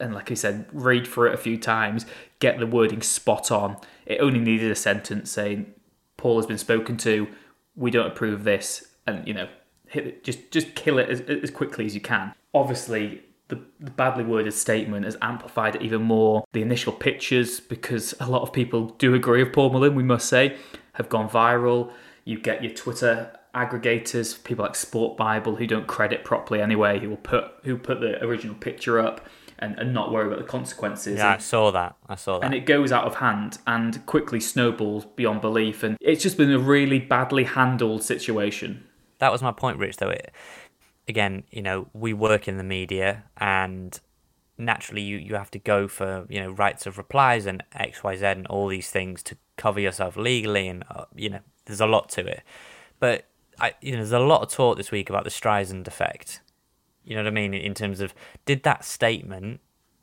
and 0.00 0.12
like 0.12 0.32
I 0.32 0.34
said, 0.34 0.66
read 0.72 1.06
through 1.06 1.28
it 1.28 1.34
a 1.34 1.38
few 1.38 1.56
times, 1.56 2.04
get 2.40 2.58
the 2.58 2.66
wording 2.66 3.00
spot 3.00 3.52
on. 3.52 3.76
It 4.04 4.18
only 4.20 4.40
needed 4.40 4.68
a 4.68 4.74
sentence 4.74 5.30
saying 5.30 5.72
Paul 6.16 6.36
has 6.38 6.46
been 6.46 6.58
spoken 6.58 6.96
to. 6.98 7.28
We 7.76 7.92
don't 7.92 8.08
approve 8.08 8.42
this, 8.42 8.88
and 9.06 9.26
you 9.28 9.32
know, 9.32 9.48
hit 9.86 10.06
it, 10.08 10.24
just 10.24 10.50
just 10.50 10.74
kill 10.74 10.98
it 10.98 11.08
as, 11.08 11.20
as 11.20 11.52
quickly 11.52 11.86
as 11.86 11.94
you 11.94 12.00
can. 12.00 12.34
Obviously, 12.52 13.22
the, 13.46 13.60
the, 13.78 13.92
badly 13.92 14.24
worded 14.24 14.52
statement 14.52 15.04
has 15.04 15.16
amplified 15.22 15.76
it 15.76 15.82
even 15.82 16.02
more. 16.02 16.44
The 16.52 16.62
initial 16.62 16.92
pictures, 16.92 17.60
because 17.60 18.12
a 18.18 18.28
lot 18.28 18.42
of 18.42 18.52
people 18.52 18.86
do 18.98 19.14
agree 19.14 19.44
with 19.44 19.52
Paul 19.52 19.70
Mullin, 19.70 19.94
we 19.94 20.02
must 20.02 20.28
say, 20.28 20.56
have 20.94 21.08
gone 21.08 21.28
viral. 21.28 21.92
You 22.24 22.40
get 22.40 22.64
your 22.64 22.72
Twitter 22.72 23.38
aggregators, 23.54 24.42
people 24.42 24.64
like 24.64 24.74
Sport 24.74 25.16
Bible, 25.16 25.56
who 25.56 25.66
don't 25.66 25.86
credit 25.86 26.24
properly 26.24 26.60
anyway, 26.60 26.98
who 26.98 27.10
will 27.10 27.16
put 27.16 27.44
who 27.64 27.76
put 27.76 28.00
the 28.00 28.22
original 28.22 28.54
picture 28.54 28.98
up 28.98 29.26
and, 29.58 29.78
and 29.78 29.94
not 29.94 30.12
worry 30.12 30.26
about 30.26 30.38
the 30.38 30.44
consequences. 30.44 31.18
Yeah, 31.18 31.32
and, 31.32 31.34
I 31.34 31.38
saw 31.38 31.70
that. 31.70 31.96
I 32.08 32.16
saw 32.16 32.38
that. 32.38 32.46
And 32.46 32.54
it 32.54 32.66
goes 32.66 32.92
out 32.92 33.04
of 33.04 33.16
hand 33.16 33.58
and 33.66 34.04
quickly 34.06 34.40
snowballs 34.40 35.06
beyond 35.16 35.40
belief. 35.40 35.82
And 35.82 35.96
it's 36.00 36.22
just 36.22 36.36
been 36.36 36.50
a 36.50 36.58
really 36.58 36.98
badly 36.98 37.44
handled 37.44 38.02
situation. 38.02 38.84
That 39.18 39.32
was 39.32 39.42
my 39.42 39.52
point, 39.52 39.78
Rich. 39.78 39.98
Though 39.98 40.10
it 40.10 40.32
again, 41.08 41.44
you 41.50 41.62
know, 41.62 41.88
we 41.92 42.12
work 42.12 42.48
in 42.48 42.58
the 42.58 42.64
media 42.64 43.24
and 43.36 43.98
naturally 44.56 45.02
you, 45.02 45.18
you 45.18 45.34
have 45.34 45.50
to 45.52 45.58
go 45.58 45.88
for, 45.88 46.26
you 46.28 46.40
know, 46.40 46.50
rights 46.50 46.86
of 46.86 46.98
replies 46.98 47.46
and 47.46 47.62
XYZ 47.74 48.22
and 48.22 48.46
all 48.46 48.68
these 48.68 48.90
things 48.90 49.22
to 49.24 49.36
cover 49.56 49.80
yourself 49.80 50.16
legally 50.16 50.68
and, 50.68 50.84
uh, 50.90 51.04
you 51.14 51.28
know, 51.28 51.40
there's 51.66 51.80
a 51.80 51.86
lot 51.86 52.08
to 52.10 52.26
it. 52.26 52.42
But, 53.00 53.26
I, 53.60 53.74
you 53.80 53.92
know, 53.92 53.98
there's 53.98 54.12
a 54.12 54.18
lot 54.18 54.42
of 54.42 54.50
talk 54.50 54.76
this 54.76 54.90
week 54.90 55.10
about 55.10 55.24
the 55.24 55.30
Streisand 55.30 55.86
effect. 55.86 56.40
You 57.04 57.16
know 57.16 57.22
what 57.22 57.28
I 57.28 57.32
mean? 57.32 57.54
In 57.54 57.74
terms 57.74 58.00
of, 58.00 58.14
did 58.46 58.62
that 58.62 58.84
statement, 58.84 59.60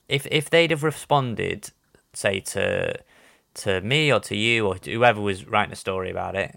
if 0.08 0.28
if 0.32 0.50
they'd 0.50 0.72
have 0.72 0.84
responded, 0.84 1.72
say, 2.14 2.40
to 2.42 3.00
to 3.54 3.82
me 3.82 4.12
or 4.12 4.20
to 4.22 4.36
you 4.36 4.68
or 4.68 4.78
to 4.78 4.92
whoever 4.94 5.20
was 5.20 5.46
writing 5.46 5.74
a 5.74 5.76
story 5.76 6.10
about 6.10 6.36
it, 6.36 6.56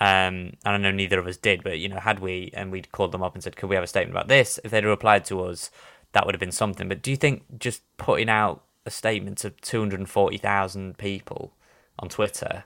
um, 0.00 0.54
and 0.64 0.74
I 0.74 0.76
know 0.78 0.90
neither 0.90 1.18
of 1.18 1.26
us 1.26 1.36
did, 1.36 1.62
but 1.62 1.78
you 1.78 1.88
know, 1.88 2.00
had 2.00 2.18
we 2.18 2.50
and 2.54 2.72
we'd 2.72 2.90
called 2.92 3.12
them 3.12 3.22
up 3.22 3.34
and 3.34 3.42
said, 3.42 3.56
"Could 3.56 3.68
we 3.68 3.76
have 3.76 3.84
a 3.84 3.88
statement 3.88 4.16
about 4.16 4.28
this?" 4.28 4.58
If 4.64 4.70
they'd 4.70 4.84
replied 4.84 5.24
to 5.26 5.42
us, 5.44 5.70
that 6.12 6.26
would 6.26 6.34
have 6.34 6.40
been 6.40 6.52
something. 6.52 6.88
But 6.88 7.02
do 7.02 7.10
you 7.10 7.16
think 7.16 7.44
just 7.58 7.82
putting 7.96 8.28
out 8.28 8.64
a 8.86 8.90
statement 8.90 9.38
to 9.38 9.50
two 9.50 9.80
hundred 9.80 10.00
and 10.00 10.08
forty 10.08 10.38
thousand 10.38 10.98
people 10.98 11.52
on 11.98 12.08
Twitter, 12.08 12.64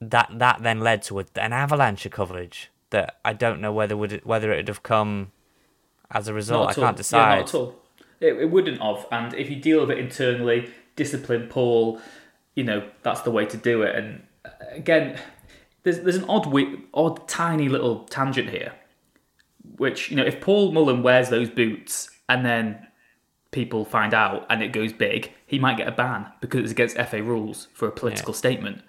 that 0.00 0.30
that 0.32 0.62
then 0.62 0.80
led 0.80 1.02
to 1.02 1.20
a, 1.20 1.24
an 1.36 1.52
avalanche 1.52 2.06
of 2.06 2.12
coverage 2.12 2.70
that 2.92 3.18
I 3.24 3.32
don't 3.32 3.60
know 3.60 3.72
whether 3.72 3.96
would 3.96 4.12
it, 4.12 4.26
whether 4.26 4.52
it'd 4.52 4.68
have 4.68 4.82
come 4.82 5.32
as 6.10 6.28
a 6.28 6.34
result. 6.34 6.70
I 6.70 6.74
can't 6.74 6.96
decide. 6.96 7.18
Yeah, 7.18 7.36
not 7.36 7.48
at 7.48 7.54
all. 7.54 7.74
It, 8.20 8.34
it 8.34 8.50
wouldn't 8.50 8.80
have. 8.80 9.06
And 9.10 9.34
if 9.34 9.50
you 9.50 9.56
deal 9.56 9.80
with 9.80 9.90
it 9.90 9.98
internally, 9.98 10.70
discipline 10.96 11.48
Paul, 11.48 12.00
you 12.54 12.64
know 12.64 12.88
that's 13.02 13.22
the 13.22 13.30
way 13.30 13.44
to 13.46 13.56
do 13.56 13.82
it. 13.82 13.94
And 13.96 14.22
uh, 14.44 14.50
again 14.70 15.18
there's 15.82 16.00
there's 16.00 16.16
an 16.16 16.24
odd 16.28 16.52
odd 16.94 17.28
tiny 17.28 17.68
little 17.68 18.04
tangent 18.04 18.50
here, 18.50 18.72
which 19.76 20.10
you 20.10 20.16
know 20.16 20.24
if 20.24 20.40
Paul 20.40 20.72
Mullin 20.72 21.02
wears 21.02 21.28
those 21.28 21.50
boots 21.50 22.10
and 22.28 22.44
then 22.44 22.86
people 23.50 23.84
find 23.84 24.14
out 24.14 24.46
and 24.48 24.62
it 24.62 24.72
goes 24.72 24.92
big, 24.92 25.32
he 25.46 25.58
might 25.58 25.76
get 25.76 25.88
a 25.88 25.92
ban 25.92 26.26
because 26.40 26.62
it's 26.62 26.72
against 26.72 26.96
FA 26.96 27.22
rules 27.22 27.68
for 27.74 27.88
a 27.88 27.92
political 27.92 28.32
yeah. 28.32 28.38
statement. 28.38 28.82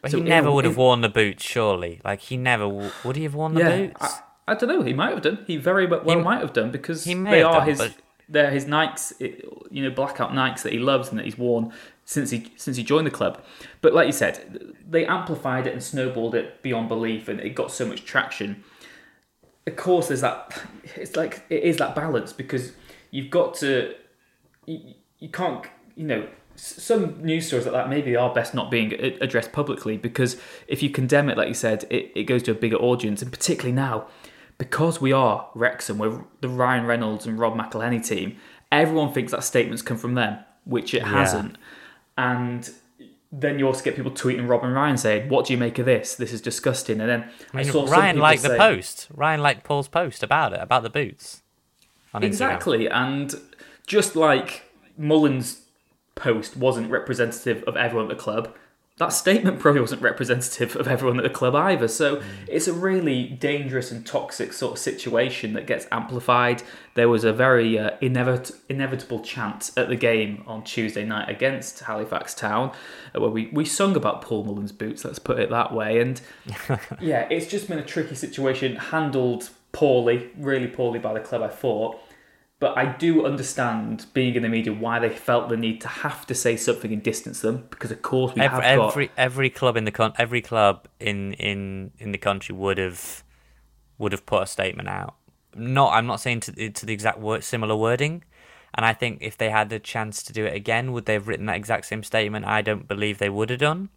But 0.00 0.12
so 0.12 0.18
he 0.18 0.22
never 0.22 0.50
would 0.50 0.64
have 0.64 0.76
worn 0.76 1.00
the 1.00 1.08
boots, 1.08 1.44
surely. 1.44 2.00
Like 2.04 2.20
he 2.20 2.36
never 2.36 2.68
would 2.68 3.16
he 3.16 3.24
have 3.24 3.34
worn 3.34 3.54
the 3.54 3.60
yeah, 3.60 3.76
boots? 3.76 3.96
I, 4.00 4.52
I, 4.52 4.54
don't 4.54 4.68
know. 4.68 4.82
He 4.82 4.92
might 4.92 5.10
have 5.10 5.22
done. 5.22 5.44
He 5.46 5.56
very 5.56 5.86
well 5.86 6.02
he, 6.04 6.16
might 6.16 6.40
have 6.40 6.52
done 6.52 6.70
because 6.70 7.04
they 7.04 7.42
are 7.42 7.60
done, 7.60 7.68
his. 7.68 7.78
But... 7.78 7.94
They're 8.30 8.50
his 8.50 8.66
Nikes, 8.66 9.14
you 9.70 9.82
know, 9.82 9.90
blackout 9.90 10.32
Nikes 10.32 10.60
that 10.62 10.72
he 10.74 10.78
loves 10.78 11.08
and 11.08 11.18
that 11.18 11.24
he's 11.24 11.38
worn 11.38 11.72
since 12.04 12.30
he 12.30 12.52
since 12.56 12.76
he 12.76 12.82
joined 12.82 13.06
the 13.06 13.10
club. 13.10 13.42
But 13.80 13.94
like 13.94 14.06
you 14.06 14.12
said, 14.12 14.74
they 14.88 15.06
amplified 15.06 15.66
it 15.66 15.72
and 15.72 15.82
snowballed 15.82 16.34
it 16.34 16.62
beyond 16.62 16.88
belief, 16.88 17.28
and 17.28 17.40
it 17.40 17.50
got 17.50 17.72
so 17.72 17.86
much 17.86 18.04
traction. 18.04 18.62
Of 19.66 19.76
course, 19.76 20.08
there's 20.08 20.20
that. 20.20 20.60
It's 20.96 21.16
like 21.16 21.44
it 21.50 21.62
is 21.62 21.76
that 21.78 21.94
balance 21.94 22.32
because 22.32 22.72
you've 23.10 23.30
got 23.30 23.54
to. 23.56 23.94
You, 24.66 24.94
you 25.18 25.28
can't. 25.28 25.66
You 25.96 26.06
know, 26.06 26.28
some 26.60 27.22
news 27.24 27.46
stories 27.46 27.66
like 27.66 27.74
that 27.74 27.88
maybe 27.88 28.16
are 28.16 28.32
best 28.32 28.54
not 28.54 28.70
being 28.70 28.92
addressed 29.20 29.52
publicly 29.52 29.96
because 29.96 30.36
if 30.66 30.82
you 30.82 30.90
condemn 30.90 31.28
it, 31.28 31.38
like 31.38 31.48
you 31.48 31.54
said, 31.54 31.84
it, 31.90 32.12
it 32.14 32.24
goes 32.24 32.42
to 32.44 32.50
a 32.50 32.54
bigger 32.54 32.76
audience, 32.76 33.22
and 33.22 33.32
particularly 33.32 33.72
now. 33.72 34.08
Because 34.58 35.00
we 35.00 35.12
are 35.12 35.48
Wrexham, 35.54 35.98
we're 35.98 36.24
the 36.40 36.48
Ryan 36.48 36.84
Reynolds 36.84 37.26
and 37.26 37.38
Rob 37.38 37.56
McElhenney 37.56 38.04
team. 38.04 38.38
Everyone 38.72 39.12
thinks 39.12 39.30
that 39.30 39.44
statement's 39.44 39.82
come 39.82 39.96
from 39.96 40.14
them, 40.14 40.40
which 40.64 40.94
it 40.94 41.02
yeah. 41.02 41.10
hasn't 41.10 41.56
and 42.18 42.68
then 43.30 43.58
you 43.58 43.66
also 43.66 43.82
get 43.82 43.94
people 43.94 44.10
tweeting 44.10 44.48
Rob 44.48 44.64
and 44.64 44.74
Ryan 44.74 44.98
saying, 44.98 45.28
"What 45.28 45.46
do 45.46 45.52
you 45.54 45.58
make 45.58 45.78
of 45.78 45.86
this? 45.86 46.16
This 46.16 46.32
is 46.32 46.42
disgusting." 46.42 47.00
And 47.00 47.08
then 47.08 47.30
I, 47.52 47.58
mean, 47.58 47.68
I 47.68 47.70
saw 47.70 47.86
Ryan 47.86 48.18
liked 48.18 48.42
say, 48.42 48.48
the 48.48 48.56
post. 48.56 49.06
Ryan 49.14 49.40
liked 49.40 49.64
Paul's 49.64 49.88
post 49.88 50.22
about 50.22 50.52
it, 50.52 50.60
about 50.60 50.82
the 50.82 50.90
boots. 50.90 51.42
exactly, 52.20 52.86
Instagram. 52.86 52.92
and 52.92 53.34
just 53.86 54.16
like 54.16 54.64
Mullin's 54.98 55.62
post 56.18 56.56
wasn't 56.56 56.90
representative 56.90 57.62
of 57.64 57.76
everyone 57.76 58.10
at 58.10 58.16
the 58.16 58.22
club, 58.22 58.54
that 58.98 59.12
statement 59.12 59.60
probably 59.60 59.80
wasn't 59.80 60.02
representative 60.02 60.74
of 60.74 60.88
everyone 60.88 61.18
at 61.18 61.22
the 61.22 61.30
club 61.30 61.54
either. 61.54 61.86
So 61.86 62.20
it's 62.48 62.66
a 62.66 62.72
really 62.72 63.24
dangerous 63.24 63.92
and 63.92 64.04
toxic 64.04 64.52
sort 64.52 64.72
of 64.72 64.78
situation 64.78 65.52
that 65.52 65.66
gets 65.68 65.86
amplified. 65.92 66.64
There 66.94 67.08
was 67.08 67.22
a 67.22 67.32
very 67.32 67.78
uh, 67.78 67.96
inevit- 68.02 68.56
inevitable 68.68 69.20
chant 69.20 69.70
at 69.76 69.88
the 69.88 69.94
game 69.94 70.42
on 70.48 70.64
Tuesday 70.64 71.04
night 71.04 71.28
against 71.28 71.78
Halifax 71.80 72.34
Town, 72.34 72.72
uh, 73.14 73.20
where 73.20 73.30
we, 73.30 73.46
we 73.52 73.64
sung 73.64 73.94
about 73.94 74.20
Paul 74.20 74.44
Mullin's 74.44 74.72
boots, 74.72 75.04
let's 75.04 75.20
put 75.20 75.38
it 75.38 75.48
that 75.50 75.72
way. 75.72 76.00
And 76.00 76.20
yeah, 77.00 77.28
it's 77.30 77.46
just 77.46 77.68
been 77.68 77.78
a 77.78 77.84
tricky 77.84 78.16
situation, 78.16 78.74
handled 78.74 79.50
poorly, 79.70 80.30
really 80.36 80.66
poorly 80.66 80.98
by 80.98 81.14
the 81.14 81.20
club, 81.20 81.42
I 81.42 81.48
thought. 81.48 82.00
But 82.60 82.76
I 82.76 82.86
do 82.86 83.24
understand 83.24 84.06
being 84.14 84.34
in 84.34 84.42
the 84.42 84.48
media 84.48 84.72
why 84.72 84.98
they 84.98 85.10
felt 85.10 85.48
the 85.48 85.56
need 85.56 85.80
to 85.82 85.88
have 85.88 86.26
to 86.26 86.34
say 86.34 86.56
something 86.56 86.92
and 86.92 87.00
distance 87.00 87.40
them 87.40 87.68
because, 87.70 87.92
of 87.92 88.02
course, 88.02 88.34
we 88.34 88.42
every, 88.42 88.64
have 88.64 88.76
got 88.76 88.90
every 88.90 89.10
every 89.16 89.50
club 89.50 89.76
in 89.76 89.84
the 89.84 89.92
con- 89.92 90.14
every 90.18 90.42
club 90.42 90.88
in 90.98 91.34
in 91.34 91.92
in 91.98 92.10
the 92.10 92.18
country 92.18 92.54
would 92.56 92.78
have 92.78 93.22
would 93.96 94.10
have 94.10 94.26
put 94.26 94.42
a 94.42 94.46
statement 94.46 94.88
out. 94.88 95.14
Not, 95.54 95.92
I'm 95.92 96.06
not 96.06 96.20
saying 96.20 96.40
to 96.40 96.70
to 96.70 96.86
the 96.86 96.92
exact 96.92 97.20
word, 97.20 97.44
similar 97.44 97.76
wording. 97.76 98.24
And 98.74 98.84
I 98.84 98.92
think 98.92 99.18
if 99.22 99.38
they 99.38 99.50
had 99.50 99.70
the 99.70 99.78
chance 99.78 100.22
to 100.24 100.32
do 100.32 100.44
it 100.44 100.54
again, 100.54 100.92
would 100.92 101.06
they 101.06 101.14
have 101.14 101.28
written 101.28 101.46
that 101.46 101.56
exact 101.56 101.86
same 101.86 102.02
statement? 102.02 102.44
I 102.44 102.60
don't 102.60 102.88
believe 102.88 103.18
they 103.18 103.30
would 103.30 103.50
have 103.50 103.60
done. 103.60 103.88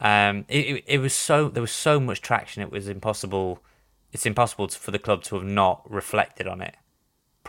Um, 0.00 0.46
it, 0.48 0.76
it, 0.76 0.84
it 0.86 0.98
was 0.98 1.12
so 1.12 1.48
there 1.48 1.60
was 1.60 1.72
so 1.72 1.98
much 1.98 2.20
traction. 2.20 2.62
It 2.62 2.70
was 2.70 2.88
impossible. 2.88 3.64
It's 4.12 4.26
impossible 4.26 4.68
to, 4.68 4.78
for 4.78 4.92
the 4.92 4.98
club 5.00 5.24
to 5.24 5.34
have 5.34 5.44
not 5.44 5.90
reflected 5.90 6.46
on 6.46 6.60
it 6.60 6.76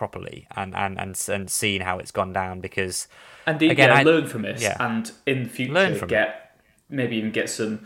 properly 0.01 0.47
and 0.55 0.73
and 0.75 0.99
and, 0.99 1.13
and 1.29 1.49
seen 1.51 1.81
how 1.81 1.99
it's 1.99 2.09
gone 2.19 2.33
down 2.33 2.59
because 2.59 3.07
And 3.45 3.61
again, 3.61 3.89
yeah, 3.89 3.99
I- 3.99 4.03
learn 4.03 4.25
from 4.25 4.41
this, 4.41 4.59
yeah. 4.59 4.75
and 4.79 5.11
in 5.27 5.43
the 5.43 5.49
future 5.49 6.07
get 6.07 6.57
maybe 6.89 7.15
even 7.17 7.31
get 7.31 7.49
some 7.49 7.85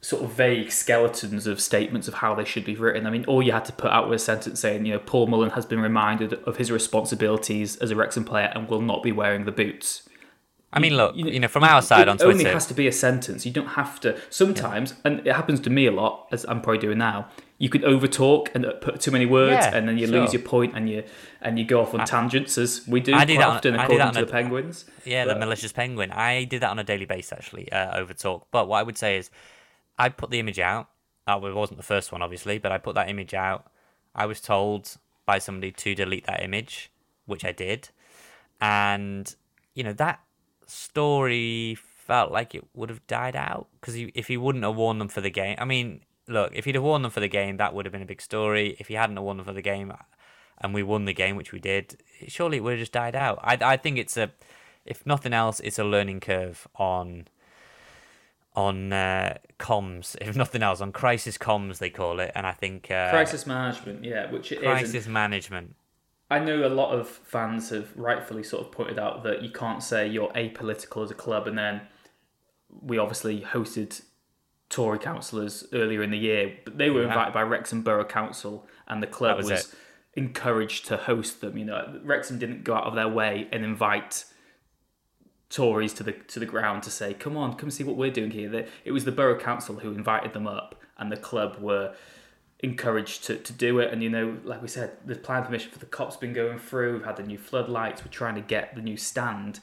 sort 0.00 0.22
of 0.24 0.30
vague 0.32 0.72
skeletons 0.72 1.46
of 1.46 1.60
statements 1.60 2.08
of 2.08 2.14
how 2.14 2.34
they 2.34 2.46
should 2.46 2.64
be 2.64 2.74
written. 2.74 3.06
I 3.06 3.10
mean, 3.10 3.26
all 3.26 3.42
you 3.42 3.52
had 3.52 3.66
to 3.66 3.72
put 3.72 3.90
out 3.90 4.08
was 4.08 4.22
a 4.22 4.24
sentence 4.24 4.58
saying, 4.58 4.86
you 4.86 4.94
know, 4.94 4.98
Paul 4.98 5.26
Mullin 5.26 5.50
has 5.50 5.66
been 5.66 5.80
reminded 5.80 6.32
of 6.48 6.56
his 6.56 6.70
responsibilities 6.70 7.76
as 7.76 7.90
a 7.90 7.96
Wrexham 7.96 8.24
player 8.24 8.50
and 8.54 8.66
will 8.70 8.80
not 8.80 9.02
be 9.02 9.12
wearing 9.12 9.44
the 9.44 9.52
boots. 9.52 10.08
I 10.72 10.78
mean, 10.80 10.96
look, 10.96 11.14
You 11.16 11.24
know, 11.24 11.30
you 11.30 11.40
know, 11.40 11.48
from 11.48 11.64
our 11.64 11.82
side 11.82 12.02
it 12.02 12.08
on 12.08 12.22
only 12.22 12.44
has 12.44 12.66
to 12.68 12.74
be 12.74 12.86
a 12.86 12.92
sentence. 12.92 13.44
You 13.44 13.52
don't 13.52 13.74
have 13.80 14.00
to. 14.00 14.18
Sometimes, 14.30 14.94
and 15.04 15.14
it 15.26 15.32
happens 15.34 15.60
to 15.60 15.70
me 15.70 15.84
a 15.86 15.92
lot, 15.92 16.28
as 16.32 16.46
I'm 16.48 16.62
probably 16.62 16.80
doing 16.80 16.98
now. 16.98 17.28
You 17.62 17.68
can 17.68 17.82
overtalk 17.82 18.48
and 18.54 18.64
put 18.80 19.00
too 19.00 19.10
many 19.10 19.26
words, 19.26 19.52
Yeah, 19.66 19.76
and 19.76 19.86
then 19.86 19.98
you 19.98 20.06
sure. 20.06 20.20
lose 20.22 20.32
your 20.32 20.40
point, 20.42 20.74
and 20.74 20.88
you 20.88 21.04
and 21.42 21.58
you 21.58 21.64
go 21.66 21.82
off 21.82 21.92
on 21.94 22.06
tangents, 22.06 22.56
as 22.56 22.86
we 22.88 23.00
do 23.00 23.12
I 23.12 23.18
quite 23.18 23.28
do 23.28 23.36
that 23.36 23.46
often, 23.48 23.74
I 23.76 23.84
according 23.84 23.98
that 24.06 24.14
to 24.14 24.22
a- 24.22 24.24
the 24.24 24.32
Penguins. 24.32 24.84
Yeah, 25.04 25.26
But- 25.26 25.34
the 25.34 25.40
malicious 25.40 25.70
penguin. 25.72 26.10
I 26.10 26.44
did 26.44 26.62
that 26.62 26.70
on 26.70 26.78
a 26.78 26.84
daily 26.84 27.04
basis 27.04 27.32
actually 27.34 27.70
uh, 27.70 27.98
over 28.00 28.14
talk. 28.14 28.46
But 28.50 28.66
what 28.66 28.78
I 28.78 28.82
would 28.82 28.96
say 28.98 29.18
is, 29.18 29.30
I 29.98 30.08
put 30.08 30.30
the 30.30 30.38
image 30.40 30.58
out. 30.58 30.88
Uh, 31.26 31.38
well, 31.40 31.52
it 31.52 31.54
wasn't 31.54 31.76
the 31.76 31.84
first 31.94 32.10
one, 32.12 32.22
obviously, 32.22 32.56
but 32.58 32.72
I 32.72 32.78
put 32.78 32.94
that 32.94 33.10
image 33.10 33.34
out. 33.34 33.70
I 34.14 34.24
was 34.24 34.40
told 34.40 34.96
by 35.26 35.38
somebody 35.38 35.70
to 35.70 35.94
delete 35.94 36.24
that 36.26 36.42
image, 36.42 36.90
which 37.26 37.44
I 37.44 37.52
did, 37.52 37.90
and 38.60 39.34
you 39.74 39.84
know 39.84 39.92
that 39.92 40.20
story 40.66 41.76
felt 41.76 42.32
like 42.32 42.54
it 42.54 42.64
would 42.74 42.88
have 42.88 43.06
died 43.06 43.36
out 43.36 43.68
because 43.80 43.94
if 43.96 44.28
he 44.28 44.36
wouldn't 44.36 44.64
have 44.64 44.76
warned 44.76 45.00
them 45.00 45.08
for 45.08 45.20
the 45.20 45.30
game, 45.30 45.56
I 45.58 45.64
mean, 45.66 46.00
look, 46.30 46.52
if 46.54 46.64
he'd 46.64 46.74
have 46.74 46.84
warned 46.84 47.04
them 47.04 47.10
for 47.10 47.20
the 47.20 47.28
game, 47.28 47.56
that 47.58 47.74
would 47.74 47.84
have 47.84 47.92
been 47.92 48.02
a 48.02 48.06
big 48.06 48.22
story. 48.22 48.76
If 48.78 48.88
he 48.88 48.94
hadn't 48.94 49.16
have 49.16 49.24
warned 49.24 49.40
them 49.40 49.46
for 49.46 49.52
the 49.52 49.62
game, 49.62 49.92
and 50.58 50.74
we 50.74 50.82
won 50.82 51.04
the 51.04 51.12
game, 51.12 51.36
which 51.36 51.52
we 51.52 51.58
did, 51.58 51.96
surely 52.28 52.58
it 52.58 52.60
would 52.60 52.72
have 52.72 52.80
just 52.80 52.92
died 52.92 53.16
out. 53.16 53.38
I, 53.42 53.58
I 53.60 53.76
think 53.76 53.98
it's 53.98 54.16
a, 54.16 54.30
if 54.84 55.04
nothing 55.06 55.32
else, 55.32 55.60
it's 55.60 55.78
a 55.78 55.84
learning 55.84 56.20
curve 56.20 56.68
on, 56.76 57.28
on 58.54 58.92
uh, 58.92 59.38
comms. 59.58 60.16
If 60.20 60.36
nothing 60.36 60.62
else, 60.62 60.80
on 60.80 60.92
crisis 60.92 61.38
comms 61.38 61.78
they 61.78 61.90
call 61.90 62.20
it, 62.20 62.32
and 62.34 62.46
I 62.46 62.52
think 62.52 62.90
uh, 62.90 63.10
crisis 63.10 63.46
management, 63.46 64.04
yeah, 64.04 64.30
which 64.30 64.52
it 64.52 64.58
is. 64.58 64.64
and 64.64 64.70
crisis 64.78 65.06
management. 65.06 65.76
I 66.32 66.38
know 66.38 66.64
a 66.64 66.68
lot 66.68 66.92
of 66.92 67.08
fans 67.08 67.70
have 67.70 67.96
rightfully 67.96 68.44
sort 68.44 68.64
of 68.64 68.70
pointed 68.70 69.00
out 69.00 69.24
that 69.24 69.42
you 69.42 69.50
can't 69.50 69.82
say 69.82 70.06
you're 70.06 70.32
apolitical 70.32 71.02
as 71.02 71.10
a 71.10 71.14
club, 71.14 71.48
and 71.48 71.58
then 71.58 71.80
we 72.82 72.98
obviously 72.98 73.40
hosted 73.40 74.02
Tory 74.70 74.98
councillors 74.98 75.66
earlier 75.72 76.02
in 76.02 76.10
the 76.10 76.18
year, 76.18 76.56
but 76.64 76.78
they 76.78 76.88
were 76.90 77.02
Yeah. 77.02 77.08
invited 77.08 77.34
by 77.34 77.42
Wrexham 77.42 77.82
Borough 77.82 78.04
Council, 78.04 78.66
and 78.88 79.02
the 79.02 79.06
club 79.06 79.36
That 79.36 79.44
was 79.44 79.50
was, 79.50 79.76
encouraged 80.14 80.86
to 80.86 80.96
host 80.96 81.40
them. 81.40 81.58
You 81.58 81.64
know, 81.66 82.00
Wrexham 82.04 82.38
didn't 82.38 82.64
go 82.64 82.74
out 82.74 82.84
of 82.84 82.94
their 82.94 83.08
way 83.08 83.48
and 83.52 83.64
invite 83.64 84.24
Tories 85.50 85.92
to 85.94 86.04
the 86.04 86.12
to 86.12 86.38
the 86.38 86.46
ground 86.46 86.84
to 86.84 86.90
say, 86.90 87.12
"Come 87.12 87.36
on, 87.36 87.56
come 87.56 87.70
see 87.70 87.82
what 87.82 87.96
we're 87.96 88.12
doing 88.12 88.30
here." 88.30 88.68
It 88.84 88.92
was 88.92 89.04
the 89.04 89.10
borough 89.12 89.38
council 89.38 89.80
who 89.80 89.90
invited 89.92 90.32
them 90.32 90.46
up, 90.46 90.76
and 90.96 91.10
the 91.10 91.16
club 91.16 91.56
were 91.58 91.92
encouraged 92.60 93.24
to, 93.24 93.36
to 93.36 93.52
do 93.52 93.80
it. 93.80 93.92
And 93.92 94.00
you 94.00 94.10
know, 94.10 94.38
like 94.44 94.62
we 94.62 94.68
said, 94.68 94.98
the 95.04 95.16
planning 95.16 95.46
permission 95.46 95.72
for 95.72 95.80
the 95.80 95.86
cop's 95.86 96.16
been 96.16 96.32
going 96.32 96.60
through. 96.60 96.92
We've 96.92 97.04
had 97.04 97.16
the 97.16 97.24
new 97.24 97.38
floodlights. 97.38 98.04
We're 98.04 98.12
trying 98.12 98.36
to 98.36 98.40
get 98.40 98.76
the 98.76 98.82
new 98.82 98.96
stand. 98.96 99.58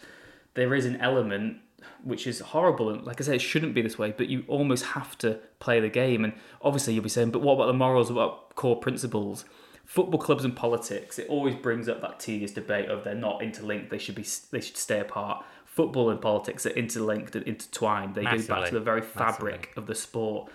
There 0.55 0.76
is 0.76 0.86
an 0.86 0.97
element 0.97 1.60
which 2.03 2.27
is 2.27 2.39
horrible, 2.39 2.89
and 2.89 3.03
like 3.05 3.21
I 3.21 3.23
said, 3.23 3.35
it 3.35 3.41
shouldn't 3.41 3.73
be 3.73 3.81
this 3.81 3.97
way. 3.97 4.13
But 4.15 4.27
you 4.27 4.43
almost 4.47 4.85
have 4.85 5.17
to 5.19 5.39
play 5.59 5.79
the 5.79 5.89
game. 5.89 6.23
And 6.23 6.33
obviously, 6.61 6.93
you'll 6.93 7.03
be 7.03 7.09
saying, 7.09 7.31
"But 7.31 7.41
what 7.41 7.53
about 7.53 7.67
the 7.67 7.73
morals? 7.73 8.11
What 8.11 8.23
about 8.23 8.55
core 8.55 8.79
principles?" 8.79 9.45
Football 9.85 10.19
clubs 10.19 10.43
and 10.43 10.55
politics. 10.55 11.17
It 11.17 11.27
always 11.29 11.55
brings 11.55 11.88
up 11.88 12.01
that 12.01 12.19
tedious 12.19 12.51
debate 12.51 12.89
of 12.89 13.03
they're 13.03 13.15
not 13.15 13.41
interlinked. 13.41 13.89
They 13.89 13.97
should 13.97 14.15
be. 14.15 14.25
They 14.51 14.61
should 14.61 14.77
stay 14.77 14.99
apart. 14.99 15.45
Football 15.65 16.09
and 16.09 16.19
politics 16.19 16.65
are 16.65 16.71
interlinked 16.71 17.35
and 17.35 17.47
intertwined. 17.47 18.15
They 18.15 18.23
go 18.23 18.41
back 18.43 18.69
to 18.69 18.73
the 18.73 18.79
very 18.81 19.01
fabric 19.01 19.73
of 19.77 19.85
the 19.85 19.95
sport. 19.95 20.49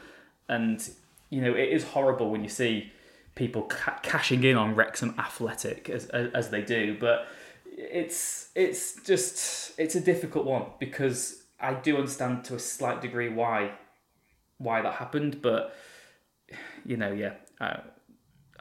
And 0.49 0.87
you 1.31 1.41
know, 1.41 1.55
it 1.55 1.71
is 1.71 1.85
horrible 1.85 2.31
when 2.31 2.43
you 2.43 2.51
see 2.51 2.93
people 3.35 3.63
ca- 3.63 3.99
cashing 4.03 4.45
in 4.45 4.57
on 4.57 4.75
Wrexham 4.75 5.15
Athletic 5.19 5.89
as, 5.89 6.07
as 6.07 6.31
as 6.33 6.51
they 6.51 6.63
do, 6.63 6.97
but 7.01 7.27
it's 7.91 8.51
it's 8.55 9.03
just 9.05 9.79
it's 9.79 9.95
a 9.95 10.01
difficult 10.01 10.45
one 10.47 10.67
because 10.79 11.43
I 11.61 11.75
do 11.75 11.97
understand 11.97 12.45
to 12.47 12.55
a 12.55 12.59
slight 12.59 13.01
degree 13.01 13.29
why 13.29 13.73
why 14.59 14.83
that 14.83 14.95
happened, 14.95 15.43
but 15.43 15.75
you 16.85 16.97
know, 16.97 17.13
yeah. 17.13 17.35
Uh, 17.61 17.79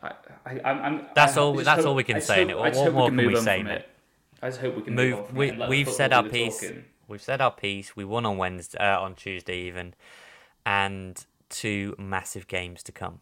I, 0.04 0.12
I, 0.46 0.60
I'm, 0.66 0.80
I'm, 0.82 1.06
That's 1.14 1.38
I 1.38 1.42
all- 1.42 1.54
just 1.54 1.66
that's 1.66 1.80
hope- 1.82 1.88
all 1.90 1.96
we 1.96 2.04
can 2.04 2.16
I 2.18 2.20
say, 2.20 2.36
hope- 2.40 2.48
Nick. 2.48 2.58
I 2.58 2.70
just 2.70 2.80
What 2.80 2.86
hope 2.86 2.94
more 2.94 3.08
can 3.10 3.18
can 3.18 3.28
we 3.28 3.36
say, 3.36 3.58
from 3.60 3.68
mate? 3.68 3.76
it. 3.78 3.90
I 4.42 4.48
just 4.50 4.60
hope 4.62 4.76
we 4.76 4.82
can 4.82 4.96
move, 4.96 5.18
Move. 5.18 5.36
We 5.36 5.48
it 5.48 5.50
and 5.52 5.60
let 5.60 5.66
the 5.68 5.70
we've 5.70 5.90
said 5.90 6.14
our 6.14 6.24
piece. 6.24 6.60
talking. 6.62 6.86
We've 7.08 7.22
said 7.22 7.42
our 7.42 7.52
piece. 7.52 7.96
We 7.96 8.06
won 8.06 8.26
on 8.26 8.38
Wednesday, 8.38 8.80
uh, 8.80 9.00
on 9.00 9.14
Tuesday 9.16 9.58
even, 9.68 9.94
and 10.66 11.24
two 11.50 11.94
massive 12.00 12.48
games 12.48 12.82
to 12.84 12.92
come. 12.92 13.20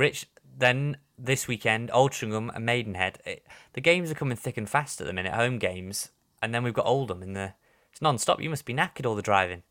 Rich, 0.00 0.28
then 0.58 0.96
this 1.18 1.46
weekend, 1.46 1.90
Altrincham 1.90 2.50
and 2.54 2.64
Maidenhead. 2.64 3.18
It, 3.26 3.46
the 3.74 3.82
games 3.82 4.10
are 4.10 4.14
coming 4.14 4.34
thick 4.34 4.56
and 4.56 4.68
fast 4.68 4.98
at 5.02 5.06
the 5.06 5.12
minute, 5.12 5.34
home 5.34 5.58
games, 5.58 6.08
and 6.40 6.54
then 6.54 6.62
we've 6.62 6.72
got 6.72 6.86
Oldham 6.86 7.22
in 7.22 7.34
the. 7.34 7.52
It's 7.92 8.00
non-stop. 8.00 8.40
You 8.40 8.48
must 8.48 8.64
be 8.64 8.72
knackered 8.72 9.04
all 9.04 9.14
the 9.14 9.20
driving. 9.20 9.62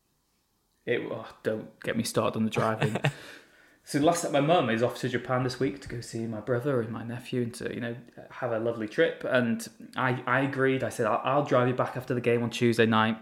It 0.86 1.00
oh, 1.10 1.26
don't 1.42 1.80
get 1.80 1.96
me 1.96 2.04
started 2.04 2.36
on 2.36 2.44
the 2.44 2.50
driving. 2.50 2.96
so 3.84 3.98
last 3.98 4.22
night, 4.22 4.32
my 4.32 4.40
mum 4.40 4.70
is 4.70 4.84
off 4.84 4.98
to 4.98 5.08
Japan 5.08 5.42
this 5.42 5.58
week 5.58 5.80
to 5.80 5.88
go 5.88 6.00
see 6.00 6.26
my 6.26 6.40
brother 6.40 6.80
and 6.80 6.90
my 6.90 7.02
nephew 7.02 7.42
and 7.42 7.54
to 7.54 7.74
you 7.74 7.80
know 7.80 7.96
have 8.30 8.52
a 8.52 8.60
lovely 8.60 8.86
trip. 8.86 9.24
And 9.28 9.66
I 9.96 10.22
I 10.26 10.40
agreed. 10.42 10.84
I 10.84 10.90
said 10.90 11.06
I'll, 11.06 11.22
I'll 11.24 11.44
drive 11.44 11.66
you 11.66 11.74
back 11.74 11.96
after 11.96 12.14
the 12.14 12.20
game 12.20 12.44
on 12.44 12.50
Tuesday 12.50 12.86
night. 12.86 13.16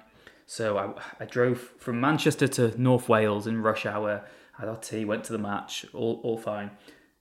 So 0.45 0.77
I, 0.77 1.23
I 1.23 1.25
drove 1.25 1.59
from 1.79 2.03
Manchester 2.03 2.49
to 2.49 2.79
North 2.79 3.09
Wales 3.09 3.47
in 3.47 3.63
rush 3.63 3.87
hour. 3.87 4.25
I 4.59 4.61
Had 4.61 4.69
our 4.69 4.77
tea, 4.77 5.07
went 5.07 5.25
to 5.25 5.33
the 5.33 5.39
match, 5.39 5.87
all 5.95 6.21
all 6.23 6.37
fine. 6.37 6.73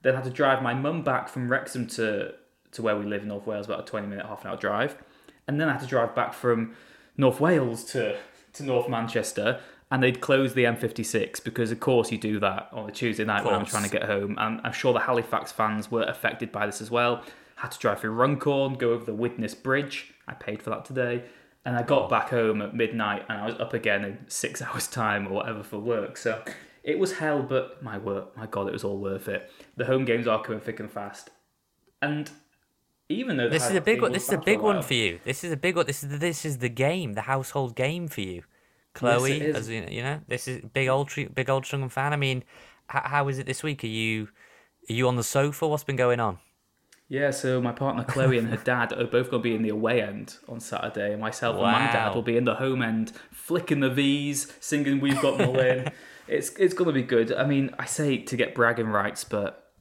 Then 0.02 0.16
had 0.16 0.24
to 0.26 0.30
drive 0.30 0.62
my 0.62 0.74
mum 0.74 1.04
back 1.04 1.30
from 1.30 1.50
Wrexham 1.50 1.88
to 1.88 2.34
to 2.72 2.82
where 2.82 2.98
we 2.98 3.06
live 3.06 3.24
in 3.24 3.30
North 3.30 3.48
Wales, 3.48 3.66
about 3.66 3.82
a 3.82 3.84
twenty 3.84 4.08
minute, 4.08 4.26
half 4.26 4.44
an 4.44 4.52
hour 4.52 4.58
drive. 4.58 4.96
And 5.48 5.60
then 5.60 5.70
I 5.70 5.74
had 5.74 5.82
to 5.82 5.88
drive 5.88 6.14
back 6.14 6.34
from 6.34 6.76
North 7.16 7.40
Wales 7.40 7.84
to 7.86 8.18
to 8.54 8.64
North 8.64 8.90
Manchester, 8.90 9.60
and 9.90 10.04
they'd 10.04 10.20
close 10.20 10.54
the 10.54 10.66
M56 10.66 11.44
because, 11.44 11.72
of 11.72 11.80
course, 11.80 12.12
you 12.12 12.18
do 12.18 12.40
that 12.40 12.70
on 12.74 12.90
a 12.90 12.92
Tuesday 12.92 13.24
night 13.24 13.46
when 13.46 13.54
I'm 13.54 13.66
trying 13.66 13.84
to 13.84 13.90
get 13.90 14.04
home. 14.04 14.36
And 14.38 14.60
I'm 14.64 14.74
sure 14.74 14.92
the 14.92 15.00
Halifax 15.00 15.52
fans 15.52 15.90
were 15.90 16.04
affected 16.04 16.52
by 16.52 16.66
this 16.66 16.82
as 16.82 16.92
well. 16.92 17.24
Had 17.56 17.72
to 17.72 17.80
drive 17.80 18.02
through 18.02 18.12
Runcorn, 18.12 18.74
go 18.76 18.92
over 18.92 19.06
the 19.06 19.14
Widnes 19.14 19.56
Bridge. 19.56 20.14
I 20.28 20.34
paid 20.34 20.62
for 20.62 20.72
that 20.72 20.84
today. 20.84 21.24
And 21.64 21.76
I 21.76 21.84
got 21.84 22.10
back 22.10 22.30
home 22.30 22.62
at 22.62 22.76
midnight 22.76 23.26
and 23.30 23.40
I 23.40 23.46
was 23.46 23.56
up 23.60 23.74
again 23.74 24.04
in 24.04 24.20
six 24.28 24.62
hours' 24.64 24.88
time 24.88 25.28
or 25.28 25.32
whatever 25.32 25.64
for 25.64 25.80
work. 25.80 26.18
So 26.18 26.44
it 26.84 27.00
was 27.00 27.14
hell, 27.18 27.42
but 27.44 27.82
my 27.84 27.98
work, 27.98 28.36
my 28.38 28.46
God, 28.48 28.68
it 28.68 28.74
was 28.74 28.84
all 28.84 28.98
worth 28.98 29.28
it. 29.28 29.52
The 29.76 29.86
home 29.86 30.06
games 30.06 30.28
are 30.28 30.42
coming 30.42 30.62
thick 30.62 30.80
and 30.80 30.92
fast. 30.92 31.30
And 32.02 32.30
even 33.10 33.38
though 33.38 33.50
This 33.50 33.70
is 33.70 33.76
a 33.76 33.82
big 33.82 34.02
one. 34.02 34.12
This 34.12 34.28
is 34.28 34.34
a 34.34 34.38
big 34.38 34.60
one 34.60 34.82
for 34.82 34.94
you. 34.94 35.20
This 35.24 35.44
is 35.44 35.52
a 35.52 35.58
big 35.58 35.76
one. 35.76 35.86
This 35.86 36.04
is 36.04 36.10
the, 36.10 36.18
this 36.18 36.46
is 36.46 36.58
the 36.58 36.70
game, 36.70 37.14
the 37.14 37.22
household 37.22 37.76
game 37.76 38.08
for 38.08 38.22
you. 38.22 38.44
Chloe, 38.94 39.40
Yes, 39.40 39.56
as 39.56 39.70
you 39.70 39.86
you 39.90 40.02
know, 40.02 40.22
this 40.28 40.48
is 40.48 40.62
big 40.74 40.88
old 40.88 41.12
big 41.36 41.50
old 41.50 41.64
Tringham 41.64 41.92
fan. 41.92 42.14
I 42.14 42.16
mean, 42.16 42.44
how, 42.88 43.02
how 43.06 43.28
is 43.28 43.38
it 43.38 43.46
this 43.46 43.62
week? 43.62 43.84
Are 43.84 43.88
you 43.88 44.30
are 44.90 44.94
you 44.94 45.08
on 45.08 45.16
the 45.18 45.24
sofa? 45.24 45.68
What's 45.68 45.84
been 45.84 45.96
going 45.96 46.20
on? 46.20 46.40
Yeah, 47.08 47.32
so 47.32 47.62
my 47.62 47.72
partner 47.72 48.04
Chloe 48.04 48.38
and 48.38 48.50
her 48.50 48.58
dad 48.58 48.92
are 48.92 49.06
both 49.06 49.30
going 49.30 49.42
to 49.42 49.50
be 49.50 49.56
in 49.56 49.62
the 49.62 49.70
away 49.70 50.02
end 50.02 50.38
on 50.50 50.60
Saturday, 50.60 51.14
and 51.14 51.22
myself 51.22 51.56
and 51.56 51.64
my 51.64 51.92
dad 51.92 52.16
will 52.16 52.24
be 52.24 52.36
in 52.36 52.44
the 52.44 52.56
home 52.56 52.82
end, 52.82 53.14
flicking 53.32 53.80
the 53.80 53.90
V's, 53.90 54.52
singing 54.60 55.00
"We've 55.00 55.22
Got 55.22 55.38
Mullin." 55.38 55.92
it's 56.28 56.50
it's 56.52 56.74
going 56.74 56.88
to 56.88 56.94
be 56.94 57.04
good. 57.04 57.32
I 57.34 57.46
mean, 57.46 57.74
I 57.80 57.86
say 57.86 58.18
to 58.18 58.36
get 58.36 58.56
bragging 58.56 58.88
rights, 58.88 59.24
but 59.24 59.72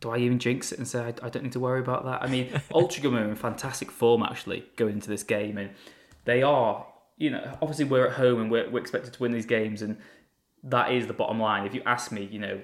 do 0.00 0.10
I 0.10 0.18
even 0.18 0.38
jinx 0.38 0.72
it 0.72 0.78
and 0.78 0.88
say 0.88 1.00
I, 1.00 1.26
I 1.26 1.28
don't 1.28 1.42
need 1.42 1.52
to 1.52 1.60
worry 1.60 1.80
about 1.80 2.04
that? 2.04 2.22
I 2.22 2.28
mean, 2.28 2.48
Altrincham 2.70 3.12
are 3.12 3.28
in 3.28 3.34
fantastic 3.36 3.90
form 3.90 4.22
actually 4.22 4.64
going 4.76 4.94
into 4.94 5.08
this 5.08 5.22
game, 5.22 5.58
and 5.58 5.70
they 6.24 6.42
are. 6.42 6.86
You 7.16 7.28
know, 7.28 7.58
obviously 7.60 7.84
we're 7.84 8.06
at 8.06 8.14
home 8.14 8.40
and 8.40 8.50
we're, 8.50 8.70
we're 8.70 8.80
expected 8.80 9.12
to 9.12 9.22
win 9.22 9.32
these 9.32 9.44
games, 9.44 9.82
and 9.82 9.98
that 10.62 10.90
is 10.90 11.06
the 11.06 11.12
bottom 11.12 11.38
line. 11.38 11.66
If 11.66 11.74
you 11.74 11.82
ask 11.84 12.10
me, 12.10 12.24
you 12.24 12.38
know, 12.38 12.60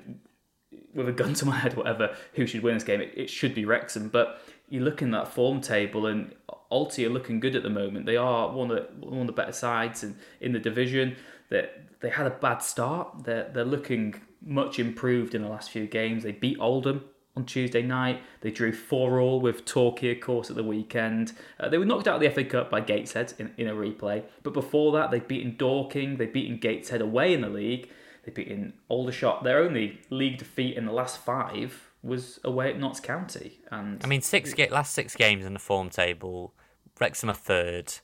with 0.94 1.08
a 1.10 1.12
gun 1.12 1.34
to 1.34 1.44
my 1.44 1.56
head, 1.56 1.76
whatever, 1.76 2.16
who 2.32 2.46
should 2.46 2.62
win 2.62 2.74
this 2.74 2.84
game, 2.84 3.02
it, 3.02 3.12
it 3.14 3.28
should 3.28 3.54
be 3.54 3.66
Wrexham. 3.66 4.08
But 4.08 4.40
you 4.70 4.80
look 4.80 5.02
in 5.02 5.10
that 5.10 5.28
form 5.28 5.60
table, 5.60 6.06
and 6.06 6.34
Alti 6.70 7.04
are 7.04 7.10
looking 7.10 7.38
good 7.38 7.54
at 7.54 7.62
the 7.62 7.70
moment. 7.70 8.06
They 8.06 8.16
are 8.16 8.50
one 8.50 8.70
of 8.70 8.76
the, 8.76 9.06
one 9.06 9.20
of 9.20 9.26
the 9.26 9.32
better 9.32 9.52
sides 9.52 10.02
in, 10.02 10.16
in 10.40 10.52
the 10.52 10.58
division. 10.58 11.16
That 11.50 11.95
they 12.06 12.12
had 12.12 12.28
a 12.28 12.30
bad 12.30 12.58
start. 12.58 13.24
They're 13.24 13.50
they're 13.52 13.64
looking 13.64 14.14
much 14.40 14.78
improved 14.78 15.34
in 15.34 15.42
the 15.42 15.48
last 15.48 15.72
few 15.72 15.88
games. 15.88 16.22
They 16.22 16.30
beat 16.30 16.56
Oldham 16.60 17.02
on 17.36 17.44
Tuesday 17.44 17.82
night. 17.82 18.22
They 18.42 18.52
drew 18.52 18.72
four 18.72 19.18
all 19.18 19.40
with 19.40 19.64
Torquay, 19.64 20.12
of 20.12 20.20
course, 20.20 20.48
at 20.48 20.54
the 20.54 20.62
weekend. 20.62 21.32
Uh, 21.58 21.68
they 21.68 21.78
were 21.78 21.84
knocked 21.84 22.06
out 22.06 22.14
of 22.14 22.20
the 22.20 22.30
FA 22.30 22.48
Cup 22.48 22.70
by 22.70 22.80
Gateshead 22.80 23.34
in, 23.40 23.52
in 23.56 23.66
a 23.66 23.74
replay. 23.74 24.22
But 24.44 24.52
before 24.52 24.92
that, 24.92 25.10
they'd 25.10 25.26
beaten 25.26 25.56
Dorking. 25.56 26.16
They'd 26.16 26.32
beaten 26.32 26.58
Gateshead 26.58 27.00
away 27.00 27.34
in 27.34 27.40
the 27.40 27.48
league. 27.48 27.90
They'd 28.24 28.34
beaten 28.34 28.74
Aldershot. 28.88 29.42
Their 29.42 29.58
only 29.58 30.00
league 30.08 30.38
defeat 30.38 30.76
in 30.76 30.86
the 30.86 30.92
last 30.92 31.18
five 31.18 31.90
was 32.04 32.38
away 32.44 32.70
at 32.70 32.78
Notts 32.78 33.00
County. 33.00 33.58
And 33.72 34.00
I 34.04 34.06
mean, 34.06 34.22
six 34.22 34.54
ga- 34.54 34.68
last 34.68 34.94
six 34.94 35.16
games 35.16 35.44
in 35.44 35.54
the 35.54 35.58
form 35.58 35.90
table, 35.90 36.54
Wrexham 37.00 37.30
are 37.30 37.34
third, 37.34 37.94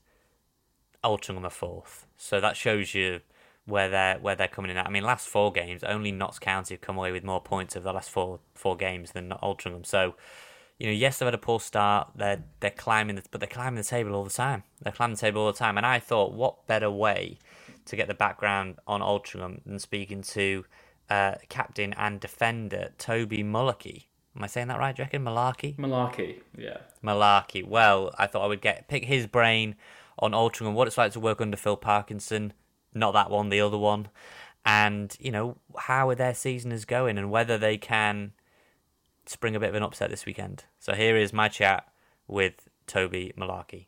Altrincham 1.04 1.44
are 1.44 1.50
fourth. 1.50 2.04
So 2.16 2.40
that 2.40 2.56
shows 2.56 2.96
you 2.96 3.20
where 3.66 3.88
they're 3.88 4.18
where 4.18 4.34
they're 4.34 4.48
coming 4.48 4.70
in 4.70 4.76
at. 4.76 4.86
I 4.86 4.90
mean, 4.90 5.04
last 5.04 5.28
four 5.28 5.52
games, 5.52 5.84
only 5.84 6.12
Notts 6.12 6.38
County 6.38 6.74
have 6.74 6.80
come 6.80 6.96
away 6.96 7.12
with 7.12 7.24
more 7.24 7.40
points 7.40 7.76
of 7.76 7.82
the 7.82 7.92
last 7.92 8.10
four 8.10 8.40
four 8.54 8.76
games 8.76 9.12
than 9.12 9.30
Altrincham. 9.42 9.86
So, 9.86 10.14
you 10.78 10.86
know, 10.86 10.92
yes, 10.92 11.18
they've 11.18 11.26
had 11.26 11.34
a 11.34 11.38
poor 11.38 11.60
start. 11.60 12.10
They're 12.14 12.44
they're 12.60 12.70
climbing, 12.70 13.16
the, 13.16 13.22
but 13.30 13.40
they're 13.40 13.48
climbing 13.48 13.76
the 13.76 13.88
table 13.88 14.14
all 14.14 14.24
the 14.24 14.30
time. 14.30 14.64
They're 14.80 14.92
climbing 14.92 15.16
the 15.16 15.20
table 15.20 15.42
all 15.42 15.52
the 15.52 15.58
time. 15.58 15.76
And 15.76 15.86
I 15.86 15.98
thought, 15.98 16.32
what 16.32 16.66
better 16.66 16.90
way 16.90 17.38
to 17.84 17.96
get 17.96 18.08
the 18.08 18.14
background 18.14 18.76
on 18.86 19.00
Altrincham 19.00 19.62
than 19.64 19.78
speaking 19.78 20.22
to 20.22 20.64
uh, 21.10 21.34
captain 21.48 21.92
and 21.94 22.20
defender 22.20 22.90
Toby 22.98 23.42
Mullarkey. 23.42 24.06
Am 24.34 24.42
I 24.42 24.46
saying 24.46 24.68
that 24.68 24.78
right? 24.78 24.96
Do 24.96 25.02
you 25.02 25.04
reckon 25.04 25.24
Malarkey? 25.24 25.76
Malarkey, 25.76 26.40
yeah. 26.56 26.78
Malarkey. 27.04 27.66
Well, 27.66 28.14
I 28.16 28.26
thought 28.26 28.42
I 28.42 28.46
would 28.46 28.62
get 28.62 28.88
pick 28.88 29.04
his 29.04 29.26
brain 29.26 29.76
on 30.18 30.32
Altrincham 30.32 30.68
and 30.68 30.74
what 30.74 30.88
it's 30.88 30.96
like 30.96 31.12
to 31.12 31.20
work 31.20 31.40
under 31.40 31.56
Phil 31.56 31.76
Parkinson. 31.76 32.54
Not 32.94 33.12
that 33.12 33.30
one, 33.30 33.48
the 33.48 33.60
other 33.60 33.78
one. 33.78 34.08
And, 34.64 35.16
you 35.18 35.30
know, 35.30 35.56
how 35.76 36.08
are 36.08 36.14
their 36.14 36.34
season 36.34 36.72
is 36.72 36.84
going 36.84 37.18
and 37.18 37.30
whether 37.30 37.58
they 37.58 37.78
can 37.78 38.32
spring 39.26 39.56
a 39.56 39.60
bit 39.60 39.70
of 39.70 39.74
an 39.74 39.82
upset 39.82 40.10
this 40.10 40.26
weekend. 40.26 40.64
So 40.78 40.94
here 40.94 41.16
is 41.16 41.32
my 41.32 41.48
chat 41.48 41.88
with 42.26 42.68
Toby 42.86 43.32
Mullarkey. 43.36 43.86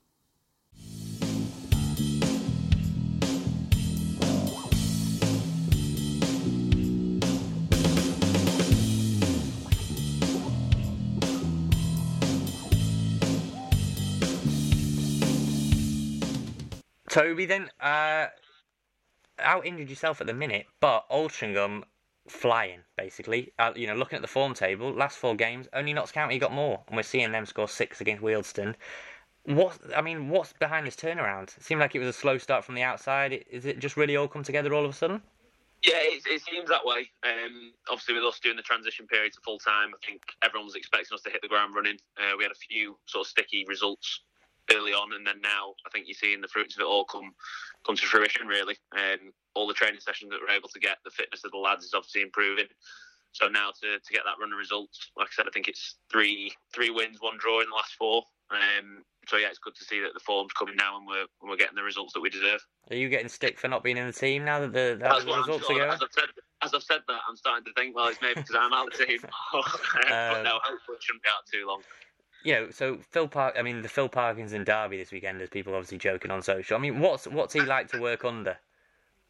Toby, 17.08 17.46
then, 17.46 17.70
uh, 17.80 18.26
out 19.38 19.66
injured 19.66 19.90
yourself 19.90 20.20
at 20.20 20.26
the 20.26 20.34
minute, 20.34 20.66
but 20.80 21.08
Altrincham 21.10 21.84
flying 22.28 22.80
basically. 22.96 23.52
Uh, 23.58 23.72
you 23.74 23.86
know, 23.86 23.94
looking 23.94 24.16
at 24.16 24.22
the 24.22 24.28
form 24.28 24.54
table, 24.54 24.90
last 24.92 25.18
four 25.18 25.34
games, 25.34 25.68
only 25.72 25.92
Notts 25.92 26.12
County 26.12 26.38
got 26.38 26.52
more, 26.52 26.82
and 26.88 26.96
we're 26.96 27.02
seeing 27.02 27.32
them 27.32 27.46
score 27.46 27.68
six 27.68 28.00
against 28.00 28.22
Wealdstone. 28.22 28.74
What 29.44 29.78
I 29.94 30.00
mean, 30.00 30.30
what's 30.30 30.54
behind 30.54 30.86
this 30.86 30.96
turnaround? 30.96 31.56
It 31.56 31.62
seemed 31.62 31.80
like 31.80 31.94
it 31.94 31.98
was 31.98 32.08
a 32.08 32.12
slow 32.12 32.38
start 32.38 32.64
from 32.64 32.74
the 32.74 32.82
outside. 32.82 33.44
Is 33.50 33.66
it 33.66 33.78
just 33.78 33.96
really 33.96 34.16
all 34.16 34.28
come 34.28 34.42
together 34.42 34.72
all 34.72 34.84
of 34.84 34.90
a 34.90 34.94
sudden? 34.94 35.20
Yeah, 35.82 35.98
it, 35.98 36.22
it 36.24 36.40
seems 36.40 36.70
that 36.70 36.80
way. 36.82 37.10
Um, 37.24 37.72
obviously, 37.90 38.14
with 38.14 38.24
us 38.24 38.40
doing 38.40 38.56
the 38.56 38.62
transition 38.62 39.06
period 39.06 39.34
to 39.34 39.40
full 39.44 39.58
time, 39.58 39.90
I 39.92 40.06
think 40.06 40.22
everyone 40.42 40.64
was 40.64 40.76
expecting 40.76 41.14
us 41.14 41.20
to 41.22 41.30
hit 41.30 41.42
the 41.42 41.48
ground 41.48 41.74
running. 41.74 41.98
Uh, 42.16 42.36
we 42.38 42.44
had 42.44 42.52
a 42.52 42.54
few 42.54 42.96
sort 43.04 43.26
of 43.26 43.28
sticky 43.28 43.66
results 43.68 44.20
early 44.72 44.92
on, 44.92 45.12
and 45.14 45.26
then 45.26 45.40
now 45.42 45.74
I 45.86 45.90
think 45.90 46.06
you're 46.06 46.14
seeing 46.14 46.40
the 46.40 46.48
fruits 46.48 46.76
of 46.76 46.80
it 46.80 46.86
all 46.86 47.04
come 47.04 47.32
come 47.86 47.96
to 47.96 48.06
fruition. 48.06 48.46
Really, 48.46 48.76
um, 48.96 49.32
all 49.54 49.66
the 49.66 49.74
training 49.74 50.00
sessions 50.00 50.30
that 50.30 50.40
we're 50.40 50.54
able 50.54 50.68
to 50.68 50.80
get, 50.80 50.98
the 51.04 51.10
fitness 51.10 51.44
of 51.44 51.50
the 51.52 51.58
lads 51.58 51.84
is 51.84 51.94
obviously 51.94 52.22
improving. 52.22 52.66
So 53.32 53.48
now 53.48 53.70
to, 53.82 53.98
to 53.98 54.12
get 54.12 54.22
that 54.24 54.38
run 54.40 54.52
of 54.52 54.58
results, 54.58 55.10
like 55.16 55.26
I 55.26 55.34
said, 55.34 55.46
I 55.48 55.50
think 55.52 55.66
it's 55.68 55.96
three 56.10 56.52
three 56.72 56.90
wins, 56.90 57.18
one 57.20 57.36
draw 57.38 57.60
in 57.60 57.68
the 57.68 57.74
last 57.74 57.94
four. 57.94 58.22
Um, 58.50 59.02
so 59.26 59.36
yeah, 59.38 59.48
it's 59.48 59.58
good 59.58 59.74
to 59.74 59.84
see 59.84 60.00
that 60.00 60.12
the 60.14 60.20
form's 60.20 60.52
coming 60.52 60.76
now 60.76 60.98
and 60.98 61.06
we're 61.06 61.26
and 61.42 61.50
we're 61.50 61.56
getting 61.56 61.74
the 61.74 61.82
results 61.82 62.12
that 62.12 62.20
we 62.20 62.30
deserve. 62.30 62.60
Are 62.90 62.96
you 62.96 63.08
getting 63.08 63.28
stick 63.28 63.58
for 63.58 63.68
not 63.68 63.82
being 63.82 63.96
in 63.96 64.06
the 64.06 64.12
team 64.12 64.44
now 64.44 64.60
that 64.60 64.72
the, 64.72 64.96
that 65.00 65.00
That's 65.00 65.24
the 65.24 65.30
what 65.30 65.38
I'm 65.40 65.46
results 65.48 65.66
sure. 65.66 65.82
are 65.82 65.88
As? 65.88 66.02
I've, 66.02 66.12
said, 66.12 66.28
as 66.62 66.74
I've 66.74 66.82
said 66.82 67.00
that, 67.08 67.20
I'm 67.28 67.36
starting 67.36 67.64
to 67.64 67.72
think, 67.72 67.96
well, 67.96 68.08
it's 68.08 68.20
maybe 68.20 68.34
because 68.40 68.54
I'm 68.54 68.72
out 68.72 68.92
of 68.92 68.98
the 68.98 69.06
team. 69.06 69.18
but 69.52 70.12
Um, 70.12 70.44
no, 70.44 70.60
hopefully 70.62 70.96
it 70.96 71.02
shouldn't 71.02 71.22
be 71.22 71.28
out 71.28 71.42
too 71.50 71.66
long. 71.66 71.82
You 72.44 72.52
know, 72.52 72.70
so 72.70 72.98
Phil 73.10 73.26
Park. 73.26 73.56
I 73.58 73.62
mean, 73.62 73.82
the 73.82 73.88
Phil 73.88 74.08
Parkinson 74.08 74.64
derby 74.64 74.98
this 74.98 75.10
weekend, 75.10 75.40
as 75.40 75.48
people 75.48 75.74
obviously 75.74 75.98
joking 75.98 76.30
on 76.30 76.42
social. 76.42 76.76
I 76.76 76.80
mean, 76.80 77.00
what's 77.00 77.26
what's 77.26 77.54
he 77.54 77.60
like 77.60 77.88
to 77.92 78.00
work 78.00 78.24
under? 78.24 78.56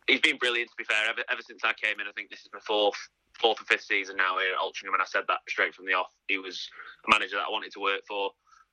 He's 0.06 0.20
been 0.20 0.36
brilliant, 0.36 0.70
to 0.70 0.76
be 0.76 0.84
fair. 0.84 1.08
Ever, 1.08 1.22
ever 1.30 1.40
since 1.40 1.62
I 1.64 1.72
came 1.72 1.98
in, 2.00 2.06
I 2.06 2.12
think 2.12 2.28
this 2.28 2.40
is 2.40 2.50
my 2.52 2.60
fourth, 2.60 2.98
fourth 3.40 3.62
or 3.62 3.64
fifth 3.64 3.84
season 3.84 4.16
now 4.16 4.38
here 4.38 4.52
at 4.52 4.60
Altrincham, 4.60 4.92
and 4.92 5.00
I 5.00 5.06
said 5.06 5.24
that 5.28 5.38
straight 5.48 5.74
from 5.74 5.86
the 5.86 5.94
off. 5.94 6.12
He 6.28 6.36
was 6.38 6.68
a 7.06 7.10
manager 7.10 7.36
that 7.36 7.46
I 7.48 7.50
wanted 7.50 7.72
to 7.72 7.80
work 7.80 8.02
for. 8.06 8.30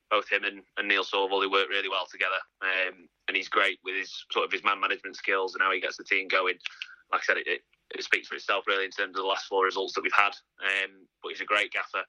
Both 0.10 0.30
him 0.30 0.44
and, 0.44 0.60
and 0.76 0.90
Neil 0.90 1.06
Sorvel, 1.06 1.40
they 1.40 1.48
work 1.48 1.70
really 1.70 1.88
well 1.88 2.06
together, 2.12 2.36
um, 2.62 3.08
and 3.30 3.38
he's 3.38 3.48
great 3.48 3.80
with 3.86 3.96
his 3.96 4.12
sort 4.30 4.44
of 4.44 4.52
his 4.52 4.62
man 4.62 4.82
management 4.82 5.16
skills 5.16 5.54
and 5.56 5.64
how 5.64 5.72
he 5.72 5.80
gets 5.80 5.96
the 5.96 6.04
team 6.04 6.28
going. 6.28 6.56
Like 7.14 7.22
I 7.22 7.24
said, 7.24 7.38
it, 7.38 7.48
it, 7.48 7.62
it 7.96 8.04
speaks 8.04 8.28
for 8.28 8.36
itself 8.36 8.68
really 8.68 8.84
in 8.84 8.92
terms 8.92 9.16
of 9.16 9.24
the 9.24 9.30
last 9.30 9.46
four 9.46 9.64
results 9.64 9.94
that 9.94 10.04
we've 10.04 10.12
had. 10.12 10.36
Um, 10.60 11.08
but 11.24 11.30
he's 11.30 11.40
a 11.40 11.46
great 11.46 11.72
gaffer, 11.72 12.04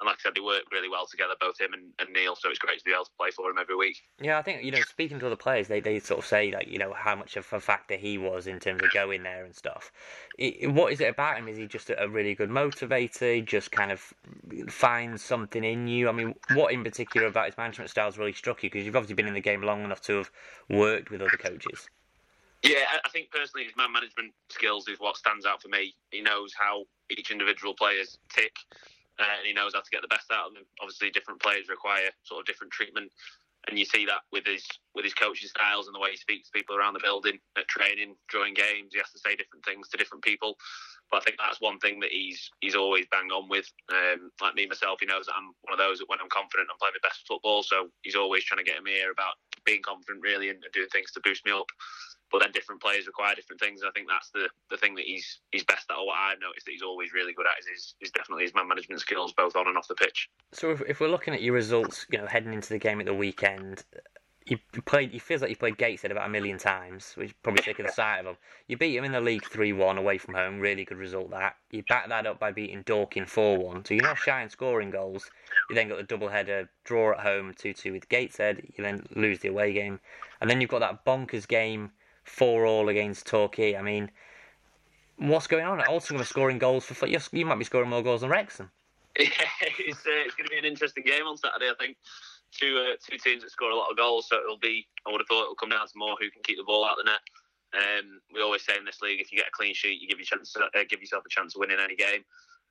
and 0.00 0.06
like 0.06 0.16
I 0.16 0.22
said, 0.22 0.34
they 0.34 0.40
work 0.40 0.62
really 0.72 0.88
well 0.88 1.06
together, 1.06 1.34
both 1.40 1.58
him 1.60 1.72
and, 1.72 1.84
and 1.98 2.10
Neil. 2.12 2.36
So 2.36 2.50
it's 2.50 2.58
great 2.58 2.78
to 2.78 2.84
be 2.84 2.92
able 2.92 3.04
to 3.04 3.10
play 3.18 3.30
for 3.30 3.50
him 3.50 3.56
every 3.58 3.76
week. 3.76 4.02
Yeah, 4.20 4.38
I 4.38 4.42
think 4.42 4.62
you 4.62 4.70
know, 4.70 4.80
speaking 4.82 5.18
to 5.20 5.26
other 5.26 5.36
players, 5.36 5.68
they, 5.68 5.80
they 5.80 5.98
sort 6.00 6.20
of 6.20 6.26
say 6.26 6.52
like 6.52 6.68
you 6.68 6.78
know 6.78 6.92
how 6.92 7.16
much 7.16 7.36
of 7.36 7.50
a 7.52 7.60
factor 7.60 7.96
he 7.96 8.18
was 8.18 8.46
in 8.46 8.60
terms 8.60 8.82
of 8.82 8.90
going 8.92 9.22
there 9.22 9.44
and 9.44 9.54
stuff. 9.54 9.90
What 10.62 10.92
is 10.92 11.00
it 11.00 11.08
about 11.08 11.38
him? 11.38 11.48
Is 11.48 11.56
he 11.56 11.66
just 11.66 11.90
a 11.90 12.08
really 12.08 12.34
good 12.34 12.50
motivator? 12.50 13.36
He 13.36 13.40
just 13.40 13.70
kind 13.72 13.90
of 13.90 14.12
finds 14.68 15.22
something 15.22 15.64
in 15.64 15.88
you. 15.88 16.08
I 16.08 16.12
mean, 16.12 16.34
what 16.54 16.72
in 16.72 16.84
particular 16.84 17.26
about 17.26 17.46
his 17.46 17.56
management 17.56 17.90
style 17.90 18.06
has 18.06 18.18
really 18.18 18.32
struck 18.32 18.62
you? 18.62 18.70
Because 18.70 18.84
you've 18.84 18.96
obviously 18.96 19.14
been 19.14 19.28
in 19.28 19.34
the 19.34 19.40
game 19.40 19.62
long 19.62 19.84
enough 19.84 20.02
to 20.02 20.18
have 20.18 20.30
worked 20.68 21.10
with 21.10 21.22
other 21.22 21.36
coaches. 21.38 21.88
Yeah, 22.62 22.84
I- 22.90 23.00
I 23.04 23.08
think 23.10 23.30
personally 23.30 23.64
his 23.64 23.76
man 23.76 23.92
management 23.92 24.34
skills 24.48 24.88
is 24.88 24.98
what 24.98 25.16
stands 25.16 25.46
out 25.46 25.62
for 25.62 25.68
me. 25.68 25.94
He 26.10 26.20
knows 26.20 26.52
how 26.58 26.84
each 27.10 27.30
individual 27.30 27.74
players 27.74 28.18
tick, 28.28 28.56
uh, 29.18 29.36
and 29.38 29.46
he 29.46 29.52
knows 29.52 29.72
how 29.74 29.80
to 29.80 29.90
get 29.90 30.02
the 30.02 30.12
best 30.12 30.30
out 30.32 30.48
of 30.48 30.54
them. 30.54 30.64
Obviously, 30.80 31.10
different 31.10 31.40
players 31.40 31.68
require 31.68 32.10
sort 32.24 32.40
of 32.40 32.46
different 32.46 32.72
treatment, 32.72 33.10
and 33.68 33.78
you 33.78 33.84
see 33.84 34.06
that 34.06 34.22
with 34.32 34.46
his 34.46 34.64
with 34.94 35.04
his 35.04 35.14
coaching 35.14 35.48
styles 35.48 35.86
and 35.86 35.94
the 35.94 36.00
way 36.00 36.10
he 36.10 36.16
speaks 36.16 36.48
to 36.48 36.56
people 36.56 36.76
around 36.76 36.94
the 36.94 37.02
building 37.02 37.38
at 37.56 37.68
training, 37.68 38.14
during 38.30 38.54
games. 38.54 38.92
He 38.92 38.98
has 38.98 39.12
to 39.12 39.18
say 39.18 39.34
different 39.36 39.64
things 39.64 39.88
to 39.88 39.96
different 39.96 40.24
people. 40.24 40.56
But 41.10 41.18
I 41.18 41.20
think 41.24 41.36
that's 41.38 41.60
one 41.60 41.78
thing 41.78 42.00
that 42.00 42.10
he's 42.10 42.50
he's 42.60 42.74
always 42.74 43.06
bang 43.10 43.30
on 43.30 43.48
with. 43.48 43.66
Um, 43.90 44.30
like 44.40 44.54
me 44.54 44.66
myself, 44.66 44.98
he 45.00 45.06
knows 45.06 45.26
that 45.26 45.36
I'm 45.36 45.54
one 45.62 45.74
of 45.74 45.78
those 45.78 45.98
that 45.98 46.08
when 46.08 46.20
I'm 46.20 46.30
confident, 46.30 46.68
I'm 46.70 46.78
playing 46.78 46.98
the 46.98 47.06
best 47.06 47.26
football. 47.26 47.62
So 47.62 47.88
he's 48.02 48.16
always 48.16 48.44
trying 48.44 48.64
to 48.64 48.68
get 48.68 48.82
me 48.82 48.98
here 48.98 49.12
about 49.12 49.38
being 49.64 49.82
confident, 49.82 50.22
really, 50.22 50.50
and, 50.50 50.62
and 50.62 50.72
doing 50.72 50.90
things 50.92 51.12
to 51.12 51.20
boost 51.24 51.44
me 51.46 51.52
up 51.52 51.66
but 52.30 52.40
then 52.40 52.52
different 52.52 52.80
players 52.80 53.06
require 53.06 53.34
different 53.34 53.60
things. 53.60 53.82
And 53.82 53.88
I 53.88 53.92
think 53.92 54.08
that's 54.08 54.30
the, 54.30 54.48
the 54.70 54.76
thing 54.76 54.94
that 54.96 55.04
he's 55.04 55.40
he's 55.52 55.64
best 55.64 55.90
at. 55.90 55.96
Or 55.96 56.06
what 56.06 56.16
I've 56.16 56.40
noticed 56.40 56.66
that 56.66 56.72
he's 56.72 56.82
always 56.82 57.12
really 57.12 57.32
good 57.32 57.46
at 57.46 57.58
is, 57.60 57.66
is, 57.66 57.94
is 58.00 58.10
definitely 58.10 58.44
his 58.44 58.54
man 58.54 58.68
management 58.68 59.00
skills, 59.00 59.32
both 59.32 59.56
on 59.56 59.68
and 59.68 59.76
off 59.76 59.88
the 59.88 59.94
pitch. 59.94 60.28
So 60.52 60.70
if, 60.70 60.82
if 60.88 61.00
we're 61.00 61.08
looking 61.08 61.34
at 61.34 61.42
your 61.42 61.54
results, 61.54 62.06
you 62.10 62.18
know, 62.18 62.26
heading 62.26 62.52
into 62.52 62.70
the 62.70 62.78
game 62.78 63.00
at 63.00 63.06
the 63.06 63.14
weekend, 63.14 63.84
you 64.46 64.58
played. 64.84 65.12
You 65.12 65.18
feels 65.18 65.40
like 65.40 65.50
you 65.50 65.56
played 65.56 65.76
Gateshead 65.76 66.12
about 66.12 66.26
a 66.26 66.30
million 66.30 66.56
times, 66.56 67.14
which 67.16 67.34
probably 67.42 67.64
sick 67.64 67.80
of 67.80 67.86
the 67.86 67.92
sight 67.94 68.20
of 68.20 68.26
them. 68.26 68.36
You 68.68 68.76
beat 68.76 68.96
him 68.96 69.04
in 69.04 69.12
the 69.12 69.20
league 69.20 69.44
three 69.44 69.72
one 69.72 69.98
away 69.98 70.18
from 70.18 70.34
home, 70.34 70.60
really 70.60 70.84
good 70.84 70.98
result. 70.98 71.30
That 71.30 71.56
you 71.72 71.82
back 71.88 72.08
that 72.08 72.26
up 72.26 72.38
by 72.38 72.52
beating 72.52 72.82
Dorking 72.82 73.26
four 73.26 73.58
one. 73.58 73.84
So 73.84 73.94
you're 73.94 74.04
not 74.04 74.18
shy 74.18 74.42
in 74.42 74.48
scoring 74.48 74.90
goals. 74.90 75.28
You 75.68 75.74
then 75.74 75.88
got 75.88 75.98
the 75.98 76.04
double 76.04 76.28
header 76.28 76.70
draw 76.84 77.12
at 77.12 77.20
home 77.20 77.54
two 77.58 77.72
two 77.72 77.92
with 77.92 78.08
Gateshead. 78.08 78.62
You 78.76 78.84
then 78.84 79.04
lose 79.16 79.40
the 79.40 79.48
away 79.48 79.72
game, 79.72 79.98
and 80.40 80.48
then 80.48 80.60
you've 80.60 80.70
got 80.70 80.80
that 80.80 81.04
bonkers 81.04 81.48
game 81.48 81.90
four 82.26 82.66
all 82.66 82.88
against 82.88 83.26
Torquay. 83.26 83.76
I 83.76 83.82
mean, 83.82 84.10
what's 85.16 85.46
going 85.46 85.64
on? 85.64 85.80
Altrincham 85.80 86.20
are 86.20 86.24
scoring 86.24 86.58
goals 86.58 86.84
for. 86.84 87.06
You 87.06 87.46
might 87.46 87.58
be 87.58 87.64
scoring 87.64 87.90
more 87.90 88.02
goals 88.02 88.20
than 88.20 88.30
Wrexham. 88.30 88.70
Yeah, 89.18 89.28
it's, 89.78 90.04
uh, 90.04 90.28
it's 90.28 90.34
going 90.34 90.44
to 90.44 90.52
be 90.52 90.58
an 90.58 90.66
interesting 90.66 91.02
game 91.02 91.24
on 91.24 91.38
Saturday. 91.38 91.70
I 91.70 91.74
think 91.80 91.96
two 92.52 92.76
uh, 92.76 92.96
two 93.00 93.16
teams 93.16 93.42
that 93.42 93.50
score 93.50 93.70
a 93.70 93.74
lot 93.74 93.90
of 93.90 93.96
goals, 93.96 94.28
so 94.28 94.36
it'll 94.36 94.58
be. 94.58 94.86
I 95.06 95.10
would 95.10 95.22
have 95.22 95.26
thought 95.26 95.44
it'll 95.44 95.54
come 95.54 95.70
down 95.70 95.86
to 95.86 95.92
more 95.96 96.16
who 96.20 96.30
can 96.30 96.42
keep 96.42 96.58
the 96.58 96.64
ball 96.64 96.84
out 96.84 96.98
of 97.00 97.06
the 97.06 97.10
net. 97.10 97.24
Um, 97.72 98.20
we 98.32 98.42
always 98.42 98.64
say 98.64 98.76
in 98.76 98.84
this 98.84 99.00
league, 99.00 99.20
if 99.20 99.32
you 99.32 99.38
get 99.38 99.48
a 99.48 99.56
clean 99.56 99.74
sheet, 99.74 100.00
you 100.00 100.08
give, 100.08 100.18
your 100.18 100.26
chance, 100.26 100.54
uh, 100.56 100.84
give 100.88 101.00
yourself 101.00 101.24
a 101.24 101.28
chance 101.28 101.54
of 101.54 101.60
winning 101.60 101.78
any 101.82 101.96
game. 101.96 102.24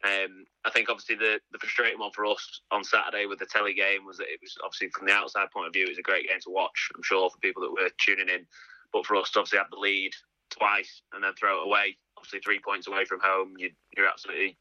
Um, 0.04 0.46
I 0.66 0.70
think 0.70 0.90
obviously 0.90 1.16
the, 1.16 1.40
the 1.52 1.58
frustrating 1.58 2.00
one 2.00 2.12
for 2.12 2.26
us 2.26 2.62
on 2.72 2.84
Saturday 2.84 3.26
with 3.26 3.40
the 3.40 3.46
telly 3.46 3.74
game 3.74 4.06
was 4.06 4.18
that 4.18 4.28
it 4.28 4.40
was 4.42 4.56
obviously 4.64 4.90
from 4.90 5.08
the 5.08 5.14
outside 5.14 5.50
point 5.52 5.68
of 5.68 5.74
view, 5.74 5.86
it 5.86 5.90
was 5.90 5.98
a 5.98 6.04
great 6.04 6.28
game 6.28 6.40
to 6.42 6.50
watch. 6.50 6.90
I'm 6.96 7.04
sure 7.04 7.30
for 7.30 7.38
people 7.40 7.64
that 7.64 7.72
were 7.72 7.90
tuning 7.98 8.30
in, 8.30 8.46
but 8.96 9.06
for 9.06 9.18
us 9.18 9.30
to 9.32 9.40
obviously 9.40 9.58
have 9.58 9.70
the 9.70 9.78
lead 9.78 10.14
twice 10.50 11.02
and 11.12 11.22
then 11.22 11.34
throw 11.34 11.62
it 11.62 11.68
away, 11.68 11.98
obviously 12.18 12.40
three 12.40 12.62
points 12.64 12.88
away 12.88 13.04
from 13.04 13.20
home, 13.22 13.52
you, 13.58 13.70
are 13.98 14.08
absolutely 14.08 14.58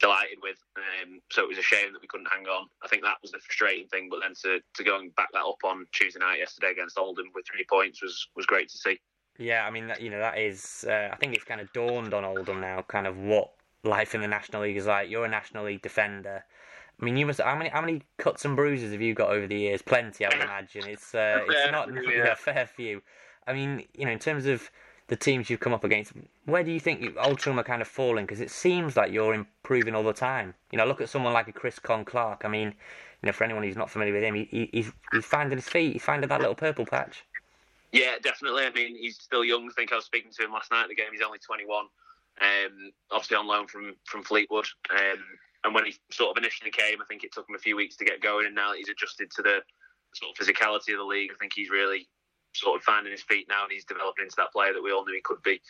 delighted 0.00 0.38
with. 0.42 0.56
Um, 0.76 1.20
so 1.30 1.44
it 1.44 1.48
was 1.48 1.58
a 1.58 1.62
shame 1.62 1.92
that 1.92 2.02
we 2.02 2.08
couldn't 2.08 2.26
hang 2.26 2.46
on. 2.48 2.66
I 2.82 2.88
think 2.88 3.04
that 3.04 3.18
was 3.22 3.30
the 3.30 3.38
frustrating 3.38 3.86
thing. 3.86 4.08
But 4.10 4.18
then 4.20 4.34
to, 4.42 4.58
to 4.74 4.82
go 4.82 4.98
and 4.98 5.14
back 5.14 5.28
that 5.32 5.44
up 5.44 5.62
on 5.62 5.86
Tuesday 5.92 6.18
night 6.18 6.40
yesterday 6.40 6.72
against 6.72 6.98
Oldham 6.98 7.26
with 7.36 7.46
three 7.46 7.64
points 7.70 8.02
was 8.02 8.26
was 8.34 8.46
great 8.46 8.68
to 8.70 8.78
see. 8.78 8.98
Yeah, 9.38 9.64
I 9.64 9.70
mean, 9.70 9.86
that, 9.86 10.02
you 10.02 10.10
know, 10.10 10.18
that 10.18 10.38
is. 10.38 10.84
Uh, 10.88 11.08
I 11.12 11.16
think 11.16 11.34
it's 11.34 11.44
kind 11.44 11.60
of 11.60 11.72
dawned 11.72 12.12
on 12.12 12.24
Oldham 12.24 12.60
now, 12.60 12.84
kind 12.88 13.06
of 13.06 13.16
what 13.16 13.52
life 13.84 14.14
in 14.16 14.20
the 14.20 14.28
National 14.28 14.62
League 14.62 14.76
is 14.76 14.86
like. 14.86 15.08
You're 15.08 15.24
a 15.24 15.28
National 15.28 15.64
League 15.66 15.82
defender. 15.82 16.44
I 17.00 17.04
mean, 17.04 17.16
you 17.16 17.26
must. 17.26 17.40
How 17.40 17.56
many 17.56 17.70
how 17.70 17.80
many 17.80 18.02
cuts 18.18 18.44
and 18.44 18.56
bruises 18.56 18.90
have 18.90 19.00
you 19.00 19.14
got 19.14 19.30
over 19.30 19.46
the 19.46 19.56
years? 19.56 19.82
Plenty, 19.82 20.26
I 20.26 20.30
would 20.30 20.42
imagine. 20.42 20.88
It's 20.88 21.14
uh, 21.14 21.44
it's 21.48 21.70
not 21.70 21.88
yeah. 22.08 22.32
a 22.32 22.36
fair 22.36 22.66
few. 22.66 23.02
I 23.46 23.52
mean, 23.52 23.84
you 23.94 24.04
know, 24.04 24.12
in 24.12 24.18
terms 24.18 24.46
of 24.46 24.70
the 25.08 25.16
teams 25.16 25.50
you've 25.50 25.60
come 25.60 25.74
up 25.74 25.84
against, 25.84 26.12
where 26.46 26.62
do 26.62 26.70
you 26.70 26.80
think 26.80 27.02
you, 27.02 27.14
are 27.18 27.34
kind 27.64 27.82
of 27.82 27.88
falling? 27.88 28.24
Because 28.24 28.40
it 28.40 28.50
seems 28.50 28.96
like 28.96 29.12
you're 29.12 29.34
improving 29.34 29.94
all 29.94 30.02
the 30.04 30.12
time. 30.12 30.54
You 30.70 30.78
know, 30.78 30.86
look 30.86 31.00
at 31.00 31.08
someone 31.08 31.32
like 31.32 31.48
a 31.48 31.52
Chris 31.52 31.78
Conn-Clarke. 31.78 32.44
I 32.44 32.48
mean, 32.48 32.68
you 32.68 33.26
know, 33.26 33.32
for 33.32 33.44
anyone 33.44 33.62
who's 33.62 33.76
not 33.76 33.90
familiar 33.90 34.14
with 34.14 34.22
him, 34.22 34.34
he, 34.34 34.68
he's 34.72 34.92
he's 35.12 35.24
finding 35.24 35.58
his 35.58 35.68
feet. 35.68 35.92
He's 35.94 36.02
finding 36.02 36.28
that 36.28 36.40
little 36.40 36.54
purple 36.54 36.86
patch. 36.86 37.24
Yeah, 37.92 38.14
definitely. 38.22 38.64
I 38.64 38.70
mean, 38.70 38.96
he's 38.96 39.16
still 39.16 39.44
young. 39.44 39.68
I 39.68 39.72
think 39.74 39.92
I 39.92 39.96
was 39.96 40.06
speaking 40.06 40.30
to 40.32 40.44
him 40.44 40.52
last 40.52 40.70
night 40.70 40.84
at 40.84 40.88
the 40.88 40.94
game. 40.94 41.08
He's 41.12 41.20
only 41.20 41.38
21 41.38 41.86
um, 42.40 42.92
obviously 43.10 43.36
on 43.36 43.46
loan 43.46 43.66
from 43.66 43.94
from 44.04 44.22
Fleetwood. 44.22 44.66
Um, 44.90 45.22
and 45.64 45.74
when 45.74 45.84
he 45.84 45.94
sort 46.10 46.36
of 46.36 46.42
initially 46.42 46.70
came, 46.70 47.00
I 47.00 47.04
think 47.06 47.22
it 47.22 47.32
took 47.32 47.48
him 47.48 47.54
a 47.54 47.58
few 47.58 47.76
weeks 47.76 47.96
to 47.96 48.04
get 48.04 48.20
going, 48.20 48.46
and 48.46 48.54
now 48.54 48.70
that 48.70 48.78
he's 48.78 48.88
adjusted 48.88 49.30
to 49.32 49.42
the 49.42 49.58
sort 50.14 50.32
of 50.32 50.46
physicality 50.46 50.92
of 50.92 50.98
the 50.98 51.04
league, 51.04 51.30
I 51.32 51.38
think 51.38 51.52
he's 51.54 51.70
really 51.70 52.08
sort 52.52 52.76
of 52.76 52.82
finding 52.82 53.12
his 53.12 53.22
feet 53.22 53.46
now, 53.48 53.64
and 53.64 53.72
he's 53.72 53.84
developing 53.84 54.24
into 54.24 54.36
that 54.38 54.52
player 54.52 54.72
that 54.72 54.82
we 54.82 54.92
all 54.92 55.04
knew 55.04 55.14
he 55.14 55.20
could 55.22 55.42
be. 55.42 55.60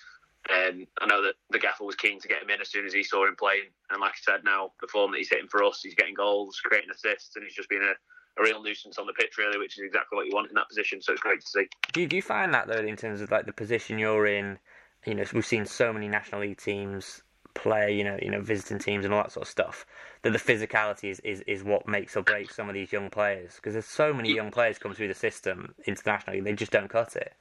Um, 0.50 0.86
I 1.00 1.06
know 1.06 1.22
that 1.22 1.34
the 1.50 1.58
gaffer 1.58 1.84
was 1.84 1.94
keen 1.94 2.18
to 2.20 2.28
get 2.28 2.42
him 2.42 2.50
in 2.50 2.60
as 2.60 2.68
soon 2.68 2.84
as 2.84 2.92
he 2.92 3.04
saw 3.04 3.26
him 3.26 3.36
playing, 3.36 3.70
and 3.90 4.00
like 4.00 4.12
I 4.12 4.22
said, 4.22 4.44
now 4.44 4.72
the 4.80 4.88
form 4.88 5.12
that 5.12 5.18
he's 5.18 5.30
hitting 5.30 5.48
for 5.48 5.62
us, 5.62 5.80
he's 5.82 5.94
getting 5.94 6.14
goals, 6.14 6.60
creating 6.64 6.90
assists, 6.90 7.36
and 7.36 7.44
he's 7.44 7.54
just 7.54 7.68
been 7.68 7.82
a, 7.82 8.40
a 8.40 8.42
real 8.42 8.62
nuisance 8.62 8.98
on 8.98 9.06
the 9.06 9.12
pitch, 9.12 9.38
really, 9.38 9.58
which 9.58 9.78
is 9.78 9.84
exactly 9.84 10.16
what 10.16 10.26
you 10.26 10.34
want 10.34 10.48
in 10.48 10.54
that 10.54 10.68
position. 10.68 11.00
So 11.00 11.12
it's 11.12 11.22
great 11.22 11.40
to 11.40 11.46
see. 11.46 11.68
Do 11.92 12.06
do 12.06 12.16
you 12.16 12.22
find 12.22 12.52
that 12.54 12.66
though, 12.66 12.74
in 12.74 12.96
terms 12.96 13.20
of 13.20 13.30
like 13.30 13.46
the 13.46 13.52
position 13.52 13.98
you're 13.98 14.26
in? 14.26 14.58
you 15.06 15.14
know, 15.14 15.24
we've 15.32 15.46
seen 15.46 15.66
so 15.66 15.92
many 15.92 16.08
National 16.08 16.42
League 16.42 16.58
teams 16.58 17.22
play, 17.54 17.94
you 17.94 18.04
know, 18.04 18.18
you 18.20 18.30
know, 18.30 18.40
visiting 18.40 18.78
teams 18.78 19.04
and 19.04 19.12
all 19.12 19.22
that 19.22 19.32
sort 19.32 19.46
of 19.46 19.50
stuff. 19.50 19.86
That 20.22 20.32
the 20.32 20.38
physicality 20.38 21.10
is, 21.10 21.20
is, 21.20 21.40
is 21.46 21.64
what 21.64 21.86
makes 21.86 22.16
or 22.16 22.22
breaks 22.22 22.56
some 22.56 22.68
of 22.68 22.74
these 22.74 22.92
young 22.92 23.10
players 23.10 23.56
because 23.56 23.74
there's 23.74 23.86
so 23.86 24.12
many 24.12 24.32
young 24.32 24.50
players 24.50 24.78
come 24.78 24.94
through 24.94 25.08
the 25.08 25.14
system 25.14 25.74
internationally, 25.86 26.40
they 26.40 26.52
just 26.52 26.72
don't 26.72 26.88
cut 26.88 27.16
it. 27.16 27.34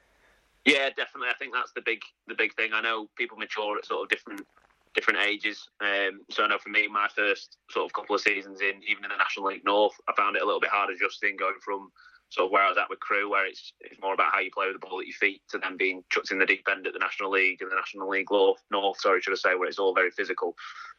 Yeah, 0.66 0.90
definitely. 0.90 1.30
I 1.30 1.34
think 1.40 1.54
that's 1.54 1.72
the 1.74 1.82
big 1.82 2.02
the 2.28 2.36
big 2.36 2.54
thing. 2.54 2.72
I 2.74 2.82
know 2.82 3.10
people 3.18 3.38
mature 3.38 3.78
at 3.78 3.86
sort 3.86 4.04
of 4.04 4.10
different 4.10 4.46
different 4.94 5.20
ages. 5.20 5.70
Um, 5.80 6.22
so 6.30 6.44
I 6.44 6.48
know 6.48 6.58
for 6.58 6.70
me, 6.70 6.88
my 6.88 7.08
first 7.16 7.58
sort 7.70 7.86
of 7.86 7.94
couple 7.94 8.16
of 8.16 8.22
seasons 8.22 8.62
in 8.62 8.82
even 8.88 9.04
in 9.04 9.10
the 9.10 9.18
National 9.18 9.48
League 9.48 9.66
North, 9.66 9.94
I 10.08 10.14
found 10.16 10.36
it 10.36 10.42
a 10.42 10.46
little 10.46 10.60
bit 10.60 10.70
hard 10.70 10.90
adjusting 10.94 11.36
going 11.38 11.56
from 11.64 11.92
sort 12.32 12.46
of 12.46 12.52
where 12.52 12.64
I 12.64 12.70
was 12.70 12.78
at 12.78 12.90
with 12.90 13.00
Crewe, 13.00 13.30
where 13.30 13.46
it's 13.46 13.74
it's 13.82 14.02
more 14.02 14.14
about 14.14 14.32
how 14.32 14.40
you 14.40 14.52
play 14.52 14.68
with 14.68 14.80
the 14.80 14.88
ball 14.88 15.00
at 15.00 15.06
your 15.06 15.16
feet, 15.16 15.42
to 15.50 15.58
then 15.58 15.78
being 15.78 16.04
chucked 16.10 16.32
in 16.32 16.40
the 16.40 16.46
deep 16.46 16.66
end 16.72 16.88
at 16.88 16.94
the 16.94 17.00
National 17.00 17.30
League 17.30 17.62
and 17.62 17.70
the 17.70 17.76
National 17.76 18.10
League 18.10 18.30
North, 18.32 19.00
sorry, 19.00 19.22
should 19.22 19.34
I 19.34 19.36
say, 19.36 19.56
where 19.56 19.68
it's 19.68 19.80
all 19.80 19.94
very 19.94 20.12
physical. 20.12 20.56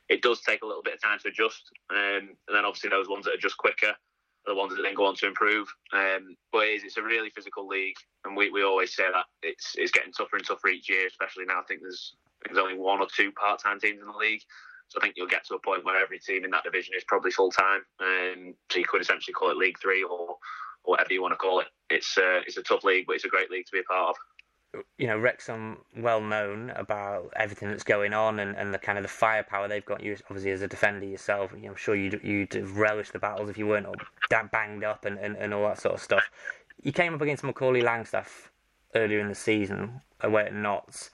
It 0.09 0.23
does 0.23 0.43
take 0.43 0.63
a 0.63 0.67
little 0.67 0.83
bit 0.83 0.95
of 0.95 1.03
time 1.03 1.19
to 1.21 1.29
adjust, 1.29 1.71
um, 1.91 2.37
and 2.47 2.55
then 2.55 2.65
obviously 2.65 2.91
those 2.91 3.09
ones 3.09 3.25
that 3.25 3.35
are 3.35 3.41
just 3.41 3.57
quicker 3.57 3.89
are 3.89 4.55
the 4.55 4.55
ones 4.55 4.75
that 4.77 4.83
then 4.83 4.95
go 4.95 5.07
on 5.07 5.17
to 5.17 5.27
improve. 5.27 5.69
Um, 5.93 6.37
but 6.53 6.67
it 6.67 6.77
is, 6.77 6.85
it's 6.85 6.99
a 6.99 7.03
really 7.03 7.31
physical 7.31 7.67
league, 7.67 7.97
and 8.25 8.37
we, 8.37 8.51
we 8.51 8.63
always 8.63 8.95
say 8.95 9.05
that 9.11 9.25
it's 9.43 9.73
it's 9.77 9.93
getting 9.93 10.13
tougher 10.13 10.37
and 10.37 10.47
tougher 10.47 10.69
each 10.69 10.91
year, 10.91 11.07
especially 11.07 11.47
now. 11.47 11.61
I 11.61 11.65
think 11.65 11.81
there's 11.81 12.15
there's 12.45 12.59
only 12.59 12.77
one 12.77 13.01
or 13.01 13.07
two 13.15 13.33
part 13.33 13.63
time 13.63 13.81
teams 13.81 14.01
in 14.01 14.07
the 14.07 14.19
league. 14.19 14.43
So 14.89 14.99
I 15.01 15.03
think 15.03 15.15
you'll 15.17 15.27
get 15.27 15.47
to 15.47 15.55
a 15.55 15.59
point 15.59 15.87
where 15.87 16.03
every 16.03 16.19
team 16.19 16.45
in 16.45 16.51
that 16.51 16.65
division 16.65 16.93
is 16.95 17.05
probably 17.05 17.31
full 17.31 17.51
time. 17.51 17.81
Um, 17.99 18.55
so 18.71 18.79
you 18.79 18.85
could 18.85 19.01
essentially 19.01 19.33
call 19.33 19.51
it 19.51 19.57
League 19.57 19.79
Three 19.81 20.03
or 20.03 20.37
whatever 20.85 21.13
you 21.13 21.23
want 21.23 21.33
to 21.33 21.37
call 21.37 21.61
it. 21.61 21.67
It's 21.91 22.17
uh, 22.19 22.41
it's 22.47 22.57
a 22.57 22.63
tough 22.63 22.85
league, 22.85 23.07
but 23.07 23.17
it's 23.17 23.25
a 23.25 23.29
great 23.29 23.51
league 23.51 23.67
to 23.67 23.73
be 23.73 23.81
a 23.81 23.85
part 23.85 24.11
of 24.11 24.17
you 24.99 25.07
know, 25.07 25.19
Wrexham 25.19 25.79
well 25.97 26.21
known 26.21 26.71
about 26.71 27.33
everything 27.37 27.69
that's 27.69 27.83
going 27.83 28.13
on 28.13 28.39
and, 28.39 28.57
and 28.57 28.73
the 28.73 28.79
kind 28.79 28.99
of 28.99 29.03
the 29.03 29.09
firepower 29.09 29.69
they've 29.69 29.85
got. 29.85 30.03
You 30.03 30.17
obviously 30.31 30.51
as 30.51 30.63
a 30.63 30.69
defender 30.69 31.05
yourself, 31.05 31.53
I'm 31.53 31.77
sure 31.77 31.95
you'd 31.95 32.21
you'd 32.23 32.55
relish 32.55 33.11
the 33.11 33.19
battles 33.19 33.51
if 33.51 33.59
you 33.59 33.67
weren't 33.67 33.87
all 33.87 33.95
banged 34.51 34.85
up 34.85 35.05
and, 35.05 35.19
and, 35.19 35.37
and 35.37 35.53
all 35.53 35.65
that 35.65 35.81
sort 35.81 35.95
of 35.95 36.01
stuff. 36.01 36.31
You 36.83 36.93
came 36.93 37.15
up 37.15 37.21
against 37.21 37.45
Macaulay 37.45 37.83
Langstaff 37.83 38.49
earlier 38.95 39.21
in 39.21 39.29
the 39.29 39.35
season 39.35 40.01
away 40.21 40.47
at 40.47 40.55
Notts. 40.55 41.11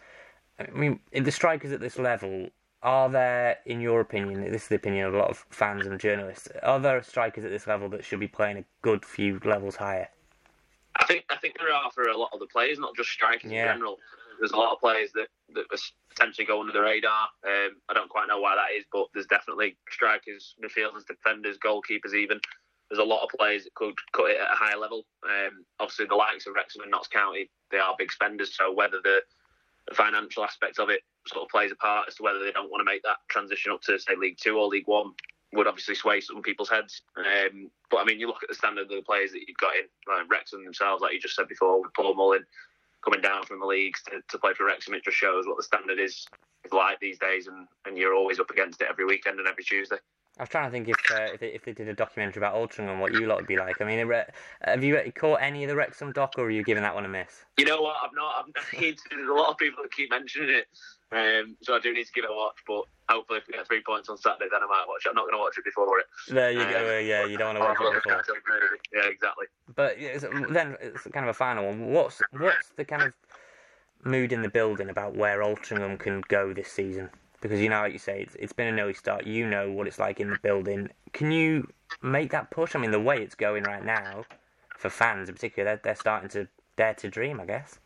I 0.59 0.71
mean, 0.71 1.01
the 1.13 1.31
strikers 1.31 1.73
at 1.73 1.81
this 1.81 1.99
level, 1.99 2.49
are 2.83 3.09
there, 3.09 3.59
in 3.67 3.81
your 3.81 4.01
opinion, 4.01 4.41
this 4.51 4.63
is 4.63 4.69
the 4.69 4.77
opinion 4.77 5.07
of 5.07 5.15
a 5.15 5.19
lot 5.19 5.31
of 5.31 5.45
fans 5.51 5.87
and 5.87 5.99
journalists, 5.99 6.49
are 6.63 6.79
there 6.79 7.03
strikers 7.03 7.45
at 7.45 7.51
this 7.51 7.67
level 7.67 7.89
that 7.91 8.05
should 8.05 8.21
be 8.21 8.29
playing 8.29 8.59
a 8.59 8.65
good 8.83 9.05
few 9.05 9.41
levels 9.45 9.77
higher? 9.77 10.09
I 10.97 11.05
think 11.05 11.25
I 11.31 11.37
think 11.37 11.57
there 11.59 11.73
are 11.73 11.91
for 11.93 12.09
a 12.09 12.17
lot 12.17 12.31
of 12.33 12.41
the 12.41 12.47
players, 12.47 12.79
not 12.79 12.97
just 12.97 13.11
strikers 13.11 13.51
yeah. 13.51 13.73
in 13.73 13.79
general. 13.79 13.99
There's 14.39 14.53
a 14.53 14.57
lot 14.57 14.73
of 14.73 14.81
players 14.81 15.11
that, 15.15 15.29
that 15.55 15.65
potentially 16.11 16.47
go 16.47 16.61
under 16.61 16.73
the 16.73 16.81
radar. 16.81 17.29
Um, 17.45 17.77
I 17.89 17.95
don't 17.95 18.09
quite 18.09 18.29
know 18.29 18.41
why 18.41 18.55
that 18.55 18.77
is, 18.77 18.85
but 18.93 19.07
there's 19.13 19.27
definitely 19.27 19.77
strikers, 19.91 20.55
midfielders, 20.63 21.07
defenders, 21.07 21.59
goalkeepers, 21.59 22.15
even. 22.15 22.41
There's 22.89 23.01
a 23.01 23.05
lot 23.05 23.23
of 23.23 23.31
players 23.37 23.65
that 23.65 23.75
could 23.75 23.95
cut 24.13 24.31
it 24.31 24.41
at 24.41 24.53
a 24.53 24.57
higher 24.57 24.79
level. 24.79 25.05
Um, 25.25 25.65
obviously, 25.79 26.07
the 26.07 26.15
likes 26.15 26.47
of 26.47 26.55
Wrexham 26.55 26.83
and 26.83 26.91
Notts 26.91 27.09
County, 27.09 27.51
they 27.71 27.79
are 27.79 27.95
big 27.99 28.13
spenders. 28.13 28.57
So 28.57 28.73
whether 28.73 28.99
the, 29.03 29.21
the 29.89 29.95
financial 29.95 30.45
aspect 30.45 30.79
of 30.79 30.91
it 30.91 31.01
sort 31.27 31.43
of 31.43 31.49
plays 31.49 31.73
a 31.73 31.77
part 31.77 32.09
as 32.09 32.15
to 32.17 32.23
whether 32.23 32.39
they 32.39 32.53
don't 32.53 32.71
want 32.71 32.81
to 32.81 32.85
make 32.85 33.03
that 33.03 33.17
transition 33.29 33.73
up 33.73 33.83
to 33.83 33.99
say 33.99 34.15
League 34.17 34.39
Two 34.41 34.59
or 34.59 34.69
League 34.69 34.87
One, 34.87 35.13
would 35.53 35.67
obviously 35.67 35.95
sway 35.95 36.21
some 36.21 36.43
people's 36.43 36.69
heads. 36.69 37.03
Um, 37.17 37.71
but 37.91 37.99
I 37.99 38.05
mean, 38.05 38.21
you 38.21 38.27
look 38.27 38.43
at 38.43 38.49
the 38.49 38.55
standard 38.55 38.83
of 38.83 38.89
the 38.89 39.03
players 39.03 39.33
that 39.33 39.41
you've 39.47 39.57
got 39.57 39.77
in, 39.77 39.85
like 40.07 40.31
Wrexham 40.31 40.65
themselves, 40.65 41.01
like 41.01 41.15
you 41.15 41.21
just 41.21 41.37
said 41.37 41.49
before, 41.49 41.81
with 41.81 41.95
Paul 41.95 42.15
Mullin 42.15 42.45
coming 43.05 43.21
down 43.21 43.45
from 43.45 43.61
the 43.61 43.67
leagues 43.67 44.03
to, 44.05 44.21
to 44.29 44.39
play 44.39 44.53
for 44.55 44.67
Wrexham, 44.67 44.95
it 44.95 45.05
just 45.05 45.17
shows 45.17 45.47
what 45.47 45.57
the 45.57 45.63
standard 45.63 45.99
is 45.99 46.27
like 46.73 47.01
these 47.01 47.19
days, 47.19 47.47
and, 47.47 47.67
and 47.87 47.97
you're 47.97 48.15
always 48.15 48.41
up 48.41 48.51
against 48.51 48.83
it 48.83 48.89
every 48.91 49.07
weekend 49.07 49.39
and 49.39 49.49
every 49.49 49.65
Tuesday. 49.65 49.97
I 50.39 50.43
was 50.43 50.49
trying 50.51 50.67
to 50.67 50.71
think 50.71 50.89
if 50.89 50.97
uh, 51.11 51.33
if, 51.35 51.41
they, 51.41 51.49
if 51.49 51.65
they 51.65 51.73
did 51.73 51.89
a 51.89 51.95
documentary 51.95 52.41
about 52.41 52.55
Altrincham, 52.55 53.01
what 53.01 53.13
you 53.13 53.27
lot 53.27 53.39
would 53.39 53.49
be 53.49 53.57
like. 53.57 53.81
I 53.81 53.85
mean, 53.85 53.99
have 54.63 54.85
you 54.85 55.13
caught 55.13 55.41
any 55.43 55.65
of 55.65 55.69
the 55.69 55.75
Wrexham 55.75 56.13
doc, 56.13 56.35
or 56.39 56.45
are 56.45 56.51
you 56.51 56.63
giving 56.63 56.85
that 56.85 56.95
one 56.95 57.05
a 57.05 57.09
miss? 57.09 57.45
You 57.59 57.65
know 57.65 57.83
what? 57.83 57.97
I've 58.03 58.15
not. 58.15 58.35
I've 58.39 58.47
not. 58.47 58.65
There's 59.11 59.29
a 59.29 59.33
lot 59.33 59.51
of 59.51 59.59
people 59.59 59.83
that 59.83 59.93
keep 59.93 60.11
mentioning 60.11 60.51
it, 60.51 60.69
um, 61.11 61.57
so 61.63 61.75
I 61.75 61.81
do 61.81 61.93
need 61.93 62.05
to 62.05 62.13
give 62.13 62.25
it 62.25 62.31
a 62.31 62.35
watch. 62.35 62.55
But 62.69 62.83
hopefully, 63.09 63.41
if 63.41 63.49
we 63.49 63.55
get 63.55 63.67
three 63.67 63.83
points 63.85 64.09
on 64.09 64.17
Saturday, 64.17 64.47
then 64.51 64.61
I 64.63 64.67
might 64.67 64.85
watch 64.87 65.07
it. 65.07 65.09
I'm 65.09 65.17
not 65.17 65.23
going 65.23 65.35
to 65.35 65.39
watch 65.39 65.59
it 65.59 65.65
before 65.65 65.99
it. 65.99 66.07
There 66.29 66.53
you 66.53 66.61
um, 66.61 66.71
go. 66.71 66.99
Yeah, 66.99 67.27
you 67.27 67.37
don't 67.37 67.57
want 67.57 67.77
to 67.77 67.85
watch 67.85 67.95
it 67.97 68.05
before. 68.05 68.23
Yeah, 68.95 69.09
exactly. 69.09 69.47
But 69.75 69.97
then 70.53 70.77
it's 70.81 71.03
kind 71.03 71.27
of 71.27 71.31
a 71.31 71.35
final 71.35 71.67
one. 71.67 71.91
What's 71.91 72.23
what's 72.31 72.71
the 72.77 72.85
kind 72.85 73.03
of 73.03 73.13
mood 74.05 74.33
in 74.33 74.43
the 74.43 74.49
building 74.49 74.89
about 74.89 75.17
where 75.17 75.41
Altrincham 75.41 75.99
can 75.99 76.23
go 76.29 76.53
this 76.53 76.71
season? 76.71 77.11
Because 77.41 77.61
you 77.61 77.69
know, 77.69 77.81
like 77.81 77.93
you 77.93 77.99
say, 77.99 78.23
it's, 78.23 78.35
it's 78.35 78.53
been 78.53 78.67
an 78.67 78.81
early 78.81 78.95
start. 78.95 79.27
You 79.27 79.47
know 79.47 79.71
what 79.71 79.87
it's 79.87 79.99
like 79.99 80.21
in 80.21 80.31
the 80.31 80.39
building. 80.43 80.89
Can 81.13 81.31
you 81.31 81.69
make 82.03 82.31
that 82.33 82.51
push? 82.51 82.75
I 82.75 82.79
mean, 82.79 82.91
the 82.91 83.01
way 83.01 83.23
it's 83.23 83.35
going 83.35 83.65
right 83.65 83.85
now, 83.85 84.25
for 84.77 84.91
fans 84.91 85.29
in 85.29 85.35
particular, 85.35 85.71
they're, 85.71 85.81
they're 85.85 85.95
starting 85.95 86.29
to 86.31 86.49
dare 86.77 86.95
to 86.95 87.09
dream, 87.09 87.41
I 87.41 87.47
guess. 87.47 87.79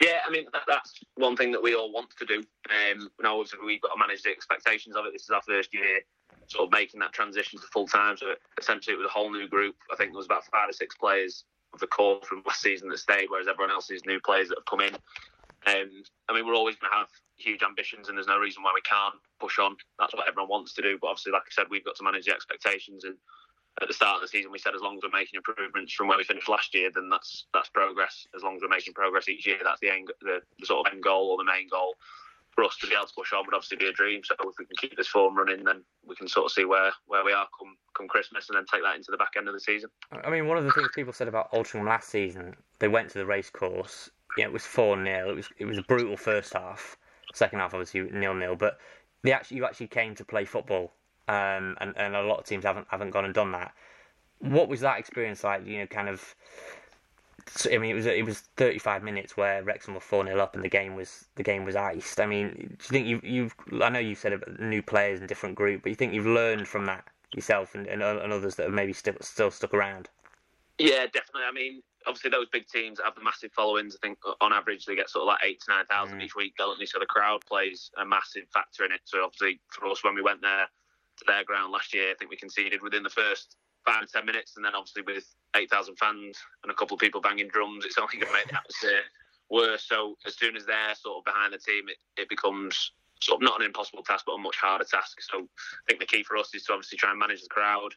Yeah, 0.00 0.18
I 0.26 0.30
mean 0.30 0.44
that, 0.52 0.62
that's 0.66 1.00
one 1.14 1.36
thing 1.36 1.52
that 1.52 1.62
we 1.62 1.74
all 1.74 1.92
want 1.92 2.10
to 2.18 2.26
do. 2.26 2.42
Um, 2.68 3.10
now, 3.22 3.42
we've 3.64 3.80
got 3.80 3.92
to 3.92 3.98
manage 3.98 4.22
the 4.22 4.30
expectations 4.30 4.96
of 4.96 5.06
it. 5.06 5.12
This 5.12 5.22
is 5.22 5.30
our 5.30 5.42
first 5.42 5.72
year, 5.72 6.00
sort 6.48 6.66
of 6.66 6.72
making 6.72 7.00
that 7.00 7.12
transition 7.12 7.58
to 7.60 7.66
full 7.72 7.86
time. 7.86 8.16
So 8.16 8.34
essentially, 8.58 8.94
it 8.94 8.98
was 8.98 9.06
a 9.06 9.12
whole 9.12 9.30
new 9.30 9.48
group. 9.48 9.76
I 9.92 9.96
think 9.96 10.10
there 10.10 10.18
was 10.18 10.26
about 10.26 10.44
five 10.46 10.68
or 10.68 10.72
six 10.72 10.94
players 10.96 11.44
of 11.72 11.80
the 11.80 11.86
core 11.86 12.20
from 12.22 12.42
last 12.46 12.60
season 12.60 12.88
that 12.88 12.98
stayed, 12.98 13.28
whereas 13.28 13.46
everyone 13.48 13.70
else 13.70 13.90
is 13.90 14.04
new 14.04 14.20
players 14.20 14.48
that 14.48 14.58
have 14.58 14.66
come 14.66 14.80
in. 14.80 14.94
Um, 15.66 16.02
I 16.28 16.34
mean, 16.34 16.46
we're 16.46 16.54
always 16.54 16.76
going 16.76 16.90
to 16.90 16.96
have 16.96 17.08
huge 17.36 17.62
ambitions, 17.62 18.08
and 18.08 18.16
there's 18.16 18.26
no 18.26 18.38
reason 18.38 18.62
why 18.62 18.72
we 18.74 18.80
can't 18.82 19.14
push 19.38 19.58
on. 19.58 19.76
That's 19.98 20.14
what 20.14 20.28
everyone 20.28 20.48
wants 20.48 20.72
to 20.74 20.82
do. 20.82 20.98
But 21.00 21.08
obviously, 21.08 21.32
like 21.32 21.42
I 21.42 21.52
said, 21.52 21.66
we've 21.70 21.84
got 21.84 21.96
to 21.96 22.04
manage 22.04 22.26
the 22.26 22.32
expectations 22.32 23.04
and 23.04 23.16
at 23.80 23.88
the 23.88 23.94
start 23.94 24.16
of 24.16 24.22
the 24.22 24.28
season 24.28 24.50
we 24.50 24.58
said 24.58 24.74
as 24.74 24.82
long 24.82 24.96
as 24.96 25.02
we're 25.02 25.18
making 25.18 25.38
improvements 25.38 25.92
from 25.92 26.08
where 26.08 26.18
we 26.18 26.24
finished 26.24 26.48
last 26.48 26.74
year, 26.74 26.90
then 26.94 27.08
that's 27.08 27.46
that's 27.54 27.68
progress. 27.70 28.26
As 28.36 28.42
long 28.42 28.56
as 28.56 28.62
we're 28.62 28.68
making 28.68 28.94
progress 28.94 29.28
each 29.28 29.46
year, 29.46 29.58
that's 29.62 29.80
the 29.80 29.90
end, 29.90 30.12
the, 30.20 30.40
the 30.58 30.66
sort 30.66 30.86
of 30.86 30.92
end 30.92 31.02
goal 31.02 31.30
or 31.30 31.38
the 31.38 31.44
main 31.44 31.68
goal 31.68 31.94
for 32.50 32.64
us 32.64 32.76
to 32.78 32.86
be 32.86 32.94
able 32.94 33.06
to 33.06 33.14
push 33.16 33.32
on 33.32 33.46
would 33.46 33.54
obviously 33.54 33.76
be 33.76 33.86
a 33.86 33.92
dream. 33.92 34.22
So 34.24 34.34
if 34.40 34.54
we 34.58 34.66
can 34.66 34.76
keep 34.76 34.96
this 34.96 35.06
form 35.06 35.36
running, 35.36 35.64
then 35.64 35.82
we 36.04 36.16
can 36.16 36.28
sort 36.28 36.46
of 36.46 36.52
see 36.52 36.64
where, 36.64 36.90
where 37.06 37.24
we 37.24 37.32
are 37.32 37.46
come 37.58 37.76
come 37.96 38.08
Christmas, 38.08 38.48
and 38.48 38.56
then 38.56 38.64
take 38.70 38.82
that 38.82 38.96
into 38.96 39.10
the 39.10 39.16
back 39.16 39.32
end 39.36 39.48
of 39.48 39.54
the 39.54 39.60
season. 39.60 39.88
I 40.12 40.30
mean, 40.30 40.46
one 40.46 40.58
of 40.58 40.64
the 40.64 40.72
things 40.72 40.88
people 40.94 41.12
said 41.12 41.28
about 41.28 41.52
Altrincham 41.52 41.86
last 41.86 42.08
season, 42.08 42.56
they 42.80 42.88
went 42.88 43.10
to 43.10 43.18
the 43.18 43.26
racecourse. 43.26 44.10
Yeah, 44.36 44.44
it 44.44 44.52
was 44.52 44.64
four 44.64 44.96
0 45.02 45.30
It 45.30 45.36
was 45.36 45.48
it 45.58 45.64
was 45.64 45.78
a 45.78 45.82
brutal 45.82 46.16
first 46.16 46.52
half. 46.52 46.96
Second 47.34 47.60
half, 47.60 47.74
obviously 47.74 48.02
nil 48.10 48.34
nil. 48.34 48.56
But 48.56 48.78
they 49.22 49.32
actually 49.32 49.58
you 49.58 49.64
actually 49.64 49.88
came 49.88 50.14
to 50.16 50.24
play 50.24 50.44
football, 50.44 50.92
um, 51.28 51.76
and 51.80 51.94
and 51.96 52.16
a 52.16 52.22
lot 52.22 52.38
of 52.38 52.46
teams 52.46 52.64
haven't 52.64 52.86
haven't 52.90 53.10
gone 53.10 53.24
and 53.24 53.34
done 53.34 53.52
that. 53.52 53.72
What 54.38 54.68
was 54.68 54.80
that 54.80 54.98
experience 54.98 55.44
like? 55.44 55.66
You 55.66 55.78
know, 55.78 55.86
kind 55.86 56.08
of. 56.08 56.34
I 57.72 57.78
mean, 57.78 57.90
it 57.90 57.94
was 57.94 58.06
it 58.06 58.24
was 58.24 58.40
35 58.56 59.02
minutes 59.02 59.36
where 59.36 59.62
Wrexham 59.62 59.94
were 59.94 60.00
4 60.00 60.26
0 60.26 60.38
up 60.38 60.54
and 60.54 60.62
the 60.62 60.68
game 60.68 60.94
was 60.94 61.24
the 61.36 61.42
game 61.42 61.64
was 61.64 61.74
iced. 61.74 62.20
I 62.20 62.26
mean, 62.26 62.50
do 62.54 62.62
you 62.62 62.76
think 62.76 63.06
you've 63.06 63.24
you've 63.24 63.54
I 63.82 63.88
know 63.88 63.98
you've 63.98 64.18
said 64.18 64.34
about 64.34 64.60
new 64.60 64.82
players 64.82 65.20
and 65.20 65.28
different 65.28 65.56
group, 65.56 65.82
but 65.82 65.88
you 65.88 65.96
think 65.96 66.12
you've 66.12 66.26
learned 66.26 66.68
from 66.68 66.84
that 66.86 67.04
yourself 67.34 67.74
and, 67.74 67.86
and, 67.86 68.02
and 68.02 68.32
others 68.32 68.56
that 68.56 68.64
have 68.64 68.72
maybe 68.72 68.92
still 68.92 69.14
still 69.20 69.50
stuck 69.50 69.74
around? 69.74 70.08
Yeah, 70.78 71.06
definitely. 71.06 71.42
I 71.48 71.52
mean, 71.52 71.82
obviously 72.10 72.30
those 72.30 72.48
big 72.50 72.66
teams 72.66 72.98
have 73.02 73.14
the 73.14 73.22
massive 73.22 73.52
followings. 73.52 73.96
I 73.96 74.06
think 74.06 74.18
on 74.40 74.52
average 74.52 74.84
they 74.84 74.96
get 74.96 75.08
sort 75.08 75.22
of 75.22 75.28
like 75.28 75.38
eight 75.44 75.60
to 75.60 75.72
nine 75.72 75.86
thousand 75.86 76.18
mm. 76.18 76.24
each 76.24 76.34
week, 76.34 76.54
don't 76.58 76.78
they? 76.78 76.86
So 76.86 76.98
the 76.98 77.06
crowd 77.06 77.40
plays 77.46 77.90
a 77.96 78.04
massive 78.04 78.48
factor 78.52 78.84
in 78.84 78.92
it. 78.92 79.00
So 79.04 79.22
obviously 79.22 79.60
for 79.68 79.86
us 79.86 80.02
when 80.02 80.16
we 80.16 80.22
went 80.22 80.42
there 80.42 80.66
to 80.66 81.24
their 81.26 81.44
ground 81.44 81.72
last 81.72 81.94
year, 81.94 82.10
I 82.10 82.14
think 82.18 82.30
we 82.30 82.36
conceded 82.36 82.82
within 82.82 83.04
the 83.04 83.10
first 83.10 83.56
five 83.86 84.04
to 84.04 84.12
ten 84.12 84.26
minutes, 84.26 84.56
and 84.56 84.64
then 84.64 84.74
obviously 84.74 85.02
with 85.02 85.24
eight 85.56 85.70
thousand 85.70 85.96
fans 85.96 86.36
and 86.64 86.72
a 86.72 86.74
couple 86.74 86.96
of 86.96 87.00
people 87.00 87.20
banging 87.20 87.48
drums, 87.48 87.84
it's 87.84 87.98
only 88.02 88.18
going 88.18 88.26
to 88.26 88.32
make 88.32 88.48
the 88.48 88.58
atmosphere 88.58 89.06
worse. 89.48 89.84
So 89.88 90.16
as 90.26 90.36
soon 90.36 90.56
as 90.56 90.66
they're 90.66 90.94
sort 90.96 91.18
of 91.18 91.24
behind 91.24 91.52
the 91.52 91.58
team, 91.58 91.84
it, 91.88 91.96
it 92.20 92.28
becomes 92.28 92.92
sort 93.22 93.38
of 93.38 93.44
not 93.44 93.60
an 93.60 93.66
impossible 93.66 94.02
task, 94.02 94.24
but 94.26 94.32
a 94.32 94.38
much 94.38 94.56
harder 94.56 94.84
task. 94.84 95.20
So 95.20 95.38
I 95.38 95.82
think 95.86 96.00
the 96.00 96.06
key 96.06 96.22
for 96.22 96.36
us 96.36 96.54
is 96.54 96.64
to 96.64 96.72
obviously 96.72 96.98
try 96.98 97.10
and 97.10 97.18
manage 97.18 97.42
the 97.42 97.48
crowd, 97.48 97.94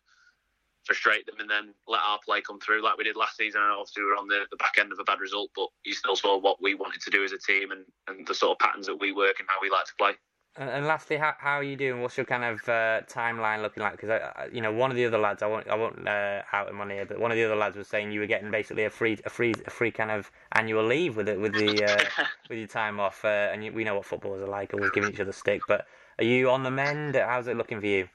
frustrate 0.86 1.26
them, 1.26 1.36
and 1.40 1.50
then 1.50 1.74
let 1.88 2.02
our 2.02 2.20
play 2.24 2.42
come 2.42 2.60
through 2.60 2.84
like 2.84 2.98
we 2.98 3.04
did 3.04 3.16
last 3.16 3.38
season. 3.38 3.62
And 3.62 3.72
obviously 3.72 4.04
we 4.04 4.10
were 4.10 4.18
on 4.18 4.28
the, 4.28 4.46
the 4.52 4.58
back 4.58 4.78
end 4.80 4.92
of 4.92 5.00
a 5.00 5.04
bad 5.04 5.20
result, 5.20 5.50
but 5.56 5.68
you 5.86 5.94
still 5.94 6.16
saw 6.16 6.38
what 6.38 6.62
we 6.62 6.76
wanted 6.76 7.02
to 7.02 7.12
do 7.12 7.24
as 7.24 7.32
a 7.32 7.38
team 7.38 7.72
and, 7.72 7.86
and 8.08 8.28
the 8.28 8.34
sort 8.34 8.52
of 8.52 8.60
patterns 8.60 8.88
that 8.88 9.00
we 9.00 9.12
work 9.12 9.36
and 9.40 9.48
how 9.50 9.58
we 9.62 9.70
like 9.70 9.86
to 9.86 9.94
play. 9.98 10.14
And 10.56 10.86
lastly, 10.86 11.18
how, 11.18 11.34
how 11.40 11.56
are 11.56 11.64
you 11.64 11.76
doing? 11.76 12.02
What's 12.02 12.16
your 12.16 12.28
kind 12.28 12.44
of 12.44 12.60
uh, 12.70 13.02
timeline 13.10 13.64
looking 13.64 13.82
like? 13.82 14.00
Because 14.00 14.22
you 14.52 14.62
know, 14.62 14.72
one 14.72 14.92
of 14.92 14.98
the 14.98 15.06
other 15.06 15.18
lads, 15.18 15.42
I 15.42 15.48
won't, 15.48 15.68
I 15.68 15.74
won't 15.74 16.08
uh, 16.08 16.44
out 16.52 16.70
him 16.70 16.80
on 16.80 16.92
here, 16.92 17.06
but 17.06 17.20
one 17.20 17.32
of 17.32 17.38
the 17.38 17.44
other 17.44 17.56
lads 17.56 17.76
was 17.76 17.88
saying 17.88 18.12
you 18.12 18.20
were 18.20 18.28
getting 18.28 18.52
basically 18.52 18.84
a 18.84 18.92
free, 18.92 19.18
a 19.26 19.32
free, 19.32 19.56
a 19.66 19.72
free 19.72 19.90
kind 19.90 20.12
of 20.12 20.32
annual 20.52 20.86
leave 20.86 21.18
with 21.18 21.28
it, 21.28 21.40
with 21.40 21.54
the 21.54 21.84
uh, 21.84 22.24
with 22.50 22.60
your 22.60 22.68
time 22.68 23.00
off. 23.00 23.26
Uh, 23.26 23.50
and 23.52 23.66
you, 23.66 23.74
we 23.74 23.84
know 23.84 23.96
what 23.96 24.06
footballers 24.06 24.44
are 24.44 24.48
like, 24.48 24.76
always 24.76 24.92
giving 24.92 25.10
each 25.10 25.20
other 25.20 25.32
a 25.32 25.34
stick. 25.34 25.62
But 25.68 25.88
are 26.20 26.26
you 26.26 26.52
on 26.52 26.62
the 26.62 26.72
mend? 26.72 27.16
How's 27.16 27.48
it 27.48 27.58
looking 27.58 27.80
for 27.80 27.88
you? 27.88 28.08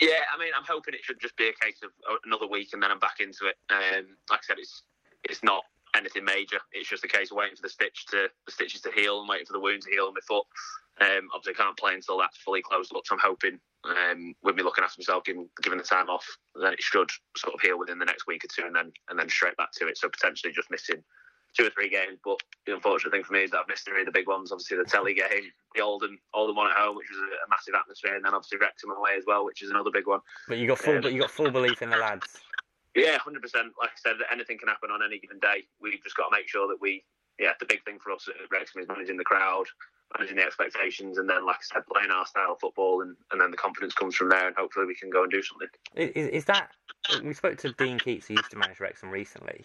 Yeah, 0.00 0.26
I 0.34 0.38
mean, 0.38 0.50
I'm 0.56 0.64
hoping 0.66 0.94
it 0.94 1.04
should 1.04 1.20
just 1.20 1.36
be 1.36 1.48
a 1.48 1.64
case 1.64 1.78
of 1.82 1.90
uh, 2.10 2.16
another 2.24 2.46
week 2.46 2.70
and 2.72 2.82
then 2.82 2.90
I'm 2.90 2.98
back 2.98 3.20
into 3.20 3.46
it. 3.46 3.56
Um, 3.70 4.16
like 4.30 4.40
I 4.40 4.46
said, 4.46 4.58
it's 4.58 4.82
it's 5.24 5.42
not 5.42 5.62
anything 5.96 6.24
major. 6.24 6.58
It's 6.72 6.88
just 6.88 7.04
a 7.04 7.08
case 7.08 7.30
of 7.30 7.36
waiting 7.36 7.56
for 7.56 7.62
the 7.62 7.68
stitch 7.68 8.06
to 8.06 8.28
the 8.46 8.52
stitches 8.52 8.80
to 8.82 8.90
heal 8.92 9.20
and 9.20 9.28
waiting 9.28 9.46
for 9.46 9.52
the 9.52 9.60
wound 9.60 9.82
to 9.82 9.90
heal 9.90 10.08
in 10.08 10.14
my 10.14 10.20
foot. 10.26 10.44
Um, 11.00 11.28
obviously, 11.34 11.54
I 11.58 11.64
can't 11.64 11.78
play 11.78 11.94
until 11.94 12.18
that's 12.18 12.36
fully 12.38 12.62
closed 12.62 12.94
up. 12.94 13.02
So 13.06 13.14
I'm 13.14 13.20
hoping, 13.20 13.58
um, 13.84 14.34
with 14.42 14.56
me 14.56 14.62
looking 14.62 14.84
after 14.84 15.00
myself, 15.00 15.24
giving 15.24 15.48
given 15.62 15.78
the 15.78 15.84
time 15.84 16.10
off, 16.10 16.26
then 16.60 16.72
it 16.72 16.82
should 16.82 17.10
sort 17.36 17.54
of 17.54 17.60
heal 17.60 17.78
within 17.78 17.98
the 17.98 18.04
next 18.04 18.26
week 18.26 18.44
or 18.44 18.48
two, 18.48 18.66
and 18.66 18.74
then 18.74 18.92
and 19.08 19.18
then 19.18 19.28
straight 19.28 19.56
back 19.56 19.72
to 19.78 19.86
it. 19.86 19.96
So 19.98 20.08
potentially 20.08 20.52
just 20.52 20.70
missing 20.70 21.02
two 21.54 21.66
or 21.66 21.70
three 21.70 21.88
games. 21.88 22.18
But 22.24 22.38
the 22.66 22.74
unfortunate 22.74 23.12
thing 23.12 23.24
for 23.24 23.32
me 23.32 23.44
is 23.44 23.50
that 23.50 23.60
I've 23.60 23.68
missed 23.68 23.86
three 23.86 24.00
of 24.00 24.06
the 24.06 24.12
big 24.12 24.28
ones. 24.28 24.52
Obviously, 24.52 24.76
the 24.76 24.84
Telly 24.84 25.14
game, 25.14 25.50
the 25.74 25.82
Oldham 25.82 26.18
Oldham 26.34 26.56
one 26.56 26.70
at 26.70 26.76
home, 26.76 26.96
which 26.96 27.08
was 27.10 27.18
a, 27.18 27.48
massive 27.48 27.74
atmosphere, 27.74 28.16
and 28.16 28.24
then 28.24 28.34
obviously 28.34 28.58
Wrexham 28.58 28.90
away 28.90 29.12
as 29.16 29.24
well, 29.26 29.44
which 29.44 29.62
is 29.62 29.70
another 29.70 29.90
big 29.92 30.06
one. 30.06 30.20
But 30.48 30.58
you 30.58 30.66
got 30.66 30.78
full, 30.78 30.96
um, 30.96 31.12
you 31.12 31.20
got 31.20 31.30
full 31.30 31.50
belief 31.50 31.82
in 31.82 31.90
the 31.90 31.96
lads. 31.96 32.26
Yeah, 32.94 33.18
hundred 33.18 33.42
percent. 33.42 33.72
Like 33.80 33.90
I 33.90 33.98
said, 33.98 34.16
anything 34.30 34.58
can 34.58 34.68
happen 34.68 34.90
on 34.90 35.00
any 35.02 35.18
given 35.18 35.38
day. 35.38 35.64
We've 35.80 36.02
just 36.02 36.16
got 36.16 36.28
to 36.28 36.36
make 36.36 36.48
sure 36.48 36.68
that 36.68 36.78
we, 36.80 37.04
yeah, 37.38 37.52
the 37.58 37.66
big 37.66 37.84
thing 37.84 37.98
for 37.98 38.12
us 38.12 38.28
at 38.28 38.34
Wrexham 38.50 38.82
is 38.82 38.88
managing 38.88 39.16
the 39.16 39.24
crowd, 39.24 39.66
managing 40.16 40.36
the 40.36 40.44
expectations, 40.44 41.18
and 41.18 41.28
then, 41.28 41.44
like 41.44 41.56
I 41.56 41.74
said, 41.74 41.82
playing 41.92 42.10
our 42.10 42.26
style 42.26 42.52
of 42.52 42.60
football, 42.60 43.02
and, 43.02 43.16
and 43.32 43.40
then 43.40 43.50
the 43.50 43.56
confidence 43.56 43.94
comes 43.94 44.14
from 44.14 44.28
there, 44.28 44.46
and 44.46 44.56
hopefully 44.56 44.86
we 44.86 44.94
can 44.94 45.10
go 45.10 45.24
and 45.24 45.32
do 45.32 45.42
something. 45.42 45.68
Is, 45.96 46.28
is 46.28 46.44
that 46.44 46.70
we 47.22 47.34
spoke 47.34 47.58
to 47.58 47.72
Dean 47.72 47.98
Keates, 47.98 48.28
who 48.28 48.34
used 48.34 48.50
to 48.52 48.58
manage 48.58 48.78
Wrexham 48.78 49.10
recently, 49.10 49.64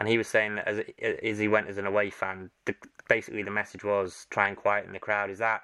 and 0.00 0.08
he 0.08 0.16
was 0.16 0.28
saying 0.28 0.54
that 0.54 0.66
as 0.66 0.82
as 1.22 1.38
he 1.38 1.46
went 1.46 1.68
as 1.68 1.76
an 1.76 1.84
away 1.84 2.08
fan, 2.08 2.50
the, 2.64 2.74
basically 3.06 3.42
the 3.42 3.50
message 3.50 3.84
was 3.84 4.26
try 4.30 4.48
and 4.48 4.56
quieten 4.56 4.94
the 4.94 4.98
crowd. 4.98 5.28
Is 5.28 5.38
that 5.38 5.60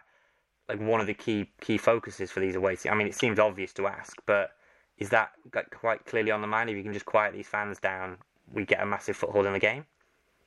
like 0.69 0.79
one 0.79 1.01
of 1.01 1.07
the 1.07 1.15
key 1.15 1.51
key 1.63 1.79
focuses 1.79 2.31
for 2.31 2.41
these 2.41 2.55
away 2.55 2.77
teams? 2.77 2.93
I 2.93 2.95
mean, 2.95 3.07
it 3.07 3.15
seems 3.15 3.39
obvious 3.39 3.73
to 3.73 3.87
ask, 3.87 4.15
but 4.27 4.51
is 4.99 5.09
that 5.09 5.31
quite 5.75 6.05
clearly 6.05 6.31
on 6.31 6.43
the 6.43 6.47
mind? 6.47 6.69
If 6.69 6.77
you 6.77 6.83
can 6.83 6.93
just 6.93 7.07
quiet 7.07 7.33
these 7.33 7.49
fans 7.49 7.79
down, 7.79 8.19
we 8.53 8.67
get 8.67 8.83
a 8.83 8.87
massive 8.87 9.17
foothold 9.17 9.47
in 9.47 9.55
the 9.55 9.59
game. 9.59 9.87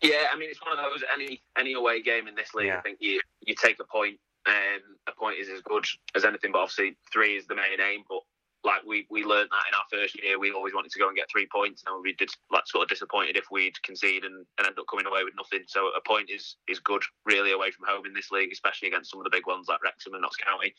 Yeah, 0.04 0.28
I 0.32 0.38
mean 0.38 0.52
it's 0.52 0.62
one 0.62 0.78
of 0.78 0.86
those 0.86 1.04
any 1.12 1.42
any 1.58 1.74
away 1.74 2.04
game 2.04 2.28
in 2.28 2.36
this 2.36 2.54
league. 2.54 2.68
Yeah. 2.68 2.78
I 2.78 2.82
think 2.82 3.00
you 3.02 3.20
you 3.42 3.56
take 3.56 3.80
a 3.80 3.86
point, 3.86 4.20
and 4.46 4.84
a 5.08 5.14
point 5.20 5.40
is 5.40 5.50
as 5.50 5.62
good 5.62 5.86
as 6.14 6.26
anything. 6.26 6.52
But 6.52 6.60
obviously, 6.60 6.96
three 7.12 7.38
is 7.38 7.48
the 7.48 7.56
main 7.56 7.82
aim. 7.82 8.04
But 8.08 8.20
like 8.64 8.84
we 8.86 9.08
we 9.10 9.24
learned 9.24 9.50
that 9.52 9.68
in 9.70 9.76
our 9.76 9.88
first 9.90 10.22
year, 10.22 10.38
we 10.38 10.52
always 10.52 10.74
wanted 10.74 10.92
to 10.92 11.00
go 11.00 11.08
and 11.08 11.16
get 11.16 11.30
three 11.32 11.48
points, 11.52 11.84
and 11.88 12.04
we 12.04 12.14
did 12.14 12.30
like 12.52 12.68
sort 12.68 12.84
of 12.84 12.90
disappointed 12.90 13.38
if 13.38 13.46
we'd 13.52 13.82
concede 13.84 14.26
and, 14.26 14.46
and 14.58 14.68
end 14.68 14.78
up 14.78 14.86
coming 14.90 15.06
away 15.06 15.24
with 15.24 15.34
nothing. 15.38 15.64
So 15.68 15.88
a 15.96 16.02
point 16.06 16.30
is 16.30 16.58
is 16.68 16.80
good 16.80 17.04
really 17.26 17.54
away 17.54 17.72
from 17.72 17.88
home 17.88 18.06
in 18.06 18.14
this 18.14 18.32
league, 18.32 18.52
especially 18.52 18.90
against 18.90 19.12
some 19.12 19.20
of 19.20 19.24
the 19.24 19.36
big 19.36 19.48
ones 19.48 19.68
like 19.70 19.84
Wrexham 19.84 20.14
and 20.14 20.22
Notts 20.22 20.36
County. 20.36 20.74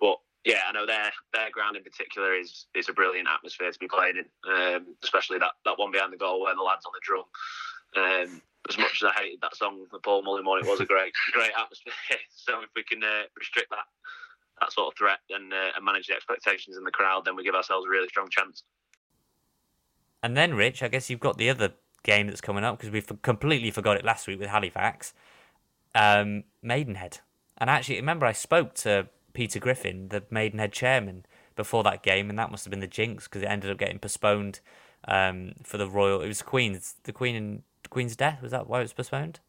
But 0.00 0.18
yeah, 0.44 0.62
I 0.68 0.72
know 0.72 0.86
their 0.86 1.12
their 1.32 1.50
ground 1.50 1.76
in 1.76 1.84
particular 1.84 2.34
is 2.34 2.66
is 2.74 2.88
a 2.88 2.92
brilliant 2.92 3.28
atmosphere 3.28 3.70
to 3.70 3.78
be 3.78 3.88
playing 3.88 4.16
in, 4.16 4.26
um, 4.50 4.96
especially 5.02 5.38
that, 5.38 5.52
that 5.64 5.78
one 5.78 5.92
behind 5.92 6.12
the 6.12 6.16
goal 6.16 6.40
where 6.40 6.54
the 6.54 6.62
lads 6.62 6.86
on 6.86 6.92
the 6.94 7.00
drum. 7.02 7.24
Um, 7.96 8.42
as 8.68 8.78
much 8.78 9.02
as 9.02 9.10
I 9.10 9.20
hated 9.20 9.40
that 9.42 9.56
song, 9.56 9.86
the 9.90 9.98
Paul 9.98 10.22
Mullin 10.22 10.44
one, 10.44 10.60
it 10.60 10.68
was 10.68 10.80
a 10.80 10.86
great 10.86 11.12
great 11.32 11.52
atmosphere. 11.56 11.92
So 12.30 12.62
if 12.62 12.70
we 12.74 12.82
can 12.82 13.04
uh, 13.04 13.28
restrict 13.36 13.68
that 13.70 13.84
that 14.60 14.72
sort 14.72 14.92
of 14.92 14.98
threat 14.98 15.18
and, 15.30 15.52
uh, 15.52 15.70
and 15.76 15.84
manage 15.84 16.06
the 16.06 16.14
expectations 16.14 16.76
in 16.76 16.84
the 16.84 16.90
crowd, 16.90 17.24
then 17.24 17.36
we 17.36 17.44
give 17.44 17.54
ourselves 17.54 17.86
a 17.86 17.90
really 17.90 18.08
strong 18.08 18.28
chance. 18.30 18.62
And 20.22 20.36
then, 20.36 20.54
Rich, 20.54 20.82
I 20.82 20.88
guess 20.88 21.08
you've 21.08 21.20
got 21.20 21.38
the 21.38 21.48
other 21.48 21.72
game 22.02 22.26
that's 22.26 22.40
coming 22.40 22.64
up 22.64 22.78
because 22.78 22.90
we 22.90 23.02
completely 23.22 23.70
forgot 23.70 23.96
it 23.96 24.04
last 24.04 24.26
week 24.26 24.38
with 24.38 24.48
Halifax, 24.50 25.14
um, 25.94 26.44
Maidenhead. 26.62 27.18
And 27.58 27.70
actually, 27.70 27.96
remember 27.96 28.26
I 28.26 28.32
spoke 28.32 28.74
to 28.76 29.08
Peter 29.32 29.58
Griffin, 29.58 30.08
the 30.08 30.22
Maidenhead 30.30 30.72
chairman, 30.72 31.24
before 31.56 31.82
that 31.84 32.02
game, 32.02 32.30
and 32.30 32.38
that 32.38 32.50
must 32.50 32.64
have 32.64 32.70
been 32.70 32.80
the 32.80 32.86
jinx 32.86 33.28
because 33.28 33.42
it 33.42 33.46
ended 33.46 33.70
up 33.70 33.78
getting 33.78 33.98
postponed 33.98 34.60
um, 35.06 35.52
for 35.62 35.78
the 35.78 35.88
royal. 35.88 36.22
It 36.22 36.28
was 36.28 36.42
Queen's, 36.42 36.96
the 37.04 37.12
Queen 37.12 37.36
and 37.36 37.62
Queen's 37.90 38.16
death. 38.16 38.40
Was 38.42 38.52
that 38.52 38.66
why 38.66 38.78
it 38.80 38.82
was 38.82 38.92
postponed? 38.92 39.40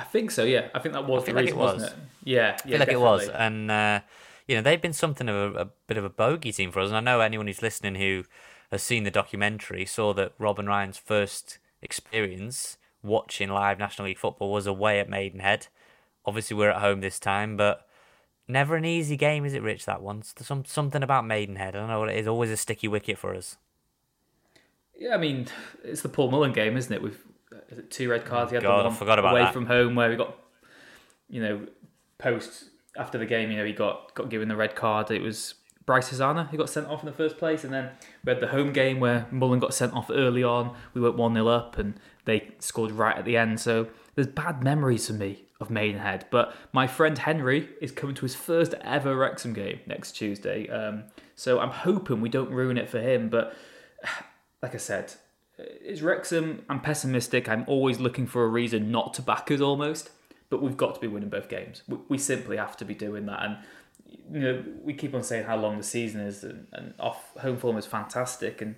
I 0.00 0.04
think 0.04 0.30
so. 0.30 0.44
Yeah, 0.44 0.68
I 0.74 0.78
think 0.78 0.94
that 0.94 1.06
was 1.06 1.24
the 1.24 1.34
reason, 1.34 1.56
like 1.56 1.72
was. 1.72 1.82
not 1.82 1.92
it? 1.92 1.98
Yeah, 2.24 2.36
yeah, 2.38 2.52
I 2.52 2.56
feel 2.56 2.70
like 2.70 2.70
definitely. 2.70 2.94
it 2.94 2.98
was, 2.98 3.28
and 3.28 3.70
uh, 3.70 4.00
you 4.46 4.56
know 4.56 4.62
they've 4.62 4.80
been 4.80 4.92
something 4.92 5.28
of 5.28 5.54
a, 5.54 5.58
a, 5.60 5.68
bit 5.86 5.96
of 5.96 6.04
a 6.04 6.10
bogey 6.10 6.52
team 6.52 6.72
for 6.72 6.80
us. 6.80 6.88
And 6.88 6.96
I 6.96 7.00
know 7.00 7.20
anyone 7.20 7.46
who's 7.46 7.62
listening 7.62 7.96
who 7.96 8.24
has 8.70 8.82
seen 8.82 9.04
the 9.04 9.10
documentary 9.10 9.84
saw 9.84 10.12
that 10.14 10.32
Rob 10.38 10.58
and 10.58 10.68
Ryan's 10.68 10.98
first 10.98 11.58
experience 11.82 12.76
watching 13.02 13.48
live 13.48 13.78
National 13.78 14.08
League 14.08 14.18
football 14.18 14.52
was 14.52 14.66
away 14.66 15.00
at 15.00 15.08
Maidenhead. 15.08 15.68
Obviously, 16.26 16.56
we're 16.56 16.70
at 16.70 16.80
home 16.80 17.00
this 17.00 17.18
time, 17.18 17.56
but 17.56 17.86
Never 18.50 18.74
an 18.74 18.84
easy 18.84 19.16
game, 19.16 19.44
is 19.44 19.54
it, 19.54 19.62
Rich? 19.62 19.86
That 19.86 20.02
one. 20.02 20.22
Some 20.22 20.64
something 20.64 21.04
about 21.04 21.24
Maidenhead. 21.24 21.76
I 21.76 21.78
don't 21.78 21.88
know 21.88 22.00
what 22.00 22.08
it 22.08 22.16
is. 22.16 22.26
Always 22.26 22.50
a 22.50 22.56
sticky 22.56 22.88
wicket 22.88 23.16
for 23.16 23.32
us. 23.32 23.56
Yeah, 24.98 25.14
I 25.14 25.18
mean, 25.18 25.46
it's 25.84 26.02
the 26.02 26.08
Paul 26.08 26.32
Mullin 26.32 26.52
game, 26.52 26.76
isn't 26.76 26.92
it? 26.92 27.00
With 27.68 27.90
two 27.90 28.08
red 28.08 28.24
cards. 28.24 28.50
He 28.50 28.56
had 28.56 28.62
God, 28.62 28.80
the 28.80 28.84
one 28.84 28.92
I 28.92 28.96
forgot 28.96 29.18
about 29.18 29.32
away 29.32 29.42
that. 29.42 29.52
from 29.52 29.66
home 29.66 29.94
where 29.94 30.08
we 30.08 30.16
got, 30.16 30.36
you 31.28 31.42
know, 31.42 31.66
post 32.18 32.70
after 32.96 33.18
the 33.18 33.26
game. 33.26 33.50
You 33.50 33.58
know, 33.58 33.64
he 33.64 33.72
got 33.72 34.14
got 34.14 34.30
given 34.30 34.48
the 34.48 34.56
red 34.56 34.76
card. 34.76 35.10
It 35.10 35.22
was 35.22 35.54
Bryce 35.86 36.10
Hosannah 36.10 36.44
who 36.44 36.56
got 36.56 36.70
sent 36.70 36.86
off 36.86 37.00
in 37.00 37.06
the 37.06 37.12
first 37.12 37.38
place, 37.38 37.64
and 37.64 37.72
then 37.72 37.90
we 38.24 38.32
had 38.32 38.40
the 38.40 38.48
home 38.48 38.72
game 38.72 39.00
where 39.00 39.26
Mullin 39.30 39.58
got 39.58 39.74
sent 39.74 39.92
off 39.94 40.10
early 40.10 40.44
on. 40.44 40.74
We 40.94 41.00
went 41.00 41.16
one 41.16 41.34
0 41.34 41.48
up, 41.48 41.78
and 41.78 41.98
they 42.24 42.54
scored 42.60 42.92
right 42.92 43.16
at 43.16 43.24
the 43.24 43.36
end. 43.36 43.58
So 43.58 43.88
there's 44.14 44.28
bad 44.28 44.62
memories 44.62 45.08
for 45.08 45.14
me 45.14 45.46
of 45.60 45.70
Maidenhead. 45.70 46.26
But 46.30 46.54
my 46.72 46.86
friend 46.86 47.18
Henry 47.18 47.68
is 47.80 47.92
coming 47.92 48.14
to 48.16 48.22
his 48.22 48.34
first 48.34 48.74
ever 48.82 49.16
Wrexham 49.16 49.52
game 49.52 49.80
next 49.86 50.12
Tuesday. 50.12 50.68
Um, 50.68 51.04
so 51.34 51.60
I'm 51.60 51.70
hoping 51.70 52.20
we 52.20 52.28
don't 52.28 52.50
ruin 52.50 52.78
it 52.78 52.88
for 52.88 53.00
him. 53.00 53.28
But 53.28 53.54
like 54.62 54.74
I 54.74 54.78
said, 54.78 55.14
it's 55.82 56.02
Wrexham. 56.02 56.64
I'm 56.68 56.80
pessimistic. 56.80 57.48
I'm 57.48 57.64
always 57.66 58.00
looking 58.00 58.26
for 58.26 58.44
a 58.44 58.48
reason 58.48 58.90
not 58.90 59.14
to 59.14 59.22
back 59.22 59.50
us 59.50 59.60
almost. 59.60 60.10
But 60.48 60.62
we've 60.62 60.76
got 60.76 60.94
to 60.94 61.00
be 61.00 61.06
winning 61.06 61.28
both 61.28 61.48
games. 61.48 61.82
We, 61.86 61.98
we 62.08 62.18
simply 62.18 62.56
have 62.56 62.76
to 62.78 62.84
be 62.84 62.94
doing 62.94 63.26
that. 63.26 63.44
And 63.44 63.56
you 64.32 64.40
know, 64.40 64.64
we 64.82 64.94
keep 64.94 65.14
on 65.14 65.22
saying 65.22 65.44
how 65.44 65.56
long 65.56 65.76
the 65.76 65.84
season 65.84 66.20
is, 66.20 66.42
and, 66.42 66.66
and 66.72 66.94
off 66.98 67.36
home 67.38 67.56
form 67.56 67.76
is 67.76 67.86
fantastic, 67.86 68.60
and 68.60 68.74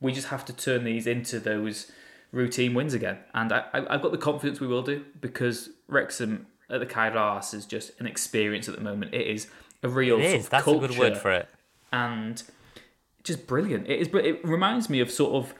we 0.00 0.12
just 0.12 0.28
have 0.28 0.44
to 0.46 0.52
turn 0.52 0.84
these 0.84 1.06
into 1.06 1.38
those 1.38 1.90
routine 2.32 2.74
wins 2.74 2.94
again. 2.94 3.18
And 3.34 3.52
I, 3.52 3.64
I, 3.72 3.92
have 3.92 4.02
got 4.02 4.12
the 4.12 4.18
confidence 4.18 4.60
we 4.60 4.66
will 4.66 4.82
do 4.82 5.04
because 5.20 5.70
Wrexham 5.88 6.46
at 6.68 6.80
the 6.80 6.86
Cae 6.86 7.10
Ras 7.10 7.52
is 7.52 7.66
just 7.66 7.98
an 8.00 8.06
experience 8.06 8.68
at 8.68 8.76
the 8.76 8.80
moment. 8.80 9.14
It 9.14 9.26
is 9.26 9.48
a 9.82 9.88
real 9.88 10.18
it 10.18 10.24
is. 10.24 10.48
That's 10.48 10.64
culture 10.64 10.84
a 10.84 10.88
good 10.88 10.98
word 10.98 11.18
for 11.18 11.32
it. 11.32 11.48
And 11.92 12.42
just 13.24 13.46
brilliant. 13.46 13.88
It 13.88 14.00
is. 14.00 14.08
It 14.14 14.44
reminds 14.44 14.88
me 14.88 15.00
of 15.00 15.10
sort 15.10 15.32
of 15.32 15.54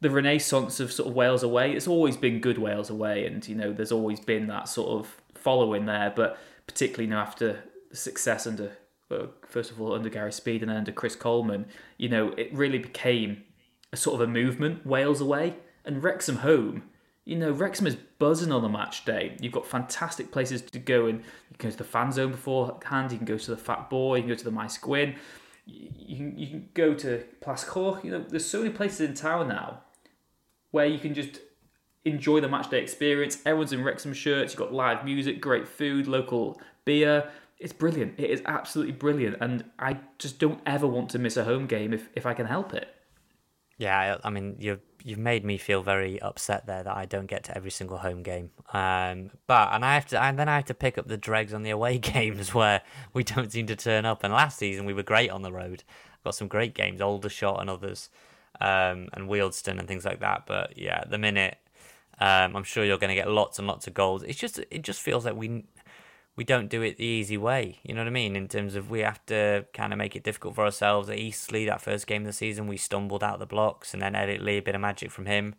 the 0.00 0.10
renaissance 0.10 0.80
of 0.80 0.92
sort 0.92 1.08
of 1.08 1.14
Wales 1.14 1.42
away. 1.42 1.72
It's 1.72 1.86
always 1.86 2.16
been 2.16 2.40
good 2.40 2.58
Wales 2.58 2.90
away, 2.90 3.26
and 3.26 3.46
you 3.46 3.54
know 3.54 3.72
there's 3.72 3.92
always 3.92 4.20
been 4.20 4.46
that 4.48 4.68
sort 4.68 4.98
of 4.98 5.20
following 5.34 5.86
there. 5.86 6.12
But 6.14 6.38
particularly 6.66 7.08
now 7.08 7.20
after 7.20 7.64
the 7.90 7.96
success 7.96 8.46
under 8.46 8.72
well, 9.10 9.30
first 9.46 9.70
of 9.70 9.80
all 9.80 9.94
under 9.94 10.08
Gary 10.08 10.32
Speed 10.32 10.62
and 10.62 10.70
then 10.70 10.78
under 10.78 10.92
Chris 10.92 11.16
Coleman, 11.16 11.66
you 11.98 12.08
know 12.08 12.28
it 12.30 12.52
really 12.52 12.78
became 12.78 13.42
a 13.92 13.96
sort 13.96 14.20
of 14.20 14.28
a 14.28 14.32
movement 14.32 14.86
Wales 14.86 15.20
away 15.20 15.56
and 15.84 16.02
Wrexham 16.02 16.36
home. 16.36 16.84
You 17.26 17.36
know, 17.36 17.52
Wrexham 17.52 17.86
is 17.86 17.96
buzzing 18.18 18.50
on 18.50 18.62
the 18.62 18.68
match 18.68 19.04
day. 19.04 19.36
You've 19.40 19.52
got 19.52 19.66
fantastic 19.66 20.32
places 20.32 20.62
to 20.62 20.78
go, 20.78 21.06
and 21.06 21.18
you 21.20 21.56
can 21.58 21.68
go 21.68 21.70
to 21.70 21.76
the 21.76 21.84
fan 21.84 22.10
zone 22.10 22.30
beforehand. 22.30 23.12
You 23.12 23.18
can 23.18 23.26
go 23.26 23.36
to 23.36 23.50
the 23.50 23.56
Fat 23.56 23.90
Boy. 23.90 24.16
You 24.16 24.22
can 24.22 24.30
go 24.30 24.34
to 24.36 24.44
the 24.44 24.50
My 24.50 24.68
Gwyn. 24.80 25.14
You 25.66 26.16
can, 26.16 26.38
you 26.38 26.46
can 26.48 26.68
go 26.74 26.94
to 26.94 27.22
Plas. 27.40 27.64
You 28.02 28.10
know, 28.10 28.24
there's 28.26 28.46
so 28.46 28.62
many 28.62 28.70
places 28.70 29.00
in 29.02 29.14
town 29.14 29.48
now 29.48 29.82
where 30.70 30.86
you 30.86 30.98
can 30.98 31.14
just 31.14 31.40
enjoy 32.04 32.40
the 32.40 32.48
match 32.48 32.70
day 32.70 32.80
experience. 32.80 33.38
Everyone's 33.44 33.72
in 33.72 33.82
Wrexham 33.82 34.12
shirts. 34.12 34.52
You've 34.52 34.58
got 34.58 34.72
live 34.72 35.04
music, 35.04 35.40
great 35.40 35.68
food, 35.68 36.06
local 36.06 36.60
beer. 36.84 37.30
It's 37.58 37.72
brilliant. 37.72 38.18
It 38.18 38.30
is 38.30 38.42
absolutely 38.46 38.94
brilliant, 38.94 39.36
and 39.40 39.64
I 39.78 39.98
just 40.18 40.38
don't 40.38 40.60
ever 40.64 40.86
want 40.86 41.10
to 41.10 41.18
miss 41.18 41.36
a 41.36 41.44
home 41.44 41.66
game 41.66 41.92
if, 41.92 42.08
if 42.14 42.24
I 42.24 42.32
can 42.32 42.46
help 42.46 42.72
it. 42.72 42.88
Yeah, 43.76 44.18
I 44.24 44.30
mean, 44.30 44.56
you've 44.58 44.80
you've 45.02 45.18
made 45.18 45.44
me 45.44 45.56
feel 45.56 45.82
very 45.82 46.20
upset 46.20 46.66
there 46.66 46.82
that 46.82 46.96
I 46.96 47.06
don't 47.06 47.26
get 47.26 47.44
to 47.44 47.56
every 47.56 47.70
single 47.70 47.96
home 47.96 48.22
game. 48.22 48.50
Um, 48.74 49.30
but 49.46 49.72
and 49.72 49.84
I 49.84 49.94
have 49.94 50.04
to, 50.08 50.22
and 50.22 50.38
then 50.38 50.48
I 50.48 50.56
have 50.56 50.66
to 50.66 50.74
pick 50.74 50.98
up 50.98 51.08
the 51.08 51.16
dregs 51.16 51.54
on 51.54 51.62
the 51.62 51.70
away 51.70 51.98
games 52.14 52.52
where 52.52 52.82
we 53.14 53.24
don't 53.24 53.50
seem 53.50 53.66
to 53.68 53.76
turn 53.76 54.04
up. 54.04 54.22
And 54.22 54.32
last 54.32 54.58
season 54.58 54.84
we 54.84 54.92
were 54.92 55.02
great 55.02 55.30
on 55.30 55.40
the 55.40 55.52
road. 55.52 55.84
Got 56.24 56.34
some 56.34 56.48
great 56.48 56.74
games, 56.74 57.00
Aldershot 57.00 57.60
and 57.60 57.70
others, 57.70 58.10
um, 58.60 59.08
and 59.12 59.28
Wealdstone 59.28 59.78
and 59.78 59.86
things 59.88 60.04
like 60.04 60.20
that. 60.20 60.44
But 60.46 60.76
yeah, 60.76 61.00
at 61.02 61.10
the 61.10 61.18
minute, 61.18 61.58
um, 62.20 62.56
I'm 62.56 62.64
sure 62.64 62.84
you're 62.84 62.98
going 62.98 63.08
to 63.08 63.14
get 63.14 63.30
lots 63.30 63.58
and 63.58 63.66
lots 63.66 63.86
of 63.86 63.94
goals. 63.94 64.22
It's 64.22 64.38
just 64.38 64.58
it 64.70 64.82
just 64.82 65.00
feels 65.00 65.24
like 65.24 65.36
we 65.36 65.64
we 66.36 66.44
don't 66.44 66.68
do 66.68 66.82
it 66.82 66.96
the 66.96 67.04
easy 67.04 67.36
way. 67.36 67.78
You 67.82 67.94
know 67.94 68.00
what 68.00 68.08
I 68.08 68.10
mean? 68.10 68.36
In 68.36 68.48
terms 68.48 68.74
of 68.74 68.90
we 68.90 69.00
have 69.00 69.24
to 69.26 69.66
kind 69.74 69.92
of 69.92 69.98
make 69.98 70.16
it 70.16 70.22
difficult 70.22 70.54
for 70.54 70.64
ourselves. 70.64 71.08
At 71.10 71.18
Eastleigh, 71.18 71.66
that 71.66 71.80
first 71.80 72.06
game 72.06 72.22
of 72.22 72.26
the 72.26 72.32
season, 72.32 72.66
we 72.66 72.76
stumbled 72.76 73.22
out 73.22 73.38
the 73.38 73.46
blocks, 73.46 73.92
and 73.92 74.02
then 74.02 74.14
Elliot 74.14 74.42
Lee, 74.42 74.58
a 74.58 74.62
bit 74.62 74.74
of 74.74 74.80
magic 74.80 75.10
from 75.10 75.26
him. 75.26 75.54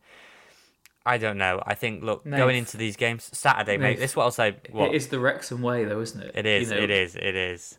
I 1.05 1.17
don't 1.17 1.37
know. 1.37 1.61
I 1.65 1.73
think 1.73 2.03
look 2.03 2.25
Nath. 2.25 2.37
going 2.37 2.57
into 2.57 2.77
these 2.77 2.95
games 2.95 3.29
Saturday, 3.33 3.77
Nath. 3.77 3.81
mate. 3.81 3.99
This 3.99 4.11
is 4.11 4.15
what 4.15 4.23
I'll 4.23 4.31
say. 4.31 4.55
What? 4.71 4.89
It 4.89 4.95
is 4.95 5.07
the 5.07 5.19
Wrexham 5.19 5.61
way, 5.61 5.83
though, 5.85 5.99
isn't 6.01 6.21
it? 6.21 6.31
It 6.35 6.45
is. 6.45 6.69
You 6.69 6.77
know? 6.77 6.83
It 6.83 6.89
is. 6.91 7.15
It 7.15 7.35
is. 7.35 7.77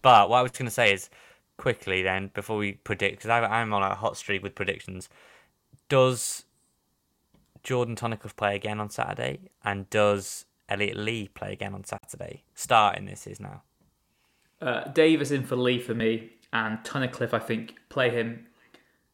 But 0.00 0.30
what 0.30 0.38
I 0.38 0.42
was 0.42 0.52
going 0.52 0.66
to 0.66 0.70
say 0.70 0.92
is 0.92 1.10
quickly 1.62 2.02
then 2.02 2.30
before 2.34 2.56
we 2.56 2.72
predict 2.72 3.22
because 3.22 3.30
I'm 3.30 3.72
on 3.72 3.82
a 3.82 3.94
hot 3.94 4.16
streak 4.16 4.42
with 4.42 4.54
predictions. 4.54 5.08
Does 5.88 6.44
Jordan 7.62 7.94
Tunnicliffe 7.94 8.34
play 8.34 8.56
again 8.56 8.80
on 8.80 8.90
Saturday? 8.90 9.50
And 9.64 9.88
does 9.88 10.46
Elliot 10.72 10.96
Lee 10.96 11.28
play 11.28 11.52
again 11.52 11.74
on 11.74 11.84
Saturday. 11.84 12.44
Starting 12.54 13.04
this 13.04 13.26
is 13.26 13.38
now. 13.38 13.62
Uh, 14.60 14.84
Davies 14.88 15.30
in 15.30 15.44
for 15.44 15.56
Lee 15.56 15.78
for 15.78 15.94
me, 15.94 16.30
and 16.52 16.78
Tunnicliffe, 16.78 17.34
I 17.34 17.38
think, 17.38 17.74
play 17.90 18.10
him 18.10 18.46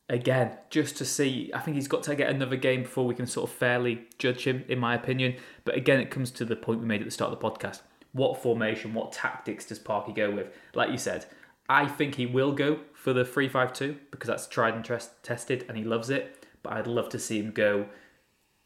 again 0.08 0.56
just 0.70 0.96
to 0.98 1.04
see. 1.04 1.50
I 1.52 1.60
think 1.60 1.74
he's 1.74 1.88
got 1.88 2.04
to 2.04 2.14
get 2.14 2.30
another 2.30 2.56
game 2.56 2.82
before 2.82 3.06
we 3.06 3.14
can 3.14 3.26
sort 3.26 3.50
of 3.50 3.56
fairly 3.56 4.06
judge 4.18 4.46
him, 4.46 4.64
in 4.68 4.78
my 4.78 4.94
opinion. 4.94 5.36
But 5.64 5.76
again, 5.76 6.00
it 6.00 6.10
comes 6.10 6.30
to 6.32 6.44
the 6.44 6.54
point 6.54 6.80
we 6.80 6.86
made 6.86 7.00
at 7.00 7.06
the 7.06 7.10
start 7.10 7.32
of 7.32 7.40
the 7.40 7.50
podcast. 7.50 7.80
What 8.12 8.40
formation, 8.40 8.94
what 8.94 9.12
tactics 9.12 9.66
does 9.66 9.78
Parky 9.78 10.12
go 10.12 10.30
with? 10.30 10.54
Like 10.74 10.90
you 10.90 10.98
said, 10.98 11.26
I 11.68 11.86
think 11.86 12.14
he 12.14 12.26
will 12.26 12.52
go 12.52 12.80
for 12.94 13.12
the 13.12 13.24
3 13.24 13.48
5 13.48 13.72
2 13.72 13.96
because 14.10 14.28
that's 14.28 14.46
tried 14.46 14.74
and 14.74 14.84
tested 15.22 15.64
and 15.68 15.76
he 15.76 15.84
loves 15.84 16.10
it. 16.10 16.46
But 16.62 16.72
I'd 16.74 16.86
love 16.86 17.08
to 17.10 17.18
see 17.18 17.38
him 17.38 17.52
go 17.52 17.86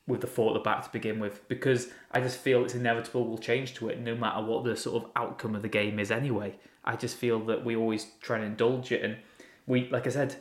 with 0.07 0.21
the 0.21 0.27
four 0.27 0.51
at 0.51 0.55
the 0.55 0.61
back 0.61 0.83
to 0.83 0.91
begin 0.91 1.21
with 1.21 1.47
because 1.49 1.89
I 2.11 2.21
just 2.21 2.39
feel 2.39 2.65
it's 2.65 2.75
inevitable 2.75 3.25
we'll 3.25 3.39
change 3.39 3.75
to 3.75 3.89
it 3.89 4.01
no 4.01 4.17
matter 4.17 4.45
what 4.45 4.65
the 4.65 4.77
sort 4.77 5.05
of 5.05 5.11
outcome 5.15 5.55
of 5.55 5.63
the 5.63 5.69
game 5.69 5.99
is 5.99 6.11
anyway. 6.11 6.57
I 6.85 6.97
just 6.97 7.17
feel 7.17 7.39
that 7.47 7.65
we 7.65 7.77
always 7.77 8.07
try 8.21 8.37
and 8.37 8.45
indulge 8.45 8.91
it 8.91 9.03
and 9.03 9.19
we 9.67 9.89
like 9.89 10.07
I 10.07 10.11
said, 10.11 10.37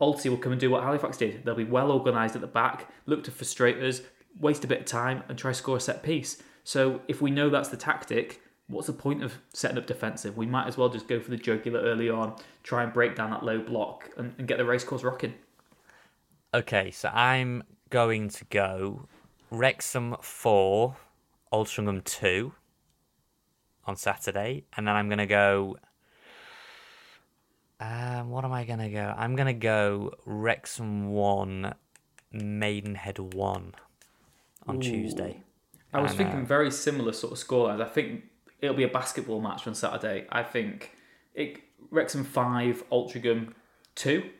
Alty 0.00 0.28
will 0.28 0.38
come 0.38 0.52
and 0.52 0.60
do 0.60 0.70
what 0.70 0.82
Halifax 0.82 1.16
did. 1.16 1.44
They'll 1.44 1.54
be 1.54 1.64
well 1.64 1.92
organised 1.92 2.34
at 2.34 2.40
the 2.40 2.48
back, 2.48 2.88
look 3.06 3.22
to 3.24 3.30
frustrate 3.30 3.80
us, 3.82 4.02
waste 4.38 4.64
a 4.64 4.68
bit 4.68 4.80
of 4.80 4.86
time 4.86 5.22
and 5.28 5.38
try 5.38 5.52
score 5.52 5.76
a 5.76 5.80
set 5.80 6.02
piece. 6.02 6.42
So 6.64 7.02
if 7.06 7.20
we 7.20 7.30
know 7.30 7.50
that's 7.50 7.68
the 7.68 7.76
tactic, 7.76 8.40
what's 8.72 8.86
the 8.86 8.92
point 8.92 9.22
of 9.22 9.34
setting 9.52 9.78
up 9.78 9.86
defensive? 9.86 10.36
We 10.36 10.46
might 10.46 10.66
as 10.66 10.76
well 10.76 10.88
just 10.88 11.06
go 11.06 11.20
for 11.20 11.30
the 11.30 11.36
jugular 11.36 11.80
early 11.80 12.10
on, 12.10 12.34
try 12.62 12.82
and 12.82 12.92
break 12.92 13.14
down 13.14 13.30
that 13.30 13.44
low 13.44 13.60
block 13.60 14.10
and, 14.16 14.34
and 14.38 14.48
get 14.48 14.58
the 14.58 14.64
racecourse 14.64 15.04
rocking. 15.04 15.34
Okay, 16.54 16.90
so 16.90 17.08
I'm 17.08 17.62
going 17.90 18.28
to 18.30 18.44
go 18.46 19.06
Wrexham 19.50 20.16
4, 20.20 20.96
Altrincham 21.52 22.02
2 22.04 22.52
on 23.84 23.96
Saturday. 23.96 24.64
And 24.76 24.86
then 24.86 24.96
I'm 24.96 25.08
going 25.08 25.18
to 25.18 25.26
go. 25.26 25.76
Um, 27.80 28.30
what 28.30 28.44
am 28.44 28.52
I 28.52 28.64
going 28.64 28.78
to 28.78 28.90
go? 28.90 29.14
I'm 29.16 29.34
going 29.34 29.46
to 29.46 29.52
go 29.52 30.12
Wrexham 30.24 31.08
1, 31.08 31.74
Maidenhead 32.32 33.18
1 33.18 33.74
on 34.68 34.76
Ooh. 34.76 34.80
Tuesday. 34.80 35.42
I 35.92 36.00
was 36.00 36.12
and, 36.12 36.18
thinking 36.18 36.40
uh, 36.42 36.44
very 36.44 36.70
similar 36.70 37.12
sort 37.12 37.32
of 37.32 37.38
scorelines. 37.38 37.82
I 37.82 37.88
think 37.88 38.24
it'll 38.62 38.76
be 38.76 38.84
a 38.84 38.88
basketball 38.88 39.40
match 39.40 39.66
on 39.66 39.74
Saturday. 39.74 40.26
I 40.30 40.42
think 40.42 40.92
it 41.34 41.60
Wrexham 41.90 42.24
5, 42.24 42.88
Altrincham 42.90 43.52
2. 43.96 44.30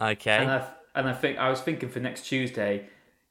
Okay. 0.00 0.30
And 0.30 0.50
I, 0.50 0.68
and 0.94 1.08
I 1.08 1.14
think 1.14 1.38
I 1.38 1.48
was 1.48 1.60
thinking 1.60 1.88
for 1.88 1.98
next 1.98 2.26
Tuesday, 2.26 2.86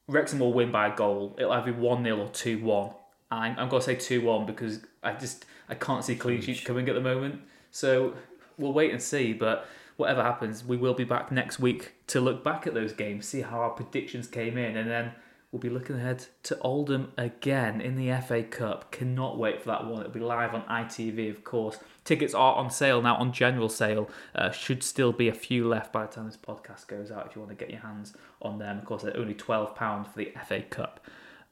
Wrexham 0.08 0.40
will 0.40 0.52
win 0.52 0.70
by 0.70 0.88
a 0.88 0.94
goal. 0.94 1.36
It'll 1.38 1.52
either 1.52 1.72
be 1.72 1.78
one 1.78 2.04
0 2.04 2.18
or 2.18 2.28
two 2.28 2.58
one. 2.58 2.90
I'm, 3.30 3.58
I'm 3.58 3.68
going 3.68 3.80
to 3.80 3.86
say 3.86 3.94
two 3.94 4.22
one 4.22 4.44
because 4.44 4.80
I 5.02 5.12
just 5.12 5.46
I 5.68 5.74
can't 5.74 6.04
see 6.04 6.16
clean 6.16 6.40
sheets 6.40 6.60
coming 6.62 6.88
at 6.88 6.94
the 6.94 7.00
moment. 7.00 7.40
So 7.70 8.14
we'll 8.58 8.72
wait 8.72 8.90
and 8.90 9.00
see. 9.00 9.32
But 9.32 9.66
whatever 9.96 10.22
happens, 10.22 10.64
we 10.64 10.76
will 10.76 10.94
be 10.94 11.04
back 11.04 11.30
next 11.30 11.58
week 11.58 11.94
to 12.08 12.20
look 12.20 12.42
back 12.42 12.66
at 12.66 12.74
those 12.74 12.92
games, 12.92 13.26
see 13.26 13.42
how 13.42 13.60
our 13.60 13.70
predictions 13.70 14.26
came 14.26 14.58
in, 14.58 14.76
and 14.76 14.90
then 14.90 15.12
we'll 15.50 15.60
be 15.60 15.70
looking 15.70 15.96
ahead 15.96 16.26
to 16.42 16.58
Oldham 16.60 17.12
again 17.16 17.80
in 17.80 17.96
the 17.96 18.14
FA 18.20 18.42
Cup. 18.42 18.90
Cannot 18.90 19.38
wait 19.38 19.60
for 19.60 19.68
that 19.68 19.86
one. 19.86 20.00
It'll 20.00 20.12
be 20.12 20.20
live 20.20 20.54
on 20.54 20.62
ITV, 20.62 21.30
of 21.30 21.44
course. 21.44 21.78
Tickets 22.04 22.34
are 22.34 22.54
on 22.54 22.70
sale 22.70 23.00
now, 23.00 23.16
on 23.16 23.32
general 23.32 23.68
sale. 23.68 24.10
Uh, 24.34 24.50
should 24.50 24.82
still 24.82 25.12
be 25.12 25.28
a 25.28 25.34
few 25.34 25.66
left 25.66 25.92
by 25.92 26.06
the 26.06 26.12
time 26.12 26.26
this 26.26 26.36
podcast 26.36 26.86
goes 26.86 27.10
out 27.10 27.26
if 27.26 27.34
you 27.34 27.42
want 27.42 27.56
to 27.56 27.64
get 27.64 27.70
your 27.70 27.80
hands 27.80 28.14
on 28.42 28.58
them. 28.58 28.78
Of 28.78 28.84
course, 28.84 29.02
they're 29.02 29.16
only 29.16 29.34
£12 29.34 29.76
for 30.12 30.18
the 30.18 30.32
FA 30.46 30.62
Cup 30.62 31.00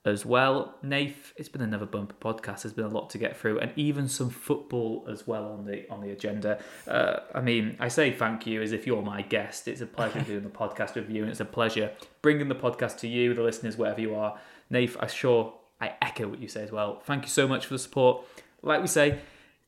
as 0.06 0.24
well. 0.24 0.74
Nath, 0.82 1.32
it's 1.36 1.48
been 1.48 1.62
another 1.62 1.84
bumper 1.84 2.14
podcast. 2.14 2.62
There's 2.62 2.72
been 2.72 2.84
a 2.84 2.88
lot 2.88 3.10
to 3.10 3.18
get 3.18 3.36
through, 3.36 3.58
and 3.58 3.72
even 3.76 4.08
some 4.08 4.30
football 4.30 5.06
as 5.10 5.26
well 5.26 5.52
on 5.52 5.66
the 5.66 5.88
on 5.90 6.00
the 6.00 6.10
agenda. 6.10 6.58
Uh, 6.86 7.20
I 7.34 7.40
mean, 7.40 7.76
I 7.80 7.88
say 7.88 8.12
thank 8.12 8.46
you 8.46 8.62
as 8.62 8.72
if 8.72 8.86
you're 8.86 9.02
my 9.02 9.22
guest. 9.22 9.68
It's 9.68 9.80
a 9.80 9.86
pleasure 9.86 10.20
doing 10.20 10.44
the 10.44 10.48
podcast 10.48 10.94
with 10.94 11.10
you, 11.10 11.22
and 11.22 11.30
it's 11.30 11.40
a 11.40 11.44
pleasure 11.44 11.92
bringing 12.22 12.48
the 12.48 12.54
podcast 12.54 12.98
to 12.98 13.08
you, 13.08 13.34
the 13.34 13.42
listeners, 13.42 13.76
wherever 13.76 14.00
you 14.00 14.14
are. 14.14 14.38
Nath, 14.70 14.96
I'm 15.00 15.08
sure 15.08 15.54
I 15.80 15.94
echo 16.00 16.28
what 16.28 16.40
you 16.40 16.48
say 16.48 16.62
as 16.62 16.72
well. 16.72 17.00
Thank 17.04 17.24
you 17.24 17.30
so 17.30 17.46
much 17.46 17.66
for 17.66 17.74
the 17.74 17.78
support. 17.78 18.24
Like 18.62 18.80
we 18.80 18.88
say, 18.88 19.18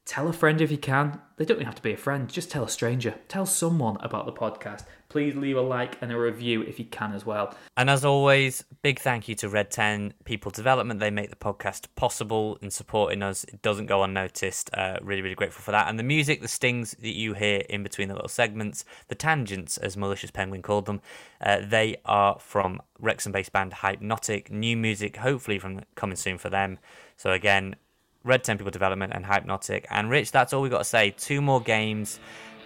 Tell 0.09 0.27
a 0.27 0.33
friend 0.33 0.63
if 0.63 0.71
you 0.71 0.79
can. 0.79 1.21
They 1.37 1.45
don't 1.45 1.59
even 1.59 1.67
have 1.67 1.75
to 1.75 1.83
be 1.83 1.93
a 1.93 1.97
friend, 1.99 2.31
just 2.31 2.51
tell 2.51 2.65
a 2.65 2.69
stranger. 2.71 3.17
Tell 3.29 3.45
someone 3.45 3.99
about 4.01 4.25
the 4.25 4.33
podcast. 4.33 4.85
Please 5.09 5.35
leave 5.35 5.57
a 5.57 5.63
like 5.63 5.97
and 6.03 6.13
a 6.13 6.19
review 6.19 6.61
if 6.61 6.79
you 6.79 6.85
can 6.85 7.15
as 7.15 7.25
well. 7.25 7.55
And 7.79 7.89
as 7.89 8.05
always, 8.05 8.63
big 8.83 9.01
thank 9.01 9.27
you 9.27 9.35
to 9.37 9.49
Red 9.49 9.71
10 9.71 10.13
People 10.25 10.51
Development. 10.51 11.01
They 11.01 11.11
make 11.11 11.31
the 11.31 11.37
podcast 11.37 11.87
possible 11.97 12.59
in 12.61 12.71
supporting 12.71 13.23
us. 13.23 13.45
It 13.45 13.63
doesn't 13.63 13.87
go 13.87 14.03
unnoticed. 14.03 14.69
Uh, 14.75 14.99
really, 15.01 15.23
really 15.23 15.35
grateful 15.35 15.63
for 15.63 15.71
that. 15.71 15.89
And 15.89 15.99
the 15.99 16.03
music, 16.03 16.43
the 16.43 16.49
stings 16.49 16.95
that 17.01 17.17
you 17.17 17.33
hear 17.33 17.63
in 17.71 17.83
between 17.83 18.09
the 18.09 18.15
little 18.15 18.29
segments, 18.29 18.85
the 19.09 19.15
tangents, 19.15 19.79
as 19.79 19.97
Malicious 19.97 20.31
Penguin 20.31 20.61
called 20.61 20.85
them, 20.85 21.01
uh, 21.41 21.61
they 21.65 21.97
are 22.05 22.39
from 22.39 22.83
Wrexham 22.99 23.33
based 23.33 23.53
band 23.53 23.73
Hypenotic. 23.73 24.51
New 24.51 24.77
music, 24.77 25.17
hopefully, 25.17 25.59
from 25.59 25.81
coming 25.95 26.17
soon 26.17 26.37
for 26.37 26.51
them. 26.51 26.79
So, 27.17 27.33
again, 27.33 27.77
Red 28.25 28.45
10 28.45 28.59
People 28.59 28.71
Development, 28.71 29.13
and 29.15 29.25
Hypenotic. 29.25 29.87
And 29.91 30.11
Rich, 30.11 30.33
that's 30.33 30.53
all 30.53 30.61
we've 30.61 30.71
got 30.71 30.79
to 30.79 30.85
say. 30.85 31.15
Two 31.17 31.41
more 31.41 31.63
games 31.63 32.21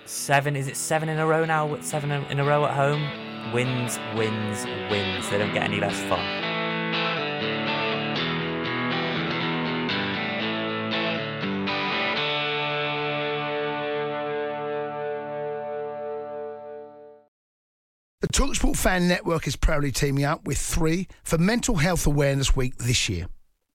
seven 0.06 0.56
is 0.56 0.68
it 0.68 0.76
seven 0.76 1.08
in 1.08 1.18
a 1.18 1.26
row 1.26 1.44
now? 1.44 1.80
Seven 1.80 2.10
in 2.10 2.38
a 2.38 2.44
row 2.44 2.64
at 2.64 2.74
home. 2.74 3.02
Wins, 3.52 3.98
wins, 4.16 4.64
wins. 4.90 5.28
They 5.30 5.38
don't 5.38 5.52
get 5.52 5.64
any 5.64 5.80
less 5.80 6.00
fun. 6.02 6.52
The 18.20 18.28
Talksport 18.28 18.76
Fan 18.76 19.08
Network 19.08 19.48
is 19.48 19.56
proudly 19.56 19.90
teaming 19.90 20.24
up 20.24 20.46
with 20.46 20.58
Three 20.58 21.08
for 21.24 21.38
Mental 21.38 21.76
Health 21.76 22.06
Awareness 22.06 22.54
Week 22.54 22.76
this 22.78 23.08
year. 23.08 23.26